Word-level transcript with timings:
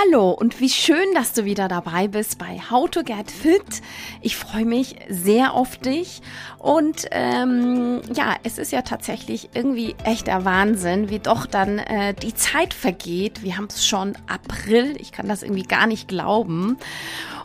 Hallo 0.00 0.30
und 0.30 0.60
wie 0.60 0.68
schön, 0.68 1.12
dass 1.14 1.32
du 1.32 1.44
wieder 1.44 1.66
dabei 1.66 2.06
bist 2.06 2.38
bei 2.38 2.60
How 2.70 2.88
to 2.88 3.02
Get 3.02 3.32
Fit. 3.32 3.82
Ich 4.20 4.36
freue 4.36 4.64
mich 4.64 4.94
sehr 5.08 5.54
auf 5.54 5.76
dich 5.76 6.22
und 6.58 7.06
ähm, 7.10 8.02
ja, 8.14 8.36
es 8.44 8.58
ist 8.58 8.70
ja 8.70 8.82
tatsächlich 8.82 9.50
irgendwie 9.54 9.96
echt 10.04 10.28
der 10.28 10.44
Wahnsinn, 10.44 11.10
wie 11.10 11.18
doch 11.18 11.46
dann 11.46 11.80
äh, 11.80 12.14
die 12.14 12.32
Zeit 12.32 12.74
vergeht. 12.74 13.42
Wir 13.42 13.56
haben 13.56 13.66
es 13.68 13.84
schon 13.84 14.16
April, 14.28 14.94
ich 15.00 15.10
kann 15.10 15.26
das 15.26 15.42
irgendwie 15.42 15.64
gar 15.64 15.88
nicht 15.88 16.06
glauben. 16.06 16.78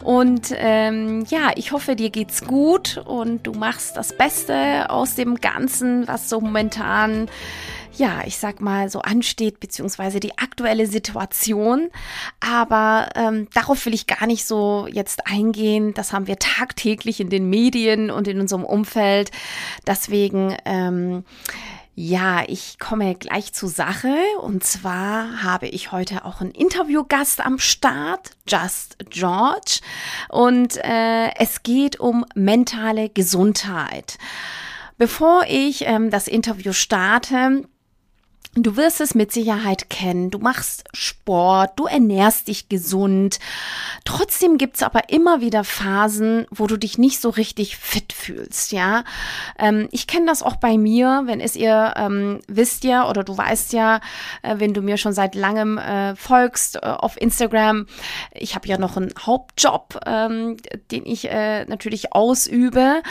Und 0.04 0.54
ähm, 0.56 1.26
ja, 1.30 1.52
ich 1.56 1.72
hoffe, 1.72 1.96
dir 1.96 2.12
geht's 2.12 2.46
gut 2.46 3.02
und 3.04 3.48
du 3.48 3.54
machst 3.54 3.98
das 3.98 4.16
Beste 4.16 4.92
aus 4.92 5.16
dem 5.16 5.42
Ganzen, 5.42 6.08
was 6.08 6.30
so 6.30 6.40
momentan 6.40 7.30
ja, 7.96 8.22
ich 8.26 8.38
sag 8.38 8.62
mal, 8.62 8.90
so 8.90 9.00
ansteht, 9.00 9.60
beziehungsweise 9.60 10.20
die 10.20 10.38
aktuelle 10.38 10.88
Situation. 10.88 11.90
Aber 12.40 13.10
ähm, 13.16 13.48
darauf 13.54 13.86
will 13.86 13.94
ich 13.94 14.08
gar 14.08 14.26
nicht 14.26 14.46
so 14.46 14.88
jetzt 14.92 15.28
eingehen. 15.28 15.94
Das 15.94 16.14
haben 16.14 16.28
wir 16.28 16.38
tagtäglich 16.38 17.20
in 17.20 17.30
den 17.30 17.50
Medien 17.50 18.10
und 18.10 18.28
in 18.28 18.40
unserem 18.40 18.66
Umfeld. 18.66 19.32
Deswegen, 19.86 20.56
ähm, 20.66 21.24
ja, 21.96 22.44
ich 22.48 22.80
komme 22.80 23.14
gleich 23.14 23.54
zur 23.54 23.70
Sache. 23.70 24.16
Und 24.42 24.64
zwar 24.64 25.44
habe 25.44 25.68
ich 25.68 25.92
heute 25.92 26.26
auch 26.26 26.42
einen 26.42 26.52
Interviewgast 26.52 27.42
am 27.42 27.60
Start, 27.60 28.32
Just 28.48 28.98
George. 29.12 29.82
Und 30.30 30.78
äh, 30.78 31.30
es 31.38 31.62
geht 31.62 32.00
um 32.00 32.26
mentale 32.34 33.10
Gesundheit. 33.10 34.18
Bevor 34.98 35.44
ich 35.48 35.86
ähm, 35.86 36.10
das 36.10 36.28
Interview 36.28 36.72
starte, 36.72 37.68
Du 38.56 38.78
wirst 38.78 39.02
es 39.02 39.16
mit 39.16 39.32
Sicherheit 39.32 39.90
kennen. 39.90 40.30
Du 40.30 40.38
machst 40.38 40.84
Sport, 40.94 41.72
du 41.78 41.88
ernährst 41.88 42.48
dich 42.48 42.70
gesund. 42.70 43.40
Trotzdem 44.06 44.60
gibt's 44.60 44.84
aber 44.84 45.10
immer 45.10 45.42
wieder 45.42 45.64
Phasen, 45.64 46.46
wo 46.52 46.68
du 46.68 46.78
dich 46.78 47.00
nicht 47.00 47.20
so 47.20 47.32
richtig 47.32 47.78
fit 47.78 48.14
fühlst, 48.14 48.72
ja. 48.72 49.06
Ähm, 49.58 49.88
ich 49.92 50.06
kenne 50.06 50.28
das 50.28 50.44
auch 50.44 50.58
bei 50.58 50.78
mir, 50.78 51.24
wenn 51.26 51.40
es 51.40 51.56
ihr 51.56 51.96
ähm, 51.98 52.42
wisst 52.48 52.84
ja 52.84 53.10
oder 53.10 53.24
du 53.24 53.36
weißt 53.36 53.74
ja, 53.74 54.02
äh, 54.44 54.60
wenn 54.60 54.76
du 54.76 54.82
mir 54.82 54.98
schon 54.98 55.14
seit 55.14 55.34
langem 55.34 55.80
äh, 55.80 56.16
folgst 56.16 56.76
äh, 56.76 56.80
auf 56.82 57.20
Instagram. 57.20 57.88
Ich 58.34 58.54
habe 58.54 58.68
ja 58.68 58.78
noch 58.78 58.98
einen 58.98 59.14
Hauptjob, 59.20 60.00
ähm, 60.06 60.58
den 60.92 61.08
ich 61.08 61.28
äh, 61.28 61.66
natürlich 61.66 62.14
ausübe. 62.14 63.02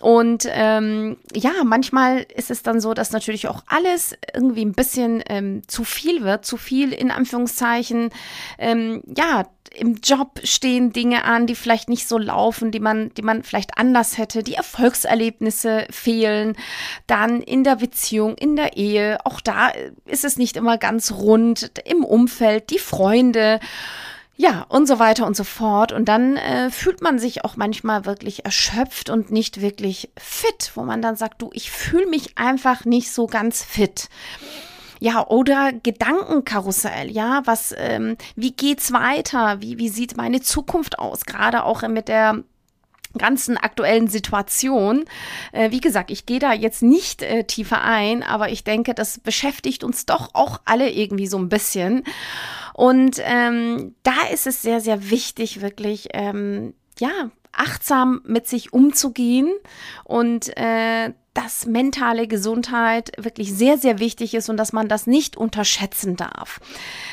Und 0.00 0.48
ähm, 0.50 1.18
ja, 1.34 1.52
manchmal 1.64 2.26
ist 2.34 2.50
es 2.50 2.62
dann 2.62 2.80
so, 2.80 2.94
dass 2.94 3.12
natürlich 3.12 3.48
auch 3.48 3.62
alles 3.66 4.16
irgendwie 4.34 4.64
ein 4.64 4.72
bisschen 4.72 5.22
ähm, 5.28 5.62
zu 5.68 5.84
viel 5.84 6.22
wird, 6.22 6.44
zu 6.44 6.56
viel 6.56 6.92
in 6.92 7.10
Anführungszeichen. 7.10 8.10
Ähm, 8.58 9.02
ja, 9.16 9.46
im 9.74 9.96
Job 10.02 10.40
stehen 10.42 10.92
Dinge 10.92 11.24
an, 11.24 11.46
die 11.46 11.54
vielleicht 11.54 11.88
nicht 11.88 12.08
so 12.08 12.18
laufen, 12.18 12.72
die 12.72 12.80
man, 12.80 13.14
die 13.14 13.22
man 13.22 13.42
vielleicht 13.42 13.78
anders 13.78 14.18
hätte. 14.18 14.42
Die 14.42 14.54
Erfolgserlebnisse 14.54 15.86
fehlen. 15.90 16.56
Dann 17.06 17.40
in 17.40 17.62
der 17.62 17.76
Beziehung, 17.76 18.36
in 18.36 18.56
der 18.56 18.76
Ehe. 18.76 19.18
Auch 19.24 19.40
da 19.40 19.70
ist 20.06 20.24
es 20.24 20.38
nicht 20.38 20.56
immer 20.56 20.76
ganz 20.78 21.12
rund. 21.12 21.70
Im 21.84 22.04
Umfeld, 22.04 22.70
die 22.70 22.78
Freunde. 22.78 23.60
Ja, 24.40 24.64
und 24.70 24.88
so 24.88 24.98
weiter 24.98 25.26
und 25.26 25.36
so 25.36 25.44
fort. 25.44 25.92
Und 25.92 26.06
dann 26.06 26.38
äh, 26.38 26.70
fühlt 26.70 27.02
man 27.02 27.18
sich 27.18 27.44
auch 27.44 27.56
manchmal 27.56 28.06
wirklich 28.06 28.46
erschöpft 28.46 29.10
und 29.10 29.30
nicht 29.30 29.60
wirklich 29.60 30.08
fit, 30.16 30.72
wo 30.76 30.82
man 30.82 31.02
dann 31.02 31.14
sagt, 31.14 31.42
du, 31.42 31.50
ich 31.52 31.70
fühle 31.70 32.06
mich 32.06 32.38
einfach 32.38 32.86
nicht 32.86 33.12
so 33.12 33.26
ganz 33.26 33.62
fit. 33.62 34.08
Ja, 34.98 35.26
oder 35.26 35.72
Gedankenkarussell, 35.74 37.10
ja, 37.10 37.42
was, 37.44 37.74
ähm, 37.76 38.16
wie 38.34 38.52
geht's 38.52 38.94
weiter? 38.94 39.60
Wie, 39.60 39.76
wie 39.76 39.90
sieht 39.90 40.16
meine 40.16 40.40
Zukunft 40.40 40.98
aus? 40.98 41.26
Gerade 41.26 41.64
auch 41.64 41.86
mit 41.86 42.08
der 42.08 42.42
ganzen 43.18 43.58
aktuellen 43.58 44.08
Situation. 44.08 45.04
Äh, 45.52 45.70
wie 45.70 45.80
gesagt, 45.80 46.10
ich 46.10 46.24
gehe 46.24 46.38
da 46.38 46.54
jetzt 46.54 46.82
nicht 46.82 47.22
äh, 47.22 47.44
tiefer 47.44 47.82
ein, 47.82 48.22
aber 48.22 48.50
ich 48.50 48.64
denke, 48.64 48.94
das 48.94 49.18
beschäftigt 49.18 49.84
uns 49.84 50.06
doch 50.06 50.30
auch 50.32 50.60
alle 50.64 50.90
irgendwie 50.90 51.26
so 51.26 51.36
ein 51.36 51.50
bisschen. 51.50 52.04
Und 52.80 53.20
ähm, 53.24 53.94
da 54.04 54.28
ist 54.32 54.46
es 54.46 54.62
sehr, 54.62 54.80
sehr 54.80 55.10
wichtig, 55.10 55.60
wirklich, 55.60 56.08
ähm, 56.14 56.72
ja, 56.98 57.30
achtsam 57.52 58.22
mit 58.24 58.48
sich 58.48 58.72
umzugehen 58.72 59.52
und 60.04 60.56
äh, 60.56 61.12
dass 61.34 61.66
mentale 61.66 62.26
Gesundheit 62.26 63.12
wirklich 63.18 63.52
sehr, 63.52 63.76
sehr 63.76 63.98
wichtig 63.98 64.32
ist 64.32 64.48
und 64.48 64.56
dass 64.56 64.72
man 64.72 64.88
das 64.88 65.06
nicht 65.06 65.36
unterschätzen 65.36 66.16
darf. 66.16 66.58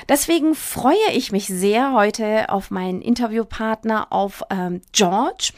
Deswegen 0.07 0.55
freue 0.55 1.11
ich 1.13 1.33
mich 1.33 1.47
sehr 1.47 1.91
heute 1.91 2.47
auf 2.47 2.71
meinen 2.71 3.01
Interviewpartner, 3.01 4.13
auf 4.13 4.43
ähm, 4.49 4.79
George. 4.93 5.51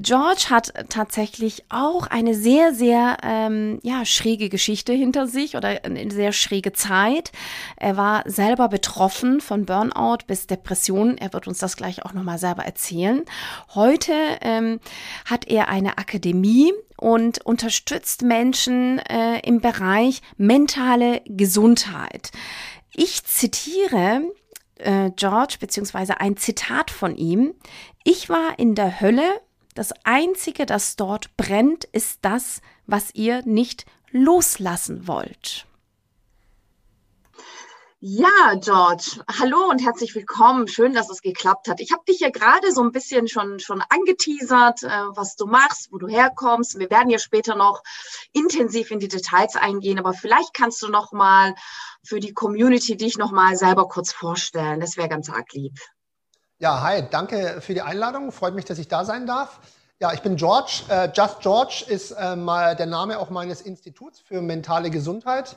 George 0.00 0.46
hat 0.50 0.72
tatsächlich 0.90 1.64
auch 1.70 2.06
eine 2.06 2.34
sehr, 2.34 2.72
sehr 2.72 3.16
ähm, 3.24 3.80
ja, 3.82 4.04
schräge 4.04 4.48
Geschichte 4.48 4.92
hinter 4.92 5.26
sich 5.26 5.56
oder 5.56 5.84
eine 5.84 6.10
sehr 6.12 6.32
schräge 6.32 6.72
Zeit. 6.72 7.32
Er 7.76 7.96
war 7.96 8.22
selber 8.26 8.68
betroffen 8.68 9.40
von 9.40 9.66
Burnout 9.66 10.18
bis 10.28 10.46
Depressionen. 10.46 11.18
Er 11.18 11.32
wird 11.32 11.48
uns 11.48 11.58
das 11.58 11.76
gleich 11.76 12.04
auch 12.04 12.12
nochmal 12.12 12.38
selber 12.38 12.64
erzählen. 12.64 13.24
Heute 13.74 14.12
ähm, 14.40 14.78
hat 15.24 15.48
er 15.48 15.68
eine 15.68 15.98
Akademie 15.98 16.72
und 16.96 17.44
unterstützt 17.44 18.22
Menschen 18.22 19.00
äh, 19.00 19.40
im 19.40 19.60
Bereich 19.60 20.22
mentale 20.36 21.22
Gesundheit. 21.26 22.30
Ich 22.94 23.24
zitiere 23.24 24.22
äh, 24.76 25.10
George 25.16 25.56
beziehungsweise 25.58 26.20
ein 26.20 26.36
Zitat 26.36 26.92
von 26.92 27.16
ihm. 27.16 27.54
Ich 28.04 28.28
war 28.28 28.58
in 28.58 28.76
der 28.76 29.00
Hölle 29.00 29.40
das 29.78 29.94
Einzige, 30.02 30.66
das 30.66 30.96
dort 30.96 31.36
brennt, 31.36 31.84
ist 31.84 32.18
das, 32.22 32.62
was 32.86 33.14
ihr 33.14 33.42
nicht 33.46 33.86
loslassen 34.10 35.06
wollt. 35.06 35.66
Ja, 38.00 38.54
George, 38.56 39.22
hallo 39.40 39.70
und 39.70 39.84
herzlich 39.84 40.16
willkommen. 40.16 40.66
Schön, 40.66 40.94
dass 40.94 41.10
es 41.10 41.22
geklappt 41.22 41.68
hat. 41.68 41.80
Ich 41.80 41.92
habe 41.92 42.02
dich 42.08 42.18
ja 42.18 42.30
gerade 42.30 42.72
so 42.72 42.82
ein 42.82 42.90
bisschen 42.90 43.28
schon, 43.28 43.60
schon 43.60 43.80
angeteasert, 43.88 44.82
äh, 44.82 44.88
was 45.14 45.36
du 45.36 45.46
machst, 45.46 45.92
wo 45.92 45.98
du 45.98 46.08
herkommst. 46.08 46.78
Wir 46.78 46.90
werden 46.90 47.10
ja 47.10 47.20
später 47.20 47.54
noch 47.54 47.82
intensiv 48.32 48.90
in 48.90 48.98
die 48.98 49.08
Details 49.08 49.54
eingehen, 49.54 50.00
aber 50.00 50.12
vielleicht 50.12 50.54
kannst 50.54 50.82
du 50.82 50.88
noch 50.88 51.12
mal 51.12 51.54
für 52.04 52.18
die 52.18 52.34
Community 52.34 52.96
dich 52.96 53.16
noch 53.16 53.30
mal 53.30 53.56
selber 53.56 53.86
kurz 53.86 54.12
vorstellen. 54.12 54.80
Das 54.80 54.96
wäre 54.96 55.08
ganz 55.08 55.28
arg 55.28 55.52
lieb. 55.52 55.78
Ja, 56.60 56.82
hi, 56.82 57.04
danke 57.08 57.60
für 57.60 57.72
die 57.72 57.82
Einladung. 57.82 58.32
Freut 58.32 58.56
mich, 58.56 58.64
dass 58.64 58.80
ich 58.80 58.88
da 58.88 59.04
sein 59.04 59.28
darf. 59.28 59.60
Ja, 60.00 60.12
ich 60.12 60.22
bin 60.22 60.34
George. 60.34 60.82
Uh, 60.90 61.06
Just 61.14 61.38
George 61.38 61.84
ist 61.86 62.10
äh, 62.10 62.34
mal 62.34 62.74
der 62.74 62.86
Name 62.86 63.20
auch 63.20 63.30
meines 63.30 63.60
Instituts 63.60 64.18
für 64.18 64.42
mentale 64.42 64.90
Gesundheit. 64.90 65.54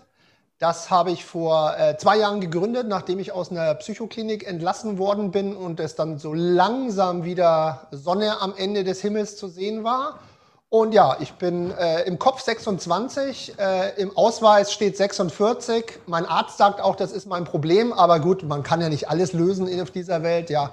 Das 0.59 0.91
habe 0.91 1.09
ich 1.09 1.25
vor 1.25 1.75
äh, 1.75 1.97
zwei 1.97 2.17
Jahren 2.17 2.39
gegründet, 2.39 2.87
nachdem 2.87 3.17
ich 3.17 3.31
aus 3.31 3.49
einer 3.49 3.73
Psychoklinik 3.73 4.47
entlassen 4.47 4.99
worden 4.99 5.31
bin 5.31 5.55
und 5.55 5.79
es 5.79 5.95
dann 5.95 6.19
so 6.19 6.35
langsam 6.35 7.23
wieder 7.23 7.87
Sonne 7.89 8.39
am 8.39 8.53
Ende 8.55 8.83
des 8.83 9.01
Himmels 9.01 9.37
zu 9.37 9.47
sehen 9.47 9.83
war. 9.83 10.19
Und 10.73 10.93
ja, 10.93 11.17
ich 11.19 11.33
bin 11.33 11.69
äh, 11.71 12.03
im 12.03 12.17
Kopf 12.17 12.39
26, 12.43 13.59
äh, 13.59 14.01
im 14.01 14.15
Ausweis 14.15 14.71
steht 14.71 14.95
46. 14.95 15.99
Mein 16.05 16.25
Arzt 16.25 16.57
sagt 16.57 16.79
auch, 16.79 16.95
das 16.95 17.11
ist 17.11 17.27
mein 17.27 17.43
Problem, 17.43 17.91
aber 17.91 18.21
gut, 18.21 18.43
man 18.43 18.63
kann 18.63 18.79
ja 18.79 18.87
nicht 18.87 19.09
alles 19.09 19.33
lösen 19.33 19.67
auf 19.81 19.91
dieser 19.91 20.23
Welt, 20.23 20.49
ja. 20.49 20.71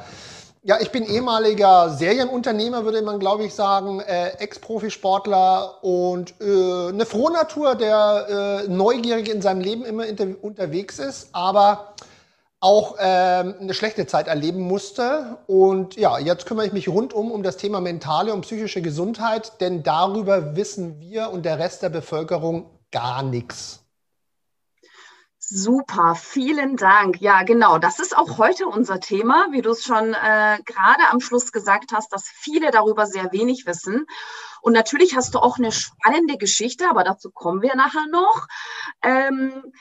Ja, 0.63 0.79
ich 0.81 0.93
bin 0.93 1.03
ehemaliger 1.03 1.91
Serienunternehmer, 1.91 2.85
würde 2.85 3.03
man, 3.03 3.19
glaube 3.19 3.45
ich, 3.45 3.55
sagen, 3.55 3.99
äh, 3.99 4.29
Ex-Profisportler 4.39 5.83
und 5.83 6.33
äh, 6.41 6.91
eine 6.91 7.05
Frohnatur, 7.05 7.75
der 7.75 8.67
äh, 8.67 8.69
neugierig 8.69 9.29
in 9.29 9.43
seinem 9.43 9.63
Leben 9.63 9.85
immer 9.85 10.05
unterwegs 10.43 11.01
ist, 11.01 11.31
aber 11.33 11.95
auch 12.61 12.97
ähm, 12.99 13.55
eine 13.61 13.75
schlechte 13.75 14.07
Zeit 14.07 14.27
erleben 14.27 14.61
musste. 14.61 15.39
Und 15.47 15.97
ja, 15.97 16.19
jetzt 16.19 16.47
kümmere 16.47 16.67
ich 16.67 16.73
mich 16.73 16.89
rundum 16.89 17.31
um 17.31 17.43
das 17.43 17.57
Thema 17.57 17.81
mentale 17.81 18.33
und 18.33 18.41
psychische 18.43 18.83
Gesundheit, 18.83 19.61
denn 19.61 19.83
darüber 19.83 20.57
wissen 20.57 21.01
wir 21.01 21.31
und 21.31 21.45
der 21.45 21.59
Rest 21.59 21.83
der 21.83 21.91
Bevölkerung 21.91 22.71
gar 22.91 23.23
nichts. 23.23 23.85
Super, 25.51 26.15
vielen 26.15 26.77
Dank. 26.77 27.23
Ja, 27.23 27.43
genau. 27.43 27.79
Das 27.79 28.01
ist 28.01 28.15
auch 28.15 28.37
heute 28.37 28.67
unser 28.67 29.01
Thema, 29.01 29.47
wie 29.51 29.63
du 29.63 29.71
es 29.71 29.83
schon 29.83 30.13
äh, 30.13 30.59
gerade 30.67 31.09
am 31.11 31.21
Schluss 31.21 31.53
gesagt 31.53 31.93
hast, 31.95 32.13
dass 32.13 32.29
viele 32.29 32.71
darüber 32.71 33.07
sehr 33.07 33.33
wenig 33.33 33.65
wissen. 33.65 34.05
Und 34.61 34.75
natürlich 34.75 35.17
hast 35.17 35.35
du 35.35 35.39
auch 35.39 35.57
eine 35.57 35.73
spannende 35.73 36.37
Geschichte, 36.37 36.91
aber 36.91 37.03
dazu 37.03 37.31
kommen 37.31 37.63
wir 37.63 37.77
nachher 37.77 38.07
noch. 38.11 38.47
Ähm, 39.03 39.73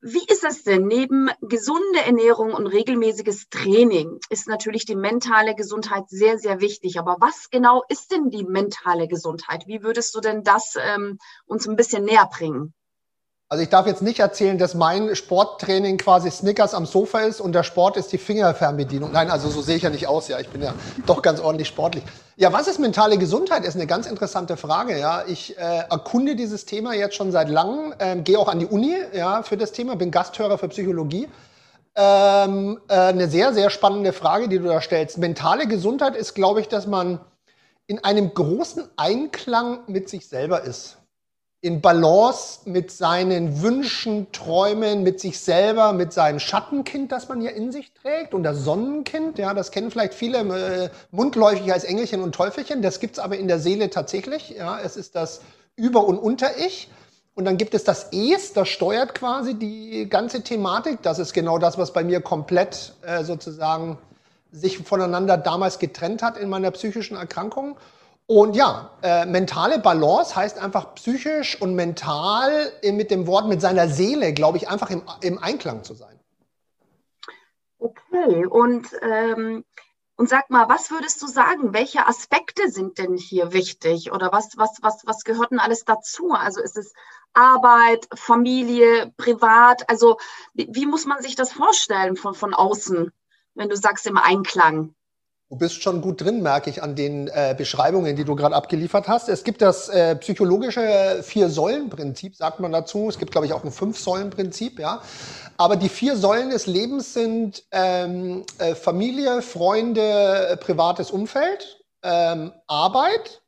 wie 0.00 0.24
ist 0.28 0.44
es 0.44 0.62
denn? 0.62 0.86
Neben 0.86 1.28
gesunde 1.40 2.00
Ernährung 2.04 2.52
und 2.54 2.66
regelmäßiges 2.68 3.48
Training 3.48 4.20
ist 4.30 4.46
natürlich 4.46 4.84
die 4.84 4.94
mentale 4.94 5.54
Gesundheit 5.56 6.08
sehr, 6.08 6.38
sehr 6.38 6.60
wichtig. 6.60 6.98
Aber 6.98 7.16
was 7.20 7.50
genau 7.50 7.82
ist 7.88 8.12
denn 8.12 8.30
die 8.30 8.44
mentale 8.44 9.08
Gesundheit? 9.08 9.66
Wie 9.66 9.82
würdest 9.82 10.14
du 10.14 10.20
denn 10.20 10.44
das 10.44 10.74
ähm, 10.80 11.18
uns 11.46 11.68
ein 11.68 11.76
bisschen 11.76 12.04
näher 12.04 12.28
bringen? 12.30 12.74
Also 13.50 13.62
ich 13.62 13.70
darf 13.70 13.86
jetzt 13.86 14.02
nicht 14.02 14.18
erzählen, 14.18 14.58
dass 14.58 14.74
mein 14.74 15.16
Sporttraining 15.16 15.96
quasi 15.96 16.30
Snickers 16.30 16.74
am 16.74 16.84
Sofa 16.84 17.20
ist 17.20 17.40
und 17.40 17.52
der 17.54 17.62
Sport 17.62 17.96
ist 17.96 18.12
die 18.12 18.18
Fingerfernbedienung. 18.18 19.10
Nein, 19.10 19.30
also 19.30 19.48
so 19.48 19.62
sehe 19.62 19.76
ich 19.76 19.82
ja 19.82 19.88
nicht 19.88 20.06
aus. 20.06 20.28
Ja, 20.28 20.38
ich 20.38 20.50
bin 20.50 20.62
ja 20.62 20.74
doch 21.06 21.22
ganz 21.22 21.40
ordentlich 21.40 21.66
sportlich. 21.66 22.04
Ja, 22.36 22.52
was 22.52 22.68
ist 22.68 22.78
mentale 22.78 23.16
Gesundheit? 23.16 23.64
Ist 23.64 23.74
eine 23.74 23.86
ganz 23.86 24.06
interessante 24.06 24.58
Frage. 24.58 24.98
Ja, 24.98 25.24
ich 25.26 25.56
äh, 25.56 25.84
erkunde 25.88 26.36
dieses 26.36 26.66
Thema 26.66 26.92
jetzt 26.92 27.14
schon 27.14 27.32
seit 27.32 27.48
langem. 27.48 27.94
Ähm, 28.00 28.22
Gehe 28.22 28.38
auch 28.38 28.48
an 28.48 28.58
die 28.58 28.66
Uni 28.66 28.94
ja 29.14 29.42
für 29.42 29.56
das 29.56 29.72
Thema. 29.72 29.96
Bin 29.96 30.10
Gasthörer 30.10 30.58
für 30.58 30.68
Psychologie. 30.68 31.26
Ähm, 31.96 32.78
äh, 32.88 32.94
eine 32.94 33.30
sehr 33.30 33.54
sehr 33.54 33.70
spannende 33.70 34.12
Frage, 34.12 34.48
die 34.50 34.58
du 34.58 34.64
da 34.64 34.82
stellst. 34.82 35.16
Mentale 35.16 35.66
Gesundheit 35.66 36.16
ist, 36.16 36.34
glaube 36.34 36.60
ich, 36.60 36.68
dass 36.68 36.86
man 36.86 37.18
in 37.86 38.04
einem 38.04 38.34
großen 38.34 38.84
Einklang 38.98 39.78
mit 39.86 40.10
sich 40.10 40.28
selber 40.28 40.64
ist 40.64 40.97
in 41.60 41.80
Balance 41.80 42.60
mit 42.66 42.92
seinen 42.92 43.62
Wünschen, 43.62 44.30
Träumen, 44.30 45.02
mit 45.02 45.18
sich 45.18 45.40
selber, 45.40 45.92
mit 45.92 46.12
seinem 46.12 46.38
Schattenkind, 46.38 47.10
das 47.10 47.28
man 47.28 47.40
ja 47.40 47.50
in 47.50 47.72
sich 47.72 47.92
trägt 47.94 48.32
und 48.32 48.44
das 48.44 48.58
Sonnenkind, 48.58 49.38
ja, 49.38 49.54
das 49.54 49.72
kennen 49.72 49.90
vielleicht 49.90 50.14
viele 50.14 50.38
äh, 50.38 50.90
mundläufig 51.10 51.72
als 51.72 51.82
Engelchen 51.82 52.22
und 52.22 52.34
Teufelchen, 52.34 52.80
das 52.80 53.00
gibt's 53.00 53.18
aber 53.18 53.36
in 53.36 53.48
der 53.48 53.58
Seele 53.58 53.90
tatsächlich, 53.90 54.50
ja, 54.50 54.78
es 54.78 54.96
ist 54.96 55.16
das 55.16 55.40
Über- 55.74 56.06
und 56.06 56.18
Unter-Ich. 56.18 56.88
Und 57.34 57.44
dann 57.44 57.56
gibt 57.56 57.72
es 57.74 57.84
das 57.84 58.08
Es, 58.12 58.52
das 58.52 58.68
steuert 58.68 59.14
quasi 59.14 59.54
die 59.54 60.08
ganze 60.08 60.42
Thematik. 60.42 61.02
Das 61.02 61.20
ist 61.20 61.32
genau 61.32 61.58
das, 61.58 61.78
was 61.78 61.92
bei 61.92 62.02
mir 62.02 62.20
komplett 62.20 62.94
äh, 63.02 63.22
sozusagen 63.22 63.96
sich 64.50 64.78
voneinander 64.78 65.36
damals 65.36 65.78
getrennt 65.78 66.20
hat 66.20 66.36
in 66.36 66.48
meiner 66.48 66.72
psychischen 66.72 67.16
Erkrankung. 67.16 67.76
Und 68.30 68.54
ja, 68.56 68.90
äh, 69.00 69.24
mentale 69.24 69.78
Balance 69.78 70.36
heißt 70.36 70.58
einfach 70.58 70.94
psychisch 70.96 71.58
und 71.62 71.74
mental 71.74 72.70
mit 72.82 73.10
dem 73.10 73.26
Wort, 73.26 73.48
mit 73.48 73.62
seiner 73.62 73.88
Seele, 73.88 74.34
glaube 74.34 74.58
ich, 74.58 74.68
einfach 74.68 74.90
im, 74.90 75.02
im 75.22 75.38
Einklang 75.38 75.82
zu 75.82 75.94
sein. 75.94 76.20
Okay, 77.78 78.44
und, 78.44 78.86
ähm, 79.00 79.64
und 80.16 80.28
sag 80.28 80.50
mal, 80.50 80.68
was 80.68 80.90
würdest 80.90 81.22
du 81.22 81.26
sagen? 81.26 81.72
Welche 81.72 82.06
Aspekte 82.06 82.70
sind 82.70 82.98
denn 82.98 83.16
hier 83.16 83.54
wichtig? 83.54 84.12
Oder 84.12 84.30
was, 84.30 84.58
was, 84.58 84.76
was, 84.82 85.06
was 85.06 85.24
gehört 85.24 85.50
denn 85.52 85.58
alles 85.58 85.86
dazu? 85.86 86.32
Also 86.32 86.60
ist 86.60 86.76
es 86.76 86.92
Arbeit, 87.32 88.08
Familie, 88.14 89.10
privat? 89.16 89.88
Also 89.88 90.18
wie, 90.52 90.68
wie 90.70 90.84
muss 90.84 91.06
man 91.06 91.22
sich 91.22 91.34
das 91.34 91.50
vorstellen 91.50 92.16
von, 92.16 92.34
von 92.34 92.52
außen, 92.52 93.10
wenn 93.54 93.70
du 93.70 93.76
sagst 93.76 94.06
im 94.06 94.18
Einklang? 94.18 94.94
Du 95.50 95.56
bist 95.56 95.82
schon 95.82 96.02
gut 96.02 96.20
drin, 96.20 96.42
merke 96.42 96.68
ich 96.68 96.82
an 96.82 96.94
den 96.94 97.26
äh, 97.28 97.54
Beschreibungen, 97.56 98.14
die 98.16 98.24
du 98.24 98.36
gerade 98.36 98.54
abgeliefert 98.54 99.08
hast. 99.08 99.30
Es 99.30 99.44
gibt 99.44 99.62
das 99.62 99.88
äh, 99.88 100.14
psychologische 100.16 101.22
Vier-Säulen-Prinzip, 101.22 102.36
sagt 102.36 102.60
man 102.60 102.70
dazu. 102.70 103.08
Es 103.08 103.18
gibt, 103.18 103.32
glaube 103.32 103.46
ich, 103.46 103.54
auch 103.54 103.64
ein 103.64 103.72
Fünf-Säulen-Prinzip, 103.72 104.78
ja. 104.78 105.00
Aber 105.56 105.76
die 105.76 105.88
vier 105.88 106.18
Säulen 106.18 106.50
des 106.50 106.66
Lebens 106.66 107.14
sind 107.14 107.64
ähm, 107.70 108.44
äh, 108.58 108.74
Familie, 108.74 109.40
Freunde, 109.40 110.48
äh, 110.48 110.56
privates 110.58 111.10
Umfeld, 111.10 111.82
ähm, 112.02 112.52
Arbeit, 112.66 113.40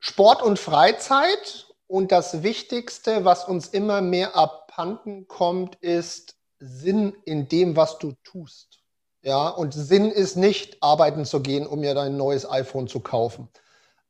Sport 0.00 0.42
und 0.42 0.58
Freizeit. 0.58 1.68
Und 1.86 2.10
das 2.10 2.42
Wichtigste, 2.42 3.24
was 3.24 3.44
uns 3.44 3.68
immer 3.68 4.00
mehr 4.00 4.34
abhanden 4.34 5.28
kommt, 5.28 5.76
ist 5.76 6.34
Sinn 6.58 7.16
in 7.24 7.46
dem, 7.46 7.76
was 7.76 7.98
du 7.98 8.14
tust. 8.24 8.79
Ja, 9.22 9.48
und 9.48 9.74
Sinn 9.74 10.10
ist 10.10 10.36
nicht, 10.36 10.78
arbeiten 10.82 11.26
zu 11.26 11.40
gehen, 11.40 11.66
um 11.66 11.80
mir 11.80 11.94
dein 11.94 12.16
neues 12.16 12.50
iPhone 12.50 12.88
zu 12.88 13.00
kaufen. 13.00 13.48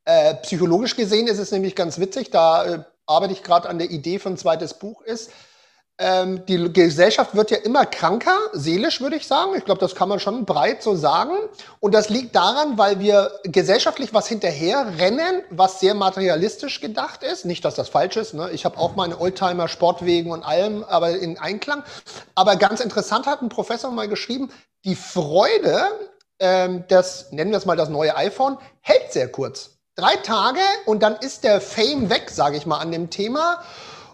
Äh, 0.04 0.36
psychologisch 0.36 0.96
gesehen 0.96 1.26
ist 1.26 1.38
es 1.38 1.50
nämlich 1.50 1.74
ganz 1.74 1.98
witzig, 1.98 2.30
da 2.30 2.64
äh, 2.64 2.84
arbeite 3.06 3.32
ich 3.32 3.42
gerade 3.42 3.68
an 3.68 3.78
der 3.78 3.90
Idee 3.90 4.18
für 4.18 4.28
ein 4.28 4.36
zweites 4.36 4.74
Buch, 4.74 5.02
ist, 5.02 5.30
ähm, 6.00 6.47
die 6.47 6.73
Gesellschaft 6.73 7.35
wird 7.35 7.50
ja 7.50 7.58
immer 7.58 7.85
kranker, 7.85 8.37
seelisch 8.52 9.02
würde 9.02 9.17
ich 9.17 9.26
sagen. 9.26 9.52
Ich 9.55 9.67
glaube, 9.67 9.81
das 9.81 9.94
kann 9.94 10.08
man 10.08 10.19
schon 10.19 10.47
breit 10.47 10.82
so 10.82 10.97
sagen. 10.97 11.35
Und 11.79 11.94
das 11.94 12.08
liegt 12.08 12.35
daran, 12.35 12.79
weil 12.79 13.00
wir 13.00 13.31
gesellschaftlich 13.44 14.14
was 14.14 14.26
hinterher 14.26 14.94
rennen, 14.99 15.43
was 15.50 15.79
sehr 15.79 15.94
materialistisch 15.94 16.81
gedacht 16.81 17.23
ist. 17.23 17.44
Nicht, 17.44 17.67
dass 17.67 17.75
das 17.75 17.91
falsch 17.91 18.17
ist. 18.17 18.32
Ne? 18.32 18.50
Ich 18.52 18.64
habe 18.64 18.79
auch 18.79 18.97
meine 18.97 19.20
Oldtimer, 19.20 19.69
Sportwegen 19.69 20.32
und 20.32 20.43
allem, 20.43 20.85
aber 20.85 21.11
in 21.11 21.38
Einklang. 21.38 21.85
Aber 22.35 22.56
ganz 22.56 22.81
interessant 22.81 23.26
hat 23.26 23.43
ein 23.43 23.50
Professor 23.50 23.91
mal 23.91 24.08
geschrieben, 24.08 24.50
die 24.87 24.96
Freude, 24.96 25.82
ähm, 26.38 26.85
das 26.88 27.31
nennen 27.31 27.50
wir 27.50 27.58
es 27.58 27.67
mal 27.67 27.76
das 27.76 27.91
neue 27.91 28.17
iPhone, 28.17 28.56
hält 28.81 29.12
sehr 29.12 29.31
kurz. 29.31 29.73
Drei 29.96 30.17
Tage 30.17 30.61
und 30.87 31.03
dann 31.03 31.17
ist 31.17 31.44
der 31.44 31.61
Fame 31.61 32.08
weg, 32.08 32.31
sage 32.31 32.56
ich 32.56 32.64
mal, 32.64 32.79
an 32.79 32.91
dem 32.91 33.11
Thema. 33.11 33.62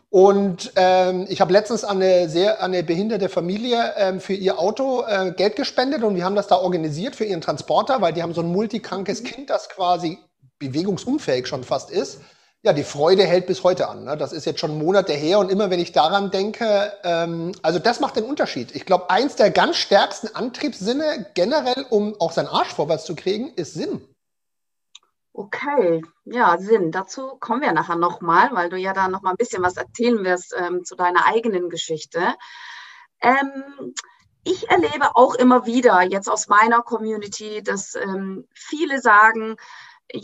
Und 0.09 0.73
ähm, 0.77 1.27
ich 1.29 1.41
habe 1.41 1.53
letztens 1.53 1.85
an 1.85 2.01
eine 2.01 2.29
sehr 2.29 2.63
an 2.63 2.73
eine 2.73 2.83
behinderte 2.83 3.29
Familie 3.29 3.93
ähm, 3.97 4.21
für 4.21 4.35
ihr 4.35 4.59
Auto 4.59 5.03
äh, 5.03 5.33
Geld 5.33 5.57
gespendet 5.57 6.05
und 6.05 6.15
wir 6.15 6.25
haben 6.25 6.37
das 6.37 6.47
da 6.47 6.57
organisiert 6.57 7.17
für 7.17 7.25
ihren 7.25 7.41
Transporter, 7.41 8.01
weil 8.01 8.13
die 8.13 8.23
haben 8.23 8.33
so 8.33 8.41
ein 8.41 8.53
multikrankes 8.53 9.25
Kind, 9.25 9.51
das 9.51 9.69
quasi 9.69 10.19
bewegungsunfähig 10.59 11.47
schon 11.47 11.65
fast 11.65 11.91
ist. 11.91 12.21
Ja, 12.63 12.73
die 12.73 12.85
Freude 12.85 13.25
hält 13.25 13.47
bis 13.47 13.63
heute 13.63 13.89
an. 13.89 14.05
Ne? 14.05 14.17
Das 14.17 14.33
ist 14.33 14.47
jetzt 14.47 14.61
schon 14.61 14.79
Monate 14.79 15.13
her 15.13 15.39
und 15.39 15.51
immer 15.51 15.71
wenn 15.71 15.81
ich 15.81 15.93
daran 15.93 16.31
denke, 16.31 16.93
ähm, 17.05 17.53
also 17.63 17.79
das 17.79 18.01
macht 18.01 18.17
den 18.17 18.25
Unterschied. 18.25 18.75
Ich 18.75 18.87
glaube, 18.87 19.11
eins 19.11 19.37
der 19.37 19.51
ganz 19.51 19.77
stärksten 19.77 20.35
Antriebssinne 20.35 21.27
generell, 21.35 21.85
um 21.91 22.19
auch 22.21 22.33
seinen 22.33 22.49
Arsch 22.49 22.73
vorwärts 22.73 23.05
zu 23.05 23.15
kriegen, 23.15 23.53
ist 23.57 23.75
Sinn. 23.75 24.01
Okay, 25.39 26.03
ja, 26.25 26.57
Sinn. 26.57 26.91
Dazu 26.93 27.37
kommen 27.39 27.61
wir 27.61 27.73
nachher 27.73 27.97
nochmal, 27.97 28.49
weil 28.53 28.71
du 28.71 28.79
ja 28.79 28.95
da 28.95 29.07
nochmal 29.07 29.35
ein 29.35 29.37
bisschen 29.37 29.63
was 29.63 29.77
erzählen 29.77 30.25
wirst 30.25 30.55
ähm, 30.57 30.83
zu 30.83 30.97
deiner 30.97 31.27
eigenen 31.27 31.69
Geschichte. 31.69 32.35
Ähm, 33.21 33.93
ich 34.45 34.71
erlebe 34.71 35.15
auch 35.15 35.35
immer 35.35 35.67
wieder 35.67 36.01
jetzt 36.01 36.31
aus 36.31 36.49
meiner 36.49 36.81
Community, 36.81 37.63
dass 37.63 37.97
ähm, 37.97 38.49
viele 38.55 39.03
sagen, 39.03 39.57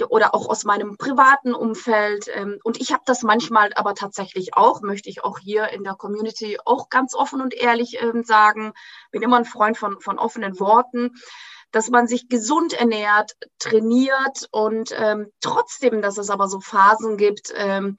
oder 0.08 0.34
auch 0.34 0.48
aus 0.48 0.64
meinem 0.64 0.96
privaten 0.96 1.54
Umfeld. 1.54 2.30
Ähm, 2.32 2.58
und 2.64 2.80
ich 2.80 2.92
habe 2.94 3.02
das 3.04 3.22
manchmal 3.22 3.70
aber 3.74 3.94
tatsächlich 3.94 4.56
auch, 4.56 4.80
möchte 4.80 5.10
ich 5.10 5.24
auch 5.24 5.38
hier 5.38 5.68
in 5.68 5.84
der 5.84 5.94
Community 5.94 6.58
auch 6.64 6.88
ganz 6.88 7.14
offen 7.14 7.42
und 7.42 7.52
ehrlich 7.52 8.00
ähm, 8.00 8.24
sagen, 8.24 8.72
bin 9.10 9.20
immer 9.20 9.36
ein 9.36 9.44
Freund 9.44 9.76
von, 9.76 10.00
von 10.00 10.18
offenen 10.18 10.58
Worten 10.58 11.10
dass 11.72 11.88
man 11.88 12.06
sich 12.06 12.28
gesund 12.28 12.74
ernährt, 12.74 13.32
trainiert 13.58 14.48
und 14.50 14.94
ähm, 14.96 15.32
trotzdem, 15.40 16.02
dass 16.02 16.18
es 16.18 16.30
aber 16.30 16.48
so 16.48 16.60
Phasen 16.60 17.16
gibt, 17.16 17.52
ähm, 17.56 17.96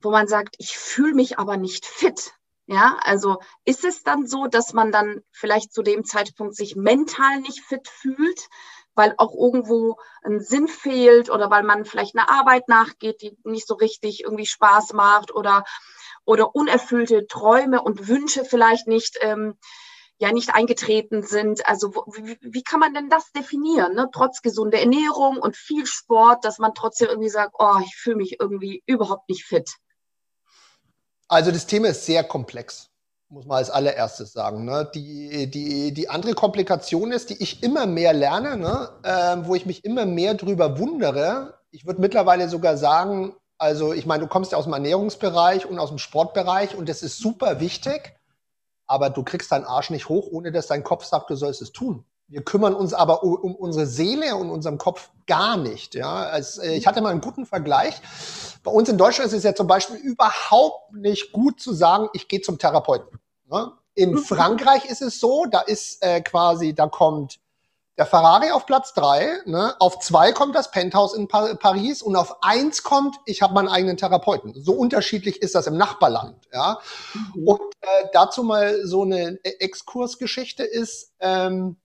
wo 0.00 0.10
man 0.10 0.28
sagt, 0.28 0.54
ich 0.58 0.76
fühle 0.76 1.14
mich 1.14 1.38
aber 1.38 1.56
nicht 1.56 1.86
fit. 1.86 2.32
Ja, 2.66 2.98
also 3.02 3.40
ist 3.64 3.84
es 3.84 4.04
dann 4.04 4.28
so, 4.28 4.46
dass 4.46 4.74
man 4.74 4.92
dann 4.92 5.22
vielleicht 5.32 5.72
zu 5.72 5.82
dem 5.82 6.04
Zeitpunkt 6.04 6.54
sich 6.54 6.76
mental 6.76 7.40
nicht 7.40 7.64
fit 7.64 7.88
fühlt, 7.88 8.48
weil 8.94 9.14
auch 9.16 9.34
irgendwo 9.34 9.96
ein 10.22 10.40
Sinn 10.40 10.68
fehlt 10.68 11.30
oder 11.30 11.50
weil 11.50 11.64
man 11.64 11.84
vielleicht 11.84 12.16
eine 12.16 12.28
Arbeit 12.28 12.68
nachgeht, 12.68 13.22
die 13.22 13.36
nicht 13.42 13.66
so 13.66 13.74
richtig 13.74 14.22
irgendwie 14.22 14.46
Spaß 14.46 14.92
macht 14.92 15.34
oder, 15.34 15.64
oder 16.24 16.54
unerfüllte 16.54 17.26
Träume 17.26 17.82
und 17.82 18.06
Wünsche 18.06 18.44
vielleicht 18.44 18.86
nicht 18.86 19.18
ähm, 19.20 19.56
ja 20.20 20.32
nicht 20.32 20.54
eingetreten 20.54 21.22
sind. 21.22 21.66
Also 21.66 21.92
wie, 22.12 22.38
wie 22.42 22.62
kann 22.62 22.78
man 22.78 22.94
denn 22.94 23.08
das 23.08 23.32
definieren, 23.32 23.94
ne? 23.94 24.08
trotz 24.12 24.42
gesunder 24.42 24.78
Ernährung 24.78 25.38
und 25.38 25.56
viel 25.56 25.86
Sport, 25.86 26.44
dass 26.44 26.58
man 26.58 26.74
trotzdem 26.74 27.08
irgendwie 27.08 27.30
sagt, 27.30 27.54
oh, 27.58 27.78
ich 27.84 27.96
fühle 27.96 28.16
mich 28.16 28.36
irgendwie 28.38 28.82
überhaupt 28.86 29.28
nicht 29.30 29.44
fit? 29.44 29.70
Also 31.26 31.50
das 31.50 31.66
Thema 31.66 31.88
ist 31.88 32.04
sehr 32.04 32.22
komplex, 32.22 32.90
muss 33.30 33.46
man 33.46 33.58
als 33.58 33.70
allererstes 33.70 34.32
sagen. 34.32 34.66
Ne? 34.66 34.90
Die, 34.94 35.50
die, 35.50 35.94
die 35.94 36.10
andere 36.10 36.34
Komplikation 36.34 37.12
ist, 37.12 37.30
die 37.30 37.42
ich 37.42 37.62
immer 37.62 37.86
mehr 37.86 38.12
lerne, 38.12 38.58
ne? 38.58 38.90
äh, 39.02 39.46
wo 39.46 39.54
ich 39.54 39.64
mich 39.64 39.86
immer 39.86 40.04
mehr 40.04 40.34
drüber 40.34 40.78
wundere. 40.78 41.60
Ich 41.70 41.86
würde 41.86 42.00
mittlerweile 42.02 42.50
sogar 42.50 42.76
sagen, 42.76 43.34
also 43.56 43.94
ich 43.94 44.04
meine, 44.04 44.24
du 44.24 44.28
kommst 44.28 44.52
ja 44.52 44.58
aus 44.58 44.64
dem 44.64 44.74
Ernährungsbereich 44.74 45.64
und 45.64 45.78
aus 45.78 45.88
dem 45.88 45.98
Sportbereich 45.98 46.74
und 46.74 46.90
das 46.90 47.02
ist 47.02 47.18
super 47.18 47.58
wichtig 47.60 48.19
aber 48.90 49.08
du 49.08 49.22
kriegst 49.22 49.52
deinen 49.52 49.64
Arsch 49.64 49.90
nicht 49.90 50.08
hoch, 50.08 50.26
ohne 50.30 50.50
dass 50.50 50.66
dein 50.66 50.82
Kopf 50.82 51.04
sagt, 51.04 51.30
du 51.30 51.36
sollst 51.36 51.62
es 51.62 51.72
tun. 51.72 52.04
Wir 52.26 52.42
kümmern 52.42 52.74
uns 52.74 52.92
aber 52.92 53.22
um, 53.22 53.54
unsere 53.54 53.86
Seele 53.86 54.36
und 54.36 54.50
unseren 54.50 54.78
Kopf 54.78 55.10
gar 55.26 55.56
nicht. 55.56 55.94
Ja, 55.94 56.24
also, 56.24 56.62
ich 56.62 56.86
hatte 56.86 57.00
mal 57.00 57.10
einen 57.10 57.20
guten 57.20 57.46
Vergleich. 57.46 58.00
Bei 58.62 58.70
uns 58.70 58.88
in 58.88 58.98
Deutschland 58.98 59.28
ist 59.28 59.36
es 59.36 59.44
ja 59.44 59.54
zum 59.54 59.66
Beispiel 59.66 59.96
überhaupt 59.96 60.92
nicht 60.92 61.32
gut 61.32 61.60
zu 61.60 61.72
sagen, 61.72 62.08
ich 62.12 62.28
gehe 62.28 62.40
zum 62.40 62.58
Therapeuten. 62.58 63.18
Ne? 63.48 63.72
In 63.94 64.12
mhm. 64.12 64.18
Frankreich 64.18 64.84
ist 64.86 65.02
es 65.02 65.18
so, 65.18 65.46
da 65.50 65.60
ist 65.60 66.02
äh, 66.02 66.20
quasi, 66.20 66.74
da 66.74 66.86
kommt 66.86 67.39
der 68.00 68.06
Ferrari 68.06 68.50
auf 68.50 68.64
Platz 68.64 68.94
drei, 68.94 69.28
ne? 69.44 69.74
auf 69.78 69.98
zwei 69.98 70.32
kommt 70.32 70.54
das 70.54 70.70
Penthouse 70.70 71.12
in 71.12 71.28
pa 71.28 71.54
Paris 71.56 72.00
und 72.00 72.16
auf 72.16 72.42
eins 72.42 72.82
kommt, 72.82 73.16
ich 73.26 73.42
habe 73.42 73.52
meinen 73.52 73.68
eigenen 73.68 73.98
Therapeuten. 73.98 74.54
So 74.56 74.72
unterschiedlich 74.72 75.42
ist 75.42 75.54
das 75.54 75.66
im 75.66 75.76
Nachbarland. 75.76 76.48
Ja? 76.50 76.78
Mhm. 77.34 77.46
Und 77.46 77.74
äh, 77.82 78.06
dazu 78.14 78.42
mal 78.42 78.86
so 78.86 79.02
eine 79.02 79.38
Exkursgeschichte 79.44 80.62
ist, 80.62 81.12
ähm, 81.20 81.76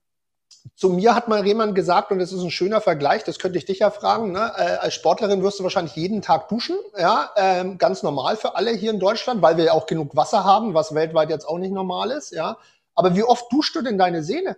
zu 0.74 0.88
mir 0.88 1.14
hat 1.14 1.28
mal 1.28 1.46
jemand 1.46 1.74
gesagt, 1.74 2.10
und 2.10 2.18
das 2.18 2.32
ist 2.32 2.40
ein 2.40 2.50
schöner 2.50 2.80
Vergleich, 2.80 3.22
das 3.22 3.38
könnte 3.38 3.58
ich 3.58 3.66
dich 3.66 3.80
ja 3.80 3.90
fragen, 3.90 4.32
ne? 4.32 4.52
äh, 4.56 4.76
als 4.78 4.94
Sportlerin 4.94 5.42
wirst 5.42 5.58
du 5.58 5.64
wahrscheinlich 5.64 5.96
jeden 5.96 6.22
Tag 6.22 6.48
duschen, 6.48 6.78
ja, 6.98 7.28
ähm, 7.36 7.76
ganz 7.76 8.02
normal 8.02 8.38
für 8.38 8.56
alle 8.56 8.70
hier 8.70 8.90
in 8.90 9.00
Deutschland, 9.00 9.42
weil 9.42 9.58
wir 9.58 9.64
ja 9.64 9.72
auch 9.72 9.84
genug 9.84 10.16
Wasser 10.16 10.44
haben, 10.44 10.72
was 10.72 10.94
weltweit 10.94 11.28
jetzt 11.28 11.46
auch 11.46 11.58
nicht 11.58 11.72
normal 11.72 12.10
ist, 12.10 12.32
ja. 12.32 12.56
Aber 12.94 13.14
wie 13.14 13.22
oft 13.22 13.52
duschst 13.52 13.74
du 13.74 13.82
denn 13.82 13.98
deine 13.98 14.22
Seele? 14.22 14.56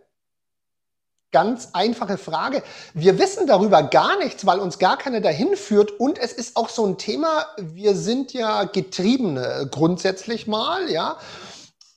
Ganz 1.30 1.70
einfache 1.74 2.16
Frage. 2.16 2.62
Wir 2.94 3.18
wissen 3.18 3.46
darüber 3.46 3.82
gar 3.82 4.16
nichts, 4.18 4.46
weil 4.46 4.60
uns 4.60 4.78
gar 4.78 4.96
keiner 4.96 5.20
dahin 5.20 5.56
führt. 5.56 5.90
Und 6.00 6.18
es 6.18 6.32
ist 6.32 6.56
auch 6.56 6.70
so 6.70 6.86
ein 6.86 6.96
Thema, 6.96 7.46
wir 7.58 7.94
sind 7.94 8.32
ja 8.32 8.64
Getriebene 8.64 9.68
grundsätzlich 9.70 10.46
mal, 10.46 10.90
ja. 10.90 11.18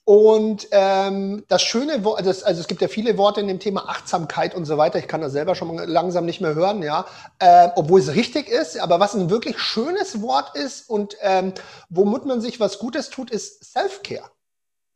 Und 0.03 0.67
ähm, 0.71 1.45
das 1.47 1.61
schöne 1.61 2.03
Wort, 2.03 2.27
also 2.27 2.41
es 2.43 2.67
gibt 2.67 2.81
ja 2.81 2.89
viele 2.89 3.17
Worte 3.17 3.39
in 3.39 3.47
dem 3.47 3.59
Thema 3.59 3.87
Achtsamkeit 3.87 4.53
und 4.53 4.65
so 4.65 4.77
weiter. 4.77 4.99
Ich 4.99 5.07
kann 5.07 5.21
das 5.21 5.31
selber 5.31 5.55
schon 5.55 5.77
langsam 5.77 6.25
nicht 6.25 6.41
mehr 6.41 6.53
hören, 6.53 6.83
ja, 6.83 7.05
äh, 7.39 7.69
obwohl 7.75 8.01
es 8.01 8.13
richtig 8.13 8.49
ist. 8.49 8.77
Aber 8.81 8.99
was 8.99 9.13
ein 9.13 9.29
wirklich 9.29 9.59
schönes 9.59 10.21
Wort 10.21 10.57
ist 10.57 10.89
und 10.89 11.15
ähm, 11.21 11.53
womit 11.89 12.25
man 12.25 12.41
sich 12.41 12.59
was 12.59 12.79
Gutes 12.79 13.09
tut, 13.09 13.31
ist 13.31 13.63
Self-Care. 13.63 14.29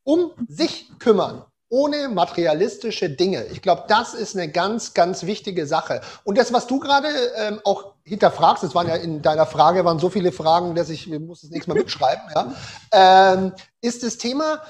Um 0.03 0.31
sich 0.49 0.89
kümmern 0.99 1.45
ohne 1.75 2.07
materialistische 2.07 3.09
Dinge. 3.09 3.43
Ich 3.47 3.61
glaube, 3.61 3.83
das 3.89 4.13
ist 4.13 4.33
eine 4.33 4.49
ganz, 4.49 4.93
ganz 4.93 5.23
wichtige 5.23 5.67
Sache. 5.67 5.99
Und 6.23 6.37
das, 6.37 6.53
was 6.53 6.67
du 6.67 6.79
gerade 6.79 7.09
ähm, 7.35 7.59
auch 7.65 7.95
hinterfragst, 8.03 8.63
das 8.63 8.73
waren 8.73 8.87
ja 8.87 8.95
in 8.95 9.21
deiner 9.21 9.45
Frage 9.45 9.83
waren 9.83 9.99
so 9.99 10.09
viele 10.09 10.31
Fragen, 10.31 10.73
dass 10.73 10.89
ich, 10.89 11.11
ich 11.11 11.19
muss 11.19 11.41
das 11.41 11.49
nächste 11.49 11.71
Mal 11.71 11.79
mitschreiben, 11.79 12.23
ja, 12.33 12.53
ähm, 13.33 13.51
ist 13.81 14.03
das 14.03 14.17
Thema, 14.17 14.61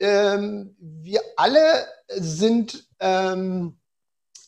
ähm, 0.00 0.74
wir 0.80 1.20
alle 1.36 1.60
sind 2.08 2.88
ähm, 2.98 3.78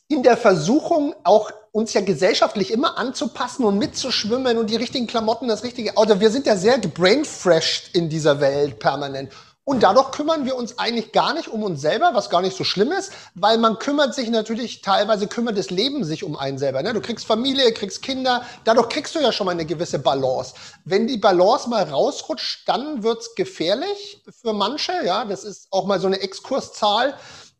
in 0.08 0.24
der 0.24 0.36
Versuchung, 0.36 1.14
auch 1.22 1.52
uns 1.70 1.92
ja 1.92 2.00
gesellschaftlich 2.00 2.72
immer 2.72 2.98
anzupassen 2.98 3.64
und 3.64 3.78
mitzuschwimmen 3.78 4.58
und 4.58 4.68
die 4.68 4.76
richtigen 4.76 5.06
Klamotten, 5.06 5.46
das 5.46 5.62
richtige 5.62 5.96
Auto. 5.96 6.18
Wir 6.18 6.30
sind 6.30 6.44
ja 6.46 6.56
sehr 6.56 6.80
gebrainfreshed 6.80 7.94
in 7.94 8.08
dieser 8.08 8.40
Welt 8.40 8.80
permanent. 8.80 9.30
Und 9.68 9.82
dadurch 9.82 10.12
kümmern 10.12 10.46
wir 10.46 10.56
uns 10.56 10.78
eigentlich 10.78 11.12
gar 11.12 11.34
nicht 11.34 11.48
um 11.48 11.62
uns 11.62 11.82
selber, 11.82 12.12
was 12.14 12.30
gar 12.30 12.40
nicht 12.40 12.56
so 12.56 12.64
schlimm 12.64 12.90
ist, 12.90 13.12
weil 13.34 13.58
man 13.58 13.78
kümmert 13.78 14.14
sich 14.14 14.30
natürlich, 14.30 14.80
teilweise 14.80 15.26
kümmert 15.26 15.58
das 15.58 15.68
Leben 15.68 16.04
sich 16.04 16.24
um 16.24 16.36
einen 16.36 16.56
selber. 16.56 16.82
Ne? 16.82 16.94
Du 16.94 17.02
kriegst 17.02 17.26
Familie, 17.26 17.70
kriegst 17.72 18.00
Kinder, 18.00 18.46
dadurch 18.64 18.88
kriegst 18.88 19.14
du 19.14 19.18
ja 19.18 19.30
schon 19.30 19.44
mal 19.44 19.50
eine 19.50 19.66
gewisse 19.66 19.98
Balance. 19.98 20.54
Wenn 20.86 21.06
die 21.06 21.18
Balance 21.18 21.68
mal 21.68 21.82
rausrutscht, 21.82 22.66
dann 22.66 23.02
wird's 23.02 23.34
gefährlich 23.34 24.22
für 24.30 24.54
manche. 24.54 25.04
Ja, 25.04 25.26
das 25.26 25.44
ist 25.44 25.68
auch 25.70 25.84
mal 25.84 26.00
so 26.00 26.06
eine 26.06 26.20
Exkurszahl. 26.20 27.12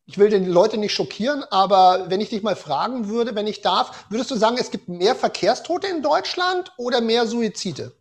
Ich 0.06 0.16
will 0.16 0.30
die 0.30 0.38
Leute 0.38 0.78
nicht 0.78 0.94
schockieren, 0.94 1.44
aber 1.50 2.06
wenn 2.08 2.22
ich 2.22 2.30
dich 2.30 2.42
mal 2.42 2.56
fragen 2.56 3.10
würde, 3.10 3.34
wenn 3.34 3.46
ich 3.46 3.60
darf, 3.60 4.06
würdest 4.08 4.30
du 4.30 4.36
sagen, 4.36 4.56
es 4.58 4.70
gibt 4.70 4.88
mehr 4.88 5.14
Verkehrstote 5.14 5.88
in 5.88 6.00
Deutschland 6.00 6.72
oder 6.78 7.02
mehr 7.02 7.26
Suizide? 7.26 7.92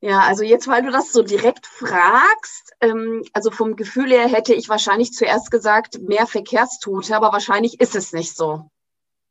Ja, 0.00 0.20
also 0.20 0.44
jetzt, 0.44 0.68
weil 0.68 0.82
du 0.82 0.92
das 0.92 1.12
so 1.12 1.22
direkt 1.22 1.66
fragst, 1.66 2.72
ähm, 2.80 3.24
also 3.32 3.50
vom 3.50 3.74
Gefühl 3.74 4.10
her 4.10 4.28
hätte 4.28 4.54
ich 4.54 4.68
wahrscheinlich 4.68 5.12
zuerst 5.12 5.50
gesagt, 5.50 6.00
mehr 6.00 6.26
Verkehrstote, 6.26 7.16
aber 7.16 7.32
wahrscheinlich 7.32 7.80
ist 7.80 7.96
es 7.96 8.12
nicht 8.12 8.36
so. 8.36 8.70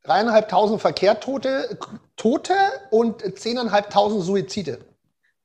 Dreieinhalbtausend 0.04 0.82
Verkehrstote 0.82 1.78
Tote 2.18 2.54
und 2.92 3.40
zehneinhalbtausend 3.40 4.24
Suizide. 4.24 4.80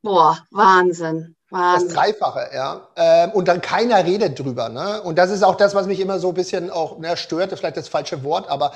Boah, 0.02 0.38
Wahnsinn. 0.50 1.36
Wahnsinn. 1.50 1.88
Das 1.88 1.96
Dreifache, 1.96 2.50
ja. 2.54 2.88
Ähm, 2.96 3.30
und 3.32 3.46
dann 3.46 3.60
keiner 3.60 4.04
redet 4.04 4.38
drüber. 4.38 4.68
Ne? 4.68 5.02
Und 5.02 5.18
das 5.18 5.30
ist 5.30 5.42
auch 5.42 5.56
das, 5.56 5.74
was 5.74 5.86
mich 5.86 6.00
immer 6.00 6.18
so 6.18 6.28
ein 6.28 6.34
bisschen 6.34 6.70
auch 6.70 6.98
ne, 6.98 7.16
stört, 7.16 7.56
vielleicht 7.56 7.76
das 7.76 7.88
falsche 7.88 8.24
Wort, 8.24 8.48
aber 8.48 8.72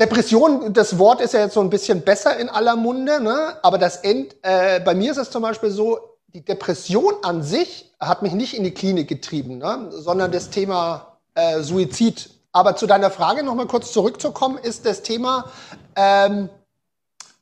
Depression, 0.00 0.72
das 0.72 0.98
Wort 0.98 1.20
ist 1.20 1.34
ja 1.34 1.40
jetzt 1.40 1.54
so 1.54 1.60
ein 1.60 1.70
bisschen 1.70 2.02
besser 2.02 2.36
in 2.36 2.48
aller 2.48 2.74
Munde, 2.74 3.20
ne? 3.20 3.58
aber 3.62 3.78
das 3.78 3.98
End, 3.98 4.34
äh, 4.42 4.80
bei 4.80 4.94
mir 4.94 5.12
ist 5.12 5.18
es 5.18 5.30
zum 5.30 5.42
Beispiel 5.42 5.70
so, 5.70 5.98
die 6.34 6.44
Depression 6.44 7.14
an 7.22 7.44
sich 7.44 7.94
hat 8.00 8.22
mich 8.22 8.32
nicht 8.32 8.54
in 8.54 8.64
die 8.64 8.72
Klinik 8.72 9.08
getrieben, 9.08 9.58
ne? 9.58 9.86
sondern 9.90 10.32
das 10.32 10.50
Thema 10.50 11.18
äh, 11.34 11.60
Suizid. 11.60 12.30
Aber 12.50 12.74
zu 12.74 12.86
deiner 12.86 13.10
Frage 13.10 13.44
nochmal 13.44 13.66
kurz 13.66 13.92
zurückzukommen, 13.92 14.58
ist 14.58 14.84
das 14.84 15.02
Thema, 15.02 15.50
ähm, 15.94 16.48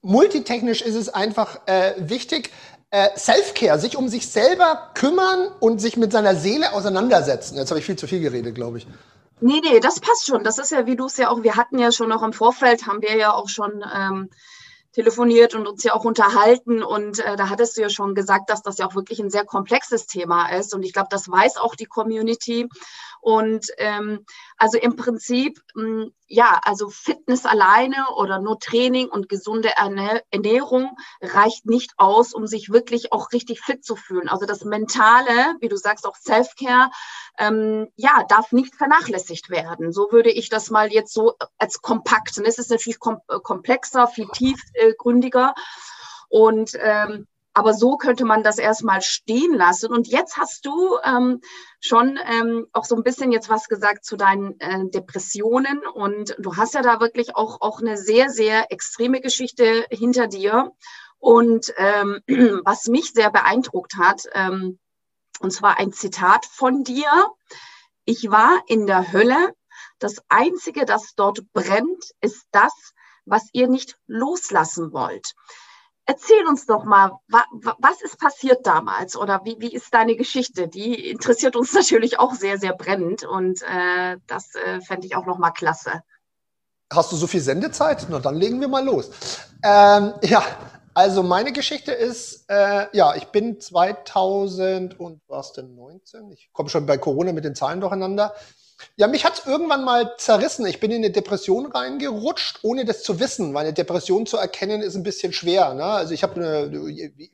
multitechnisch 0.03 0.83
ist 0.83 0.95
es 0.95 1.09
einfach 1.09 1.61
äh, 1.67 1.95
wichtig, 1.97 2.51
äh, 2.91 3.09
Self-Care, 3.17 3.79
sich 3.79 3.97
um 3.97 4.09
sich 4.09 4.29
selber 4.29 4.91
kümmern 4.93 5.49
und 5.61 5.81
sich 5.81 5.97
mit 5.97 6.13
seiner 6.13 6.37
Seele 6.37 6.75
auseinandersetzen. 6.75 7.57
Jetzt 7.57 7.71
habe 7.71 7.81
ich 7.81 7.87
viel 7.87 7.97
zu 7.97 8.07
viel 8.07 8.21
geredet, 8.21 8.55
glaube 8.55 8.79
ich. 8.79 8.87
Nee, 9.43 9.61
nee, 9.61 9.81
das 9.81 9.99
passt 9.99 10.27
schon. 10.27 10.45
Das 10.45 10.59
ist 10.59 10.71
ja, 10.71 10.87
wie 10.87 10.95
du 10.95 11.07
es 11.07 11.17
ja 11.17 11.29
auch, 11.29 11.43
wir 11.43 11.57
hatten 11.57 11.79
ja 11.79 11.91
schon 11.91 12.13
auch 12.13 12.23
im 12.23 12.33
Vorfeld, 12.33 12.87
haben 12.87 13.03
wir 13.03 13.17
ja 13.17 13.33
auch 13.33 13.49
schon 13.49 13.85
ähm, 13.93 14.31
telefoniert 14.93 15.57
und 15.57 15.67
uns 15.67 15.83
ja 15.83 15.95
auch 15.95 16.05
unterhalten. 16.05 16.83
Und 16.83 17.19
äh, 17.19 17.35
da 17.35 17.49
hattest 17.49 17.77
du 17.77 17.83
ja 17.83 17.91
schon 17.91 18.15
gesagt, 18.15 18.51
dass 18.51 18.63
das 18.63 18.79
ja 18.79 18.87
auch 18.87 18.95
wirklich 18.95 19.19
ein 19.19 19.31
sehr 19.31 19.45
komplexes 19.45 20.07
Thema 20.07 20.51
ist. 20.51 20.75
Und 20.75 20.85
ich 20.85 20.93
glaube, 20.93 21.09
das 21.11 21.29
weiß 21.29 21.57
auch 21.57 21.75
die 21.75 21.87
Community. 21.87 22.69
Und 23.23 23.69
ähm, 23.79 24.27
also 24.57 24.79
im 24.79 24.97
Prinzip, 24.97 25.61
mh, 25.77 25.83
hm, 25.83 26.13
ja, 26.27 26.61
also 26.65 26.89
Fitness 26.91 27.47
alleine 27.47 28.09
oder 28.17 28.41
nur 28.41 28.59
Training 28.59 29.09
und 29.09 29.29
gesunde 29.29 29.71
Ernährung 29.77 30.97
reicht 31.21 31.65
nicht 31.65 31.93
aus, 31.99 32.35
um 32.35 32.49
sich 32.49 32.73
wirklich 32.73 33.13
auch 33.13 33.31
richtig 33.31 33.61
fit 33.61 33.85
zu 33.85 33.95
fühlen. 33.95 34.29
Also 34.29 34.45
das 34.45 34.65
Mentale, 34.65 35.55
wie 35.61 35.69
du 35.69 35.77
sagst, 35.77 36.05
auch 36.05 36.17
Self-Care, 36.17 36.91
ähm, 37.39 37.89
ja, 37.95 38.25
darf 38.29 38.51
nicht 38.51 38.75
vernachlässigt 38.75 39.51
werden. 39.51 39.93
So 39.93 40.11
würde 40.11 40.33
ich 40.33 40.49
das 40.49 40.71
mal 40.71 40.93
jetzt 40.93 41.15
so 41.15 41.37
als 41.59 41.81
kompakt. 41.81 42.37
Und 42.39 42.45
es 42.45 42.59
ist 42.59 42.71
natürlich 42.71 42.99
kom 42.99 43.19
komplexer, 43.45 44.09
viel 44.09 44.27
tiefgründiger. 44.33 45.55
Und 46.29 46.73
ähm, 46.81 47.29
aber 47.55 47.75
so 47.75 47.97
könnte 47.97 48.25
man 48.25 48.43
das 48.43 48.59
erstmal 48.59 49.03
stehen 49.03 49.55
lassen. 49.55 49.93
Und 49.93 50.09
jetzt 50.09 50.37
hast 50.37 50.65
du 50.65 50.99
ähm, 51.05 51.41
schon 51.81 52.19
ähm, 52.27 52.67
auch 52.73 52.85
so 52.85 52.97
ein 52.97 53.03
bisschen 53.03 53.31
jetzt 53.31 53.49
was 53.49 53.69
gesagt 53.69 54.05
zu 54.05 54.17
deinen 54.17 54.59
äh, 54.61 54.89
Depressionen. 54.89 55.81
Und 55.87 56.35
du 56.39 56.57
hast 56.57 56.75
ja 56.75 56.83
da 56.83 57.01
wirklich 57.01 57.37
auch, 57.37 57.61
auch 57.61 57.81
eine 57.81 57.97
sehr, 57.99 58.31
sehr 58.31 58.73
extreme 58.73 59.21
Geschichte 59.21 59.87
hinter 59.91 60.29
dir. 60.29 60.73
Und 61.19 61.73
ähm, 61.77 62.21
was 62.65 62.87
mich 62.87 63.13
sehr 63.13 63.31
beeindruckt 63.31 63.97
hat, 63.97 64.23
ähm, 64.33 64.79
und 65.41 65.53
zwar 65.53 65.79
ein 65.79 65.93
Zitat 65.93 66.47
von 66.47 66.85
dir. 66.85 67.11
Ich 68.05 68.31
war 68.31 68.63
in 68.67 68.87
der 68.87 69.13
Hölle. 69.13 69.55
Das 69.99 70.17
Einzige, 70.29 70.85
das 70.85 71.15
dort 71.17 71.53
brennt, 71.53 72.13
ist 72.21 72.45
das, 72.51 72.73
was 73.25 73.49
ihr 73.53 73.69
nicht 73.69 73.99
loslassen 74.07 74.93
wollt. 74.93 75.35
Erzähl 76.05 76.47
uns 76.49 76.67
doch 76.67 76.85
mal, 76.85 77.13
was 77.29 78.03
ist 78.03 78.19
passiert 78.19 78.67
damals 78.67 79.17
oder 79.17 79.43
wie, 79.45 79.57
wie 79.61 79.73
ist 79.73 79.95
deine 79.95 80.17
Geschichte? 80.17 80.67
Die 80.67 81.11
interessiert 81.11 81.55
uns 81.55 81.73
natürlich 81.75 82.19
auch 82.19 82.35
sehr, 82.35 82.59
sehr 82.59 82.75
brennend 82.75 83.25
und 83.25 83.63
äh, 83.63 84.17
das 84.27 84.55
äh, 84.55 84.81
fände 84.81 85.07
ich 85.07 85.15
auch 85.15 85.27
noch 85.27 85.39
mal 85.39 85.53
klasse. 85.53 86.03
Hast 86.93 87.13
du 87.13 87.17
so 87.17 87.27
viel 87.27 87.41
Sendezeit? 87.41 88.07
Na, 88.11 88.19
dann 88.19 88.35
legen 88.35 88.61
wir 88.61 88.69
mal 88.69 88.85
los. 88.85 89.11
Ähm, 89.63 90.13
ja, 90.23 90.43
also 90.95 91.23
meine 91.23 91.53
Geschichte 91.53 91.93
ist, 91.93 92.45
äh, 92.49 92.87
ja, 92.93 93.15
ich 93.15 93.27
bin 93.27 93.61
2000 93.61 94.99
und 94.99 95.23
was 95.29 95.53
denn 95.53 95.75
19? 95.75 96.31
Ich 96.33 96.51
komme 96.53 96.69
schon 96.69 96.85
bei 96.85 96.99
Corona 96.99 97.33
mit 97.33 97.45
den 97.45 97.55
Zahlen 97.55 97.81
durcheinander. 97.81 98.35
Ja, 98.97 99.07
mich 99.07 99.25
hat 99.25 99.39
es 99.39 99.47
irgendwann 99.47 99.85
mal 99.85 100.15
zerrissen. 100.19 100.67
Ich 100.67 100.81
bin 100.81 100.91
in 100.91 100.99
eine 100.99 101.11
Depression 101.11 101.67
reingerutscht, 101.67 102.61
ohne 102.63 102.85
das 102.85 103.03
zu 103.03 103.21
wissen. 103.21 103.53
Meine 103.53 103.73
Depression 103.73 104.27
zu 104.27 104.37
erkennen 104.37 104.83
ist 104.83 104.95
ein 104.95 105.03
bisschen 105.03 105.33
schwer. 105.33 105.75
Ne? 105.75 105.85
Also 105.85 106.15
ich 106.15 106.23
habe 106.23 106.71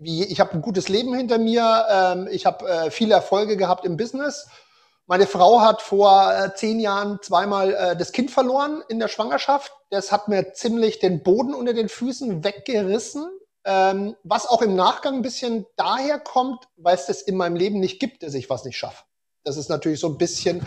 ich 0.03 0.41
hab 0.41 0.53
ein 0.53 0.63
gutes 0.63 0.89
Leben 0.89 1.15
hinter 1.15 1.39
mir. 1.39 1.87
Ähm, 1.91 2.29
ich 2.31 2.47
habe 2.47 2.69
äh, 2.69 2.91
viele 2.91 3.15
Erfolge 3.15 3.57
gehabt 3.57 3.85
im 3.85 3.97
Business. 3.97 4.49
Meine 5.07 5.27
Frau 5.27 5.63
hat 5.63 5.81
vor 5.81 6.33
äh, 6.35 6.55
zehn 6.55 6.81
Jahren 6.81 7.19
zweimal 7.23 7.73
äh, 7.73 7.97
das 7.97 8.13
Kind 8.13 8.31
verloren 8.31 8.83
in 8.89 8.99
der 8.99 9.09
Schwangerschaft. 9.09 9.73
Das 9.89 10.13
hat 10.13 10.29
mir 10.29 10.53
ziemlich 10.53 10.99
den 10.99 11.23
Boden 11.23 11.55
unter 11.55 11.73
den 11.73 11.89
Füßen 11.89 12.45
weggerissen. 12.45 13.27
Ähm, 13.65 14.17
was 14.23 14.47
auch 14.47 14.61
im 14.61 14.77
Nachgang 14.77 15.17
ein 15.17 15.23
bisschen 15.23 15.67
daher 15.77 16.19
kommt, 16.19 16.69
weil 16.77 16.95
es 16.95 17.07
das 17.07 17.23
in 17.23 17.37
meinem 17.37 17.57
Leben 17.57 17.81
nicht 17.81 18.01
gibt, 18.01 18.23
dass 18.23 18.35
ich 18.35 18.51
was 18.51 18.65
nicht 18.65 18.77
schaffe. 18.77 19.05
Das 19.45 19.57
ist 19.57 19.71
natürlich 19.71 19.99
so 19.99 20.09
ein 20.09 20.19
bisschen 20.19 20.63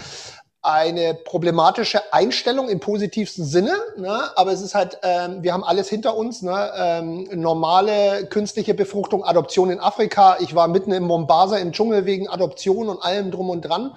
eine 0.63 1.15
problematische 1.15 2.13
Einstellung 2.13 2.69
im 2.69 2.79
positivsten 2.79 3.45
Sinne, 3.45 3.75
ne? 3.97 4.31
aber 4.35 4.51
es 4.51 4.61
ist 4.61 4.75
halt, 4.75 4.99
ähm, 5.01 5.41
wir 5.41 5.53
haben 5.53 5.63
alles 5.63 5.89
hinter 5.89 6.15
uns, 6.15 6.43
ne? 6.43 6.71
ähm, 6.75 7.27
normale 7.33 8.27
künstliche 8.27 8.75
Befruchtung, 8.75 9.23
Adoption 9.23 9.71
in 9.71 9.79
Afrika. 9.79 10.37
Ich 10.39 10.53
war 10.53 10.67
mitten 10.67 10.91
im 10.91 11.03
Mombasa 11.03 11.57
im 11.57 11.71
Dschungel 11.71 12.05
wegen 12.05 12.27
Adoption 12.27 12.89
und 12.89 13.01
allem 13.01 13.31
drum 13.31 13.49
und 13.49 13.61
dran. 13.61 13.95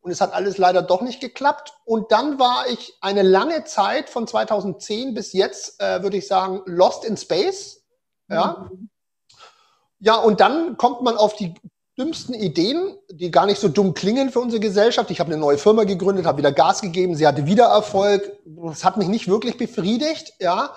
Und 0.00 0.10
es 0.10 0.20
hat 0.20 0.32
alles 0.32 0.56
leider 0.56 0.82
doch 0.82 1.02
nicht 1.02 1.20
geklappt. 1.20 1.74
Und 1.84 2.12
dann 2.12 2.38
war 2.38 2.66
ich 2.70 2.96
eine 3.00 3.22
lange 3.22 3.64
Zeit 3.64 4.08
von 4.08 4.26
2010 4.26 5.12
bis 5.14 5.32
jetzt, 5.32 5.82
äh, 5.82 6.02
würde 6.02 6.16
ich 6.16 6.28
sagen, 6.28 6.62
lost 6.64 7.04
in 7.04 7.16
space. 7.16 7.82
Ja. 8.28 8.68
Mhm. 8.70 8.88
Ja, 9.98 10.16
und 10.16 10.40
dann 10.40 10.76
kommt 10.76 11.02
man 11.02 11.16
auf 11.16 11.34
die 11.36 11.54
dümmsten 11.98 12.34
Ideen, 12.34 12.96
die 13.10 13.30
gar 13.30 13.46
nicht 13.46 13.58
so 13.58 13.68
dumm 13.68 13.94
klingen 13.94 14.30
für 14.30 14.40
unsere 14.40 14.60
Gesellschaft. 14.60 15.10
Ich 15.10 15.20
habe 15.20 15.32
eine 15.32 15.40
neue 15.40 15.56
Firma 15.56 15.84
gegründet, 15.84 16.26
habe 16.26 16.38
wieder 16.38 16.52
Gas 16.52 16.82
gegeben, 16.82 17.14
sie 17.14 17.26
hatte 17.26 17.46
wieder 17.46 17.66
Erfolg. 17.66 18.38
Das 18.44 18.84
hat 18.84 18.98
mich 18.98 19.08
nicht 19.08 19.28
wirklich 19.28 19.56
befriedigt, 19.56 20.34
ja. 20.38 20.74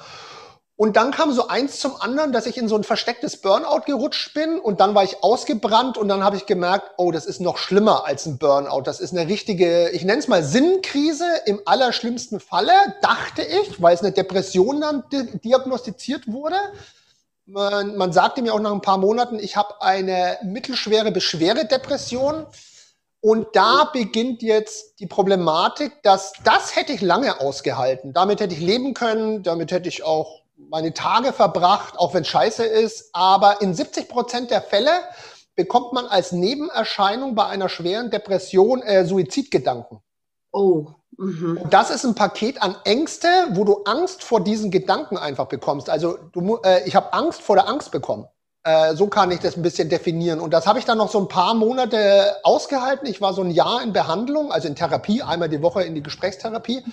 Und 0.78 0.96
dann 0.96 1.12
kam 1.12 1.34
so 1.34 1.50
eins 1.50 1.82
zum 1.82 2.00
anderen, 2.00 2.32
dass 2.32 2.46
ich 2.46 2.58
in 2.58 2.70
so 2.70 2.78
ein 2.78 2.86
verstecktes 2.86 3.42
Burnout 3.42 3.82
gerutscht 3.86 4.34
bin 4.34 4.60
und 4.60 4.80
dann 4.80 4.96
war 4.96 5.04
ich 5.04 5.22
ausgebrannt 5.22 5.98
und 5.98 6.08
dann 6.08 6.24
habe 6.24 6.38
ich 6.38 6.46
gemerkt, 6.46 6.92
oh, 6.96 7.12
das 7.12 7.26
ist 7.26 7.42
noch 7.42 7.58
schlimmer 7.58 8.06
als 8.06 8.26
ein 8.26 8.38
Burnout. 8.38 8.84
Das 8.84 9.02
ist 9.02 9.12
eine 9.12 9.28
richtige, 9.28 9.90
ich 9.90 10.06
nenne 10.06 10.20
es 10.20 10.30
mal 10.30 10.42
Sinnkrise 10.42 11.26
im 11.46 11.60
allerschlimmsten 11.66 12.40
Falle, 12.40 12.72
dachte 13.02 13.42
ich, 13.42 13.82
weil 13.82 13.94
es 13.94 14.00
eine 14.02 14.14
Depression 14.14 14.80
dann 14.80 15.04
diagnostiziert 15.44 16.32
wurde. 16.32 16.56
Man, 17.52 17.98
man 17.98 18.14
sagte 18.14 18.44
mir 18.44 18.54
auch 18.54 18.60
nach 18.60 18.72
ein 18.72 18.82
paar 18.82 19.00
Monaten, 19.00 19.40
ich 19.40 19.56
habe 19.56 19.82
eine 19.82 20.38
mittelschwere 20.44 21.12
Depression. 21.12 22.46
Und 23.22 23.48
da 23.54 23.90
beginnt 23.92 24.44
jetzt 24.44 25.00
die 25.00 25.08
Problematik, 25.08 26.04
dass 26.04 26.34
das 26.44 26.76
hätte 26.76 26.94
ich 26.94 27.02
lange 27.02 27.42
ausgehalten. 27.42 28.14
Damit 28.14 28.40
hätte 28.40 28.54
ich 28.54 28.62
leben 28.62 28.94
können, 28.94 29.42
damit 29.42 29.72
hätte 29.72 29.90
ich 29.90 30.04
auch 30.04 30.44
meine 30.58 30.94
Tage 30.94 31.34
verbracht, 31.34 31.98
auch 31.98 32.14
wenn 32.14 32.24
scheiße 32.24 32.64
ist. 32.64 33.10
Aber 33.14 33.62
in 33.62 33.74
70 33.74 34.08
Prozent 34.08 34.52
der 34.52 34.62
Fälle 34.62 34.92
bekommt 35.56 35.92
man 35.92 36.06
als 36.06 36.32
Nebenerscheinung 36.32 37.34
bei 37.34 37.48
einer 37.48 37.68
schweren 37.68 38.12
Depression 38.12 38.84
äh, 38.84 39.06
Suizidgedanken. 39.06 40.02
Oh. 40.52 40.88
Mhm. 41.18 41.60
Das 41.70 41.90
ist 41.90 42.06
ein 42.06 42.16
Paket 42.16 42.62
an 42.62 42.76
Ängste, 42.86 43.28
wo 43.52 43.66
du 43.66 43.84
Angst 43.84 44.24
vor 44.24 44.42
diesen 44.42 44.72
Gedanken 44.72 45.18
einfach 45.18 45.48
bekommst. 45.48 45.90
Also 45.90 46.18
du, 46.32 46.58
äh, 46.64 46.88
ich 46.88 46.96
habe 46.96 47.14
Angst 47.14 47.42
vor 47.42 47.56
der 47.56 47.68
Angst 47.68 47.92
bekommen. 47.92 48.26
Äh, 48.64 48.96
so 48.96 49.08
kann 49.08 49.32
ich 49.32 49.40
das 49.40 49.58
ein 49.58 49.62
bisschen 49.62 49.90
definieren. 49.90 50.40
Und 50.40 50.54
das 50.54 50.68
habe 50.68 50.80
ich 50.80 50.86
dann 50.86 50.98
noch 50.98 51.10
so 51.10 51.20
ein 51.20 51.28
paar 51.28 51.54
Monate 51.54 52.36
ausgehalten. 52.44 53.08
Ich 53.08 53.22
war 53.22 53.34
so 53.34 53.42
ein 53.42 53.52
Jahr 53.52 53.82
in 53.82 53.94
Behandlung, 53.94 54.52
also 54.52 54.68
in 54.68 54.76
Therapie, 54.76 55.22
einmal 55.22 55.50
die 55.50 55.62
Woche 55.62 55.84
in 55.84 55.96
die 55.96 56.04
Gesprächstherapie. 56.04 56.84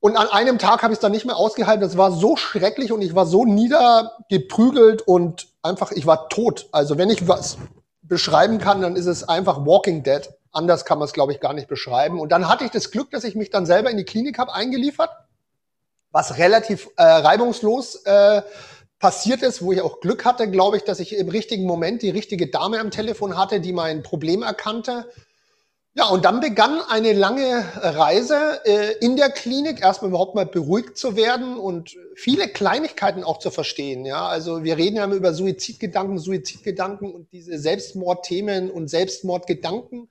Und 0.00 0.16
an 0.16 0.28
einem 0.28 0.58
Tag 0.58 0.82
habe 0.82 0.92
ich 0.92 0.98
es 0.98 1.00
dann 1.00 1.12
nicht 1.12 1.26
mehr 1.26 1.36
ausgehalten. 1.36 1.80
Das 1.80 1.96
war 1.96 2.12
so 2.12 2.36
schrecklich 2.36 2.92
und 2.92 3.02
ich 3.02 3.14
war 3.14 3.26
so 3.26 3.44
niedergeprügelt 3.44 5.02
und 5.02 5.48
einfach, 5.62 5.90
ich 5.92 6.06
war 6.06 6.28
tot. 6.28 6.68
Also 6.70 6.98
wenn 6.98 7.10
ich 7.10 7.26
was 7.26 7.58
beschreiben 8.02 8.58
kann, 8.58 8.80
dann 8.80 8.94
ist 8.94 9.06
es 9.06 9.28
einfach 9.28 9.66
Walking 9.66 10.02
Dead. 10.02 10.28
Anders 10.56 10.84
kann 10.84 10.98
man 10.98 11.06
es, 11.06 11.12
glaube 11.12 11.32
ich, 11.32 11.40
gar 11.40 11.52
nicht 11.52 11.68
beschreiben. 11.68 12.18
Und 12.18 12.32
dann 12.32 12.48
hatte 12.48 12.64
ich 12.64 12.70
das 12.70 12.90
Glück, 12.90 13.10
dass 13.10 13.24
ich 13.24 13.34
mich 13.34 13.50
dann 13.50 13.66
selber 13.66 13.90
in 13.90 13.96
die 13.96 14.04
Klinik 14.04 14.38
habe 14.38 14.54
eingeliefert, 14.54 15.10
was 16.10 16.38
relativ 16.38 16.88
äh, 16.96 17.02
reibungslos 17.02 18.04
äh, 18.04 18.42
passiert 18.98 19.42
ist, 19.42 19.62
wo 19.62 19.72
ich 19.72 19.82
auch 19.82 20.00
Glück 20.00 20.24
hatte, 20.24 20.50
glaube 20.50 20.78
ich, 20.78 20.84
dass 20.84 21.00
ich 21.00 21.16
im 21.16 21.28
richtigen 21.28 21.66
Moment 21.66 22.02
die 22.02 22.10
richtige 22.10 22.48
Dame 22.48 22.80
am 22.80 22.90
Telefon 22.90 23.36
hatte, 23.36 23.60
die 23.60 23.72
mein 23.72 24.02
Problem 24.02 24.42
erkannte 24.42 25.06
ja, 25.98 26.08
und 26.08 26.26
dann 26.26 26.40
begann 26.40 26.82
eine 26.90 27.14
lange 27.14 27.64
Reise 27.74 28.60
äh, 28.66 28.98
in 29.00 29.16
der 29.16 29.30
Klinik, 29.30 29.80
erstmal 29.80 30.10
überhaupt 30.10 30.34
mal 30.34 30.44
beruhigt 30.44 30.98
zu 30.98 31.16
werden 31.16 31.56
und 31.56 31.96
viele 32.14 32.48
Kleinigkeiten 32.48 33.24
auch 33.24 33.38
zu 33.38 33.50
verstehen. 33.50 34.04
Ja, 34.04 34.26
also 34.28 34.62
wir 34.62 34.76
reden 34.76 34.96
ja 34.96 35.04
immer 35.04 35.14
über 35.14 35.32
Suizidgedanken, 35.32 36.18
Suizidgedanken 36.18 37.14
und 37.14 37.32
diese 37.32 37.58
Selbstmordthemen 37.58 38.70
und 38.70 38.88
Selbstmordgedanken. 38.88 40.10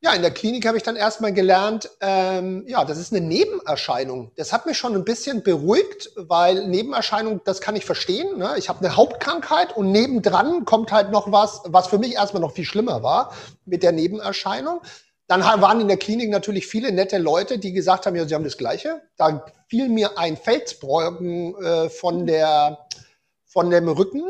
Ja, 0.00 0.12
in 0.12 0.22
der 0.22 0.30
Klinik 0.30 0.64
habe 0.64 0.76
ich 0.76 0.84
dann 0.84 0.94
erstmal 0.94 1.32
gelernt, 1.32 1.90
ähm, 2.00 2.64
ja, 2.68 2.84
das 2.84 2.98
ist 2.98 3.12
eine 3.12 3.26
Nebenerscheinung. 3.26 4.30
Das 4.36 4.52
hat 4.52 4.64
mich 4.64 4.78
schon 4.78 4.94
ein 4.94 5.04
bisschen 5.04 5.42
beruhigt, 5.42 6.12
weil 6.14 6.68
Nebenerscheinung, 6.68 7.40
das 7.44 7.60
kann 7.60 7.74
ich 7.74 7.84
verstehen. 7.84 8.38
Ne? 8.38 8.54
Ich 8.58 8.68
habe 8.68 8.78
eine 8.78 8.94
Hauptkrankheit 8.94 9.76
und 9.76 9.90
nebendran 9.90 10.64
kommt 10.64 10.92
halt 10.92 11.10
noch 11.10 11.32
was, 11.32 11.62
was 11.64 11.88
für 11.88 11.98
mich 11.98 12.14
erstmal 12.14 12.40
noch 12.40 12.52
viel 12.52 12.64
schlimmer 12.64 13.02
war 13.02 13.34
mit 13.64 13.82
der 13.82 13.90
Nebenerscheinung. 13.90 14.82
Dann 15.26 15.42
waren 15.42 15.80
in 15.80 15.88
der 15.88 15.96
Klinik 15.96 16.30
natürlich 16.30 16.68
viele 16.68 16.92
nette 16.92 17.18
Leute, 17.18 17.58
die 17.58 17.72
gesagt 17.72 18.06
haben, 18.06 18.14
ja, 18.14 18.26
sie 18.26 18.36
haben 18.36 18.44
das 18.44 18.56
Gleiche. 18.56 19.02
Da 19.16 19.44
fiel 19.66 19.88
mir 19.88 20.16
ein 20.16 20.36
Felsbrocken 20.36 21.56
äh, 21.56 21.90
von, 21.90 22.24
der, 22.24 22.86
von 23.46 23.68
dem 23.68 23.88
Rücken. 23.88 24.22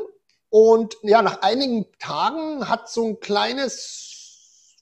Und 0.49 0.97
ja, 1.03 1.21
nach 1.21 1.43
einigen 1.43 1.85
Tagen 1.99 2.71
hat 2.71 2.89
so 2.89 3.07
ein 3.07 3.21
kleines 3.21 4.08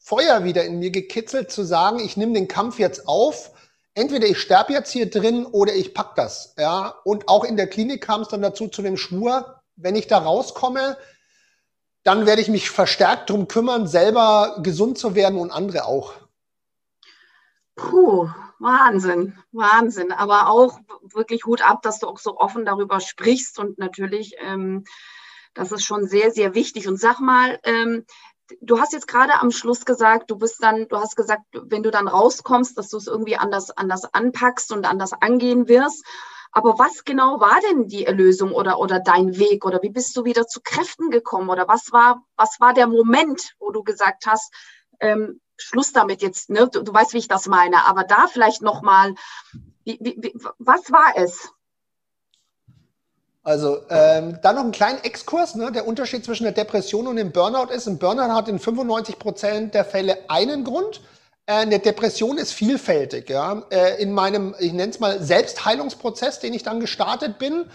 Feuer 0.06 0.44
wieder 0.44 0.64
in 0.64 0.78
mir 0.78 0.92
gekitzelt, 0.92 1.50
zu 1.50 1.64
sagen, 1.64 1.98
ich 1.98 2.16
nehme 2.16 2.32
den 2.32 2.46
Kampf 2.46 2.78
jetzt 2.78 3.08
auf. 3.08 3.50
Entweder 3.92 4.28
ich 4.28 4.38
sterbe 4.38 4.72
jetzt 4.72 4.92
hier 4.92 5.10
drin 5.10 5.44
oder 5.46 5.74
ich 5.74 5.94
pack 5.94 6.14
das. 6.14 6.54
Ja, 6.56 6.94
und 7.02 7.28
auch 7.28 7.42
in 7.42 7.56
der 7.56 7.66
Klinik 7.66 8.04
kam 8.04 8.20
es 8.20 8.28
dann 8.28 8.40
dazu 8.40 8.68
zu 8.68 8.82
dem 8.82 8.96
Schwur, 8.96 9.62
wenn 9.74 9.96
ich 9.96 10.06
da 10.06 10.18
rauskomme, 10.18 10.96
dann 12.04 12.24
werde 12.24 12.40
ich 12.40 12.46
mich 12.46 12.70
verstärkt 12.70 13.30
darum 13.30 13.48
kümmern, 13.48 13.88
selber 13.88 14.60
gesund 14.62 14.96
zu 14.96 15.16
werden 15.16 15.40
und 15.40 15.50
andere 15.50 15.86
auch. 15.86 16.12
Puh, 17.74 18.30
Wahnsinn, 18.60 19.36
Wahnsinn. 19.50 20.12
Aber 20.12 20.50
auch 20.50 20.78
wirklich 21.02 21.46
Hut 21.46 21.68
ab, 21.68 21.82
dass 21.82 21.98
du 21.98 22.06
auch 22.06 22.20
so 22.20 22.38
offen 22.38 22.64
darüber 22.64 23.00
sprichst 23.00 23.58
und 23.58 23.78
natürlich, 23.78 24.36
ähm, 24.38 24.84
das 25.52 25.72
ist 25.72 25.82
schon 25.82 26.06
sehr, 26.06 26.30
sehr 26.30 26.54
wichtig. 26.54 26.86
Und 26.86 27.00
sag 27.00 27.18
mal, 27.18 27.58
ähm, 27.64 28.04
du 28.60 28.80
hast 28.80 28.92
jetzt 28.92 29.08
gerade 29.08 29.40
am 29.40 29.50
Schluss 29.50 29.84
gesagt, 29.84 30.30
du 30.30 30.36
bist 30.36 30.62
dann, 30.62 30.88
du 30.88 30.98
hast 30.98 31.16
gesagt, 31.16 31.42
wenn 31.52 31.82
du 31.82 31.90
dann 31.90 32.08
rauskommst, 32.08 32.76
dass 32.78 32.88
du 32.88 32.96
es 32.96 33.06
irgendwie 33.06 33.36
anders, 33.36 33.70
anders 33.70 34.12
anpackst 34.12 34.72
und 34.72 34.86
anders 34.86 35.12
angehen 35.12 35.68
wirst. 35.68 36.04
Aber 36.52 36.78
was 36.78 37.04
genau 37.04 37.40
war 37.40 37.60
denn 37.68 37.86
die 37.86 38.06
Erlösung 38.06 38.52
oder, 38.52 38.78
oder 38.78 39.00
dein 39.00 39.36
Weg? 39.38 39.64
Oder 39.64 39.82
wie 39.82 39.90
bist 39.90 40.16
du 40.16 40.24
wieder 40.24 40.46
zu 40.46 40.60
Kräften 40.62 41.10
gekommen? 41.10 41.50
Oder 41.50 41.68
was 41.68 41.92
war, 41.92 42.22
was 42.36 42.56
war 42.60 42.72
der 42.72 42.86
Moment, 42.86 43.54
wo 43.58 43.70
du 43.72 43.82
gesagt 43.82 44.26
hast, 44.26 44.54
ähm, 45.00 45.40
Schluss 45.58 45.92
damit 45.92 46.22
jetzt, 46.22 46.50
ne? 46.50 46.68
Du, 46.68 46.82
du, 46.82 46.92
weißt, 46.92 47.12
wie 47.12 47.18
ich 47.18 47.28
das 47.28 47.46
meine. 47.46 47.86
Aber 47.86 48.04
da 48.04 48.26
vielleicht 48.26 48.62
nochmal, 48.62 49.14
was 50.58 50.90
war 50.90 51.12
es? 51.16 51.50
Also 53.46 53.78
ähm, 53.90 54.40
dann 54.42 54.56
noch 54.56 54.64
einen 54.64 54.72
kleinen 54.72 55.04
Exkurs. 55.04 55.54
Ne? 55.54 55.70
Der 55.70 55.86
Unterschied 55.86 56.24
zwischen 56.24 56.42
der 56.42 56.52
Depression 56.52 57.06
und 57.06 57.14
dem 57.14 57.30
Burnout 57.30 57.72
ist, 57.72 57.86
ein 57.86 57.96
Burnout 57.96 58.34
hat 58.34 58.48
in 58.48 58.58
95 58.58 59.20
Prozent 59.20 59.72
der 59.72 59.84
Fälle 59.84 60.18
einen 60.26 60.64
Grund. 60.64 61.00
Äh, 61.46 61.52
eine 61.52 61.78
Depression 61.78 62.38
ist 62.38 62.52
vielfältig. 62.52 63.30
Ja. 63.30 63.62
Äh, 63.70 64.02
in 64.02 64.10
meinem, 64.10 64.56
ich 64.58 64.72
nenne 64.72 64.90
es 64.90 64.98
mal, 64.98 65.22
Selbstheilungsprozess, 65.22 66.40
den 66.40 66.54
ich 66.54 66.64
dann 66.64 66.80
gestartet 66.80 67.38
bin, 67.38 67.66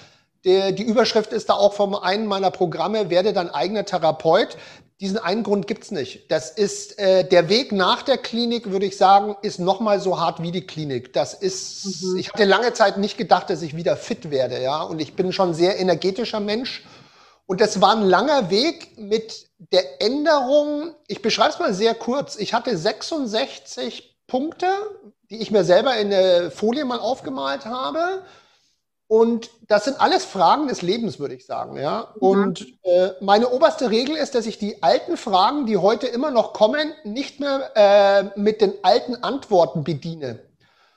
die, 0.43 0.75
die 0.75 0.83
Überschrift 0.83 1.31
ist 1.31 1.49
da 1.49 1.53
auch 1.53 1.73
vom 1.73 1.95
einen 1.95 2.25
meiner 2.25 2.51
Programme, 2.51 3.09
werde 3.09 3.31
dein 3.31 3.49
eigener 3.49 3.85
Therapeut. 3.85 4.57
Diesen 5.01 5.17
einen 5.17 5.41
Grund 5.41 5.65
gibt's 5.65 5.89
nicht. 5.89 6.31
Das 6.31 6.51
ist 6.51 6.99
äh, 6.99 7.27
der 7.27 7.49
Weg 7.49 7.71
nach 7.71 8.03
der 8.03 8.19
Klinik, 8.19 8.69
würde 8.69 8.85
ich 8.85 8.97
sagen, 8.97 9.35
ist 9.41 9.59
noch 9.59 9.79
mal 9.79 9.99
so 9.99 10.19
hart 10.19 10.43
wie 10.43 10.51
die 10.51 10.67
Klinik. 10.67 11.11
Das 11.11 11.33
ist, 11.33 12.03
mhm. 12.03 12.17
ich 12.17 12.31
hatte 12.31 12.45
lange 12.45 12.71
Zeit 12.73 12.99
nicht 12.99 13.17
gedacht, 13.17 13.49
dass 13.49 13.63
ich 13.63 13.75
wieder 13.75 13.97
fit 13.97 14.29
werde, 14.29 14.61
ja. 14.61 14.83
Und 14.83 15.01
ich 15.01 15.15
bin 15.15 15.33
schon 15.33 15.49
ein 15.49 15.53
sehr 15.55 15.79
energetischer 15.79 16.39
Mensch 16.39 16.83
und 17.47 17.61
das 17.61 17.81
war 17.81 17.97
ein 17.97 18.03
langer 18.03 18.51
Weg 18.51 18.97
mit 18.99 19.47
der 19.73 20.01
Änderung. 20.03 20.93
Ich 21.07 21.23
beschreibe 21.23 21.49
es 21.49 21.59
mal 21.59 21.73
sehr 21.73 21.95
kurz. 21.95 22.35
Ich 22.35 22.53
hatte 22.53 22.77
66 22.77 24.19
Punkte, 24.27 24.67
die 25.31 25.41
ich 25.41 25.49
mir 25.49 25.63
selber 25.63 25.97
in 25.97 26.11
der 26.11 26.51
Folie 26.51 26.85
mal 26.85 26.99
aufgemalt 26.99 27.65
habe. 27.65 28.21
Und 29.11 29.49
das 29.67 29.83
sind 29.83 29.99
alles 29.99 30.23
Fragen 30.23 30.69
des 30.69 30.81
Lebens, 30.81 31.19
würde 31.19 31.35
ich 31.35 31.45
sagen. 31.45 31.75
Ja? 31.75 32.13
Und 32.21 32.65
äh, 32.83 33.09
meine 33.19 33.49
oberste 33.49 33.89
Regel 33.89 34.15
ist, 34.15 34.35
dass 34.35 34.45
ich 34.45 34.57
die 34.57 34.81
alten 34.81 35.17
Fragen, 35.17 35.65
die 35.65 35.75
heute 35.75 36.07
immer 36.07 36.31
noch 36.31 36.53
kommen, 36.53 36.93
nicht 37.03 37.41
mehr 37.41 37.71
äh, 37.75 38.39
mit 38.39 38.61
den 38.61 38.71
alten 38.83 39.17
Antworten 39.21 39.83
bediene. 39.83 40.39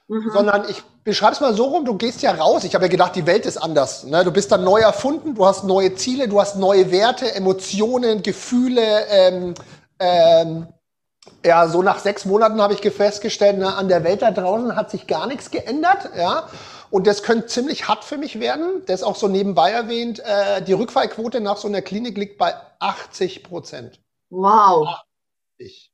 Mhm. 0.07 0.31
Sondern 0.33 0.65
ich 0.69 0.85
beschreibe 1.03 1.33
es 1.33 1.41
mal 1.41 1.55
so 1.55 1.65
rum, 1.65 1.85
du 1.85 1.97
gehst 1.97 2.23
ja 2.23 2.31
raus. 2.31 2.63
Ich 2.63 2.77
habe 2.77 2.85
ja 2.85 2.89
gedacht, 2.89 3.17
die 3.17 3.27
Welt 3.27 3.47
ist 3.47 3.57
anders. 3.57 4.05
Ne? 4.05 4.23
Du 4.23 4.31
bist 4.31 4.53
dann 4.53 4.63
neu 4.63 4.79
erfunden, 4.79 5.35
du 5.35 5.45
hast 5.45 5.65
neue 5.65 5.97
Ziele, 5.97 6.29
du 6.29 6.41
hast 6.41 6.55
neue 6.55 6.93
Werte, 6.93 7.35
Emotionen, 7.35 8.23
Gefühle. 8.23 9.09
Ähm, 9.09 9.55
ähm, 9.99 10.69
ja, 11.45 11.67
so 11.67 11.83
nach 11.83 11.99
sechs 11.99 12.27
Monaten 12.27 12.63
habe 12.63 12.75
ich 12.75 12.93
festgestellt, 12.93 13.57
na, 13.59 13.75
an 13.75 13.89
der 13.89 14.05
Welt 14.05 14.23
da 14.23 14.31
draußen 14.31 14.77
hat 14.77 14.93
sich 14.93 15.09
gar 15.09 15.27
nichts 15.27 15.51
geändert. 15.51 16.11
Ja? 16.17 16.45
Und 16.91 17.07
das 17.07 17.23
könnte 17.23 17.47
ziemlich 17.47 17.89
hart 17.89 18.05
für 18.05 18.19
mich 18.19 18.41
werden. 18.41 18.83
Das 18.87 19.01
ist 19.01 19.07
auch 19.07 19.17
so 19.17 19.29
nebenbei 19.29 19.71
erwähnt. 19.71 20.21
Äh, 20.21 20.63
die 20.63 20.73
Rückfallquote 20.73 21.41
nach 21.41 21.57
so 21.57 21.69
einer 21.69 21.83
Klinik 21.83 22.17
liegt 22.17 22.39
bei 22.39 22.55
80 22.79 23.43
Prozent. 23.43 24.01
Wow. 24.31 25.01
80. 25.59 25.91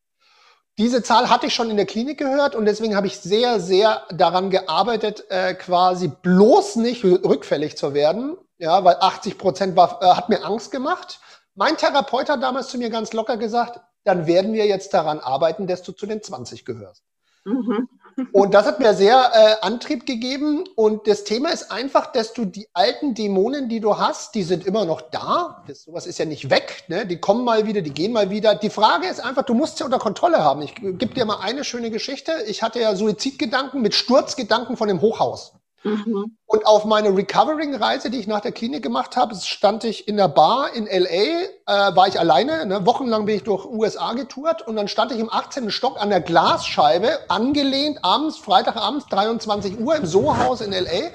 Diese 0.78 1.02
Zahl 1.02 1.28
hatte 1.28 1.46
ich 1.46 1.54
schon 1.54 1.70
in 1.70 1.76
der 1.76 1.84
Klinik 1.84 2.18
gehört 2.18 2.54
und 2.54 2.64
deswegen 2.64 2.96
habe 2.96 3.06
ich 3.06 3.18
sehr, 3.18 3.60
sehr 3.60 4.02
daran 4.10 4.48
gearbeitet, 4.48 5.24
äh, 5.28 5.54
quasi 5.54 6.08
bloß 6.08 6.76
nicht 6.76 7.04
rückfällig 7.04 7.76
zu 7.76 7.92
werden. 7.92 8.38
Ja, 8.56 8.82
weil 8.84 8.96
80 8.98 9.36
Prozent 9.36 9.76
war, 9.76 10.00
äh, 10.02 10.14
hat 10.14 10.28
mir 10.28 10.44
Angst 10.44 10.70
gemacht. 10.70 11.20
Mein 11.54 11.76
Therapeut 11.76 12.30
hat 12.30 12.42
damals 12.42 12.68
zu 12.68 12.78
mir 12.78 12.88
ganz 12.88 13.12
locker 13.12 13.36
gesagt, 13.36 13.80
dann 14.04 14.26
werden 14.26 14.52
wir 14.54 14.66
jetzt 14.66 14.94
daran 14.94 15.20
arbeiten, 15.20 15.66
dass 15.66 15.82
du 15.82 15.92
zu 15.92 16.06
den 16.06 16.22
20 16.22 16.64
gehörst. 16.64 17.04
Mhm. 17.44 17.88
Und 18.32 18.54
das 18.54 18.66
hat 18.66 18.80
mir 18.80 18.94
sehr 18.94 19.30
äh, 19.32 19.66
Antrieb 19.66 20.06
gegeben. 20.06 20.64
Und 20.76 21.06
das 21.06 21.24
Thema 21.24 21.50
ist 21.50 21.70
einfach, 21.70 22.06
dass 22.12 22.32
du 22.32 22.44
die 22.44 22.68
alten 22.72 23.14
Dämonen, 23.14 23.68
die 23.68 23.80
du 23.80 23.98
hast, 23.98 24.34
die 24.34 24.42
sind 24.42 24.66
immer 24.66 24.84
noch 24.84 25.00
da. 25.00 25.64
Das, 25.66 25.82
sowas 25.82 26.06
ist 26.06 26.18
ja 26.18 26.24
nicht 26.24 26.50
weg. 26.50 26.84
Ne? 26.88 27.06
Die 27.06 27.18
kommen 27.18 27.44
mal 27.44 27.66
wieder, 27.66 27.82
die 27.82 27.92
gehen 27.92 28.12
mal 28.12 28.30
wieder. 28.30 28.54
Die 28.54 28.70
Frage 28.70 29.06
ist 29.06 29.20
einfach, 29.20 29.42
du 29.42 29.54
musst 29.54 29.78
sie 29.78 29.84
unter 29.84 29.98
Kontrolle 29.98 30.38
haben. 30.38 30.62
Ich 30.62 30.74
gebe 30.74 31.14
dir 31.14 31.24
mal 31.24 31.40
eine 31.40 31.64
schöne 31.64 31.90
Geschichte. 31.90 32.32
Ich 32.46 32.62
hatte 32.62 32.80
ja 32.80 32.94
Suizidgedanken 32.94 33.80
mit 33.82 33.94
Sturzgedanken 33.94 34.76
von 34.76 34.88
dem 34.88 35.00
Hochhaus. 35.00 35.54
Mhm. 35.82 36.36
Und 36.46 36.66
auf 36.66 36.84
meine 36.84 37.16
Recovering-Reise, 37.16 38.10
die 38.10 38.18
ich 38.18 38.26
nach 38.26 38.40
der 38.40 38.52
Klinik 38.52 38.82
gemacht 38.82 39.16
habe, 39.16 39.34
stand 39.34 39.84
ich 39.84 40.06
in 40.08 40.16
der 40.16 40.28
Bar 40.28 40.74
in 40.74 40.86
LA, 40.86 41.08
äh, 41.08 41.96
war 41.96 42.06
ich 42.06 42.18
alleine, 42.18 42.66
ne? 42.66 42.84
wochenlang 42.84 43.24
bin 43.24 43.36
ich 43.36 43.44
durch 43.44 43.64
USA 43.64 44.12
getourt 44.12 44.66
und 44.66 44.76
dann 44.76 44.88
stand 44.88 45.12
ich 45.12 45.18
im 45.18 45.32
18. 45.32 45.70
Stock 45.70 46.00
an 46.00 46.10
der 46.10 46.20
Glasscheibe, 46.20 47.18
angelehnt 47.28 48.04
abends, 48.04 48.36
Freitagabends, 48.36 49.06
23 49.06 49.80
Uhr 49.80 49.96
im 49.96 50.04
Soho-Haus 50.04 50.60
in 50.60 50.72
LA 50.72 51.10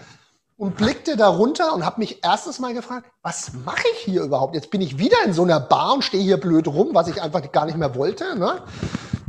und 0.58 0.78
blickte 0.78 1.16
da 1.16 1.28
runter 1.28 1.74
und 1.74 1.86
habe 1.86 2.00
mich 2.00 2.24
erstes 2.24 2.60
Mal 2.60 2.74
gefragt, 2.74 3.08
was 3.22 3.52
mache 3.66 3.84
ich 3.94 4.00
hier 4.00 4.24
überhaupt? 4.24 4.56
Jetzt 4.56 4.72
bin 4.72 4.82
ich 4.82 4.98
wieder 4.98 5.18
in 5.26 5.34
so 5.34 5.44
einer 5.44 5.60
Bar 5.60 5.94
und 5.94 6.04
stehe 6.04 6.24
hier 6.24 6.40
blöd 6.40 6.68
rum, 6.68 6.90
was 6.94 7.08
ich 7.08 7.22
einfach 7.22 7.52
gar 7.52 7.66
nicht 7.66 7.78
mehr 7.78 7.94
wollte. 7.96 8.38
Ne? 8.38 8.64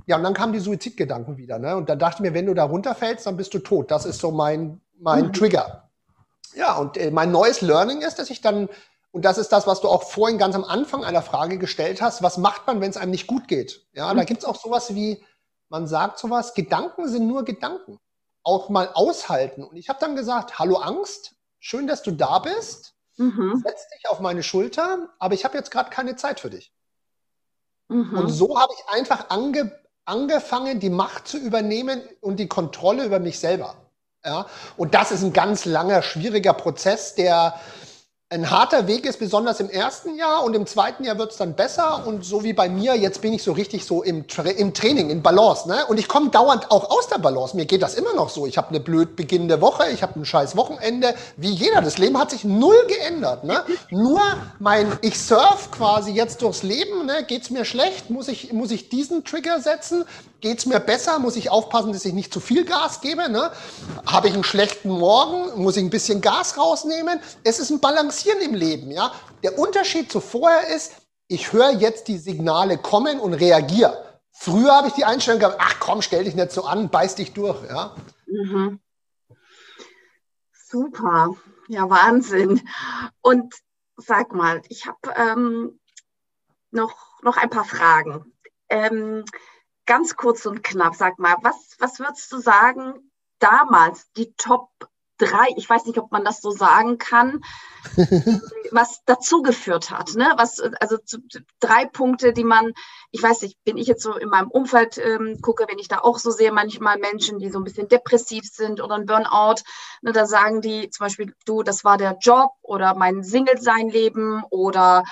Ja, 0.07 0.17
und 0.17 0.23
dann 0.23 0.35
kamen 0.35 0.53
die 0.53 0.61
Suizidgedanken 0.61 1.37
wieder. 1.37 1.59
Ne? 1.59 1.77
Und 1.77 1.89
dann 1.89 1.99
dachte 1.99 2.17
ich 2.17 2.31
mir, 2.31 2.33
wenn 2.33 2.47
du 2.47 2.55
da 2.55 2.65
runterfällst, 2.65 3.27
dann 3.27 3.37
bist 3.37 3.53
du 3.55 3.59
tot. 3.59 3.91
Das 3.91 4.07
ist 4.07 4.21
so 4.21 4.31
mein 4.31 4.81
mein 4.99 5.27
mhm. 5.27 5.33
Trigger. 5.33 5.91
Ja, 6.55 6.77
und 6.77 6.97
äh, 6.97 7.11
mein 7.11 7.31
neues 7.31 7.61
Learning 7.61 8.01
ist, 8.01 8.19
dass 8.19 8.31
ich 8.31 8.41
dann, 8.41 8.69
und 9.11 9.25
das 9.25 9.39
ist 9.39 9.53
das, 9.53 9.67
was 9.67 9.81
du 9.81 9.89
auch 9.89 10.05
vorhin 10.05 10.39
ganz 10.39 10.55
am 10.55 10.65
Anfang 10.65 11.05
einer 11.05 11.23
Frage 11.23 11.59
gestellt 11.59 12.01
hast, 12.01 12.23
was 12.23 12.39
macht 12.39 12.67
man, 12.67 12.81
wenn 12.81 12.91
es 12.91 12.97
einem 12.97 13.11
nicht 13.11 13.27
gut 13.27 13.49
geht? 13.49 13.87
Ja, 13.93 14.13
mhm. 14.13 14.19
da 14.19 14.25
gibt's 14.25 14.45
auch 14.45 14.57
sowas 14.57 14.95
wie, 14.95 15.23
man 15.69 15.87
sagt 15.87 16.19
sowas, 16.19 16.55
Gedanken 16.55 17.09
sind 17.09 17.27
nur 17.27 17.45
Gedanken. 17.45 17.99
Auch 18.43 18.69
mal 18.69 18.91
aushalten. 18.95 19.65
Und 19.65 19.77
ich 19.77 19.89
habe 19.89 19.99
dann 20.01 20.15
gesagt, 20.15 20.59
hallo 20.59 20.77
Angst, 20.77 21.35
schön, 21.59 21.87
dass 21.87 22.03
du 22.03 22.13
da 22.13 22.39
bist. 22.39 22.95
Mhm. 23.17 23.63
Setz 23.65 23.89
dich 23.89 24.09
auf 24.09 24.21
meine 24.21 24.43
Schulter, 24.43 25.09
aber 25.19 25.35
ich 25.35 25.45
habe 25.45 25.57
jetzt 25.57 25.71
gerade 25.71 25.91
keine 25.91 26.17
Zeit 26.17 26.41
für 26.41 26.51
dich. 26.51 26.73
Mhm. 27.89 28.17
Und 28.17 28.31
so 28.31 28.59
habe 28.59 28.73
ich 28.73 28.95
einfach 28.95 29.31
ange, 29.31 29.73
angefangen, 30.05 30.81
die 30.81 30.91
Macht 30.91 31.27
zu 31.27 31.39
übernehmen 31.39 32.03
und 32.21 32.37
die 32.39 32.49
Kontrolle 32.49 33.05
über 33.05 33.19
mich 33.19 33.39
selber. 33.39 33.75
Ja? 34.27 34.47
Und 34.77 34.95
das 34.95 35.13
ist 35.13 35.23
ein 35.23 35.33
ganz 35.33 35.65
langer, 35.65 36.03
schwieriger 36.03 36.53
Prozess, 36.53 37.15
der 37.15 37.55
ein 38.29 38.51
harter 38.51 38.89
Weg 38.89 39.07
ist, 39.07 39.21
besonders 39.21 39.61
im 39.61 39.71
ersten 39.71 40.17
Jahr 40.17 40.43
und 40.43 40.57
im 40.57 40.67
zweiten 40.67 41.05
Jahr 41.05 41.17
wird 41.17 41.31
es 41.31 41.37
dann 41.37 41.55
besser 41.55 42.05
und 42.09 42.25
so 42.25 42.43
wie 42.43 42.53
bei 42.53 42.69
mir, 42.69 42.97
jetzt 42.97 43.21
bin 43.23 43.33
ich 43.33 43.45
so 43.45 43.53
richtig 43.53 43.85
so 43.85 44.03
im, 44.03 44.27
Tra 44.27 44.43
im 44.43 44.75
Training, 44.75 45.11
in 45.11 45.23
Balance. 45.23 45.69
Ne? 45.69 45.87
Und 45.87 46.01
ich 46.01 46.09
komme 46.09 46.31
dauernd 46.31 46.73
auch 46.73 46.91
aus 46.91 47.07
der 47.07 47.19
Balance. 47.19 47.55
Mir 47.55 47.67
geht 47.67 47.83
das 47.83 47.95
immer 47.95 48.15
noch 48.15 48.29
so. 48.29 48.45
Ich 48.45 48.59
habe 48.59 48.71
eine 48.71 48.81
blöd 48.81 49.15
beginnende 49.15 49.61
Woche, 49.61 49.85
ich 49.91 50.03
habe 50.03 50.19
ein 50.19 50.25
scheiß 50.25 50.57
Wochenende, 50.57 51.15
wie 51.37 51.51
jeder. 51.51 51.81
Das 51.81 51.99
Leben 51.99 52.19
hat 52.19 52.33
sich 52.33 52.43
null 52.43 52.77
geändert. 52.89 53.45
Ne? 53.45 53.63
Nur 53.91 54.21
mein, 54.59 54.99
ich 55.03 55.21
surf 55.21 55.71
quasi 55.71 56.11
jetzt 56.11 56.43
durchs 56.43 56.65
Leben. 56.65 57.07
Ne? 57.07 57.25
Geht 57.29 57.43
es 57.43 57.51
mir 57.51 57.65
schlecht, 57.65 58.11
muss 58.11 58.27
ich, 58.27 58.53
muss 58.53 58.73
ich 58.73 58.89
diesen 58.89 59.23
Trigger 59.23 59.61
setzen. 59.61 60.05
Geht 60.41 60.59
es 60.59 60.67
mir 60.67 60.81
besser, 60.81 61.19
muss 61.19 61.37
ich 61.37 61.51
aufpassen, 61.51 61.93
dass 61.93 62.05
ich 62.05 62.13
nicht 62.13 62.33
zu 62.33 62.41
viel 62.41 62.65
Gas 62.65 63.01
gebe. 63.01 63.31
Ne? 63.31 63.51
Habe 64.07 64.29
ich 64.29 64.35
einen 64.35 64.45
schlechten 64.45 64.91
Morgen, 64.91 65.63
muss 65.63 65.77
ich 65.77 65.85
ein 65.85 65.91
bisschen 65.91 66.21
Gas 66.21 66.59
rausnehmen. 66.59 67.21
Es 67.43 67.59
ist 67.59 67.71
ein 67.71 67.81
Balance 67.81 68.27
passieren 68.27 68.41
im 68.41 68.55
Leben. 68.55 68.91
Ja? 68.91 69.13
Der 69.43 69.59
Unterschied 69.59 70.11
zu 70.11 70.21
vorher 70.21 70.75
ist, 70.75 70.95
ich 71.29 71.53
höre 71.53 71.71
jetzt 71.71 72.09
die 72.09 72.19
Signale 72.19 72.79
kommen 72.79 73.21
und 73.21 73.35
reagiere. 73.35 74.21
Früher 74.33 74.73
habe 74.75 74.89
ich 74.89 74.95
die 74.95 75.05
Einstellung 75.05 75.41
gehabt, 75.41 75.59
ach 75.61 75.77
komm, 75.81 76.03
stell 76.03 76.25
dich 76.25 76.35
nicht 76.35 76.53
so 76.53 76.65
an, 76.65 76.91
beiß 76.91 77.15
dich 77.17 77.33
durch. 77.33 77.63
Ja? 77.69 77.95
Mhm. 78.27 78.81
Super, 80.53 81.35
ja 81.69 81.89
Wahnsinn. 81.89 82.69
Und 83.21 83.55
sag 83.97 84.35
mal, 84.35 84.63
ich 84.69 84.87
habe 84.87 85.15
ähm, 85.17 85.81
noch, 86.71 87.23
noch 87.23 87.37
ein 87.37 87.51
paar 87.51 87.65
Fragen. 87.65 88.33
Ähm, 88.69 89.25
ganz 89.87 90.17
kurz 90.17 90.47
und 90.47 90.63
knapp, 90.63 90.95
sag 90.95 91.19
mal, 91.19 91.37
was, 91.43 91.77
was 91.79 91.99
würdest 91.99 92.31
du 92.33 92.39
sagen, 92.39 93.11
damals 93.39 94.11
die 94.13 94.35
Top 94.37 94.71
drei, 95.19 95.47
ich 95.57 95.69
weiß 95.69 95.87
nicht, 95.87 95.99
ob 95.99 96.13
man 96.13 96.25
das 96.25 96.41
so 96.41 96.51
sagen 96.51 96.99
kann, 96.99 97.43
was 98.71 99.03
dazu 99.07 99.43
geführt 99.43 99.91
hat. 99.91 100.15
Ne? 100.15 100.33
Was, 100.37 100.61
also 100.81 100.99
zu, 100.99 101.19
drei 101.61 101.87
Punkte, 101.87 102.33
die 102.33 102.45
man, 102.45 102.73
ich 103.13 103.23
weiß 103.23 103.43
nicht, 103.43 103.57
wenn 103.65 103.79
ich 103.79 103.87
jetzt 103.87 104.03
so 104.03 104.15
in 104.15 104.29
meinem 104.29 104.51
Umfeld 104.51 104.99
ähm, 104.99 105.41
gucke, 105.41 105.67
wenn 105.69 105.79
ich 105.79 105.89
da 105.89 106.01
auch 106.01 106.19
so 106.19 106.31
sehe, 106.31 106.53
manchmal 106.53 106.99
Menschen, 106.99 107.39
die 107.39 107.51
so 107.51 107.59
ein 107.59 107.65
bisschen 107.65 107.89
depressiv 107.89 108.45
sind 108.45 108.83
oder 108.83 108.97
ein 108.97 109.07
Burnout, 109.07 109.63
ne, 110.03 110.13
da 110.13 110.27
sagen 110.27 110.61
die 110.61 110.91
zum 110.91 111.05
Beispiel, 111.05 111.35
du, 111.47 111.63
das 111.63 111.85
war 111.85 111.97
der 111.97 112.19
Job 112.21 112.51
oder 112.63 112.95
mein 112.95 113.23
Single-Sein-Leben 113.23 114.45
oder 114.51 115.05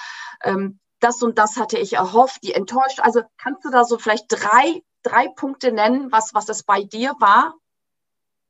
ähm, 0.42 0.80
das 1.04 1.22
und 1.22 1.38
das 1.38 1.56
hatte 1.56 1.78
ich 1.78 1.92
erhofft, 1.92 2.42
die 2.42 2.54
enttäuscht. 2.54 3.00
Also 3.00 3.20
kannst 3.36 3.64
du 3.64 3.70
da 3.70 3.84
so 3.84 3.98
vielleicht 3.98 4.26
drei, 4.28 4.82
drei 5.02 5.28
Punkte 5.28 5.70
nennen, 5.70 6.10
was, 6.10 6.34
was 6.34 6.48
es 6.48 6.62
bei 6.62 6.82
dir 6.82 7.14
war? 7.20 7.54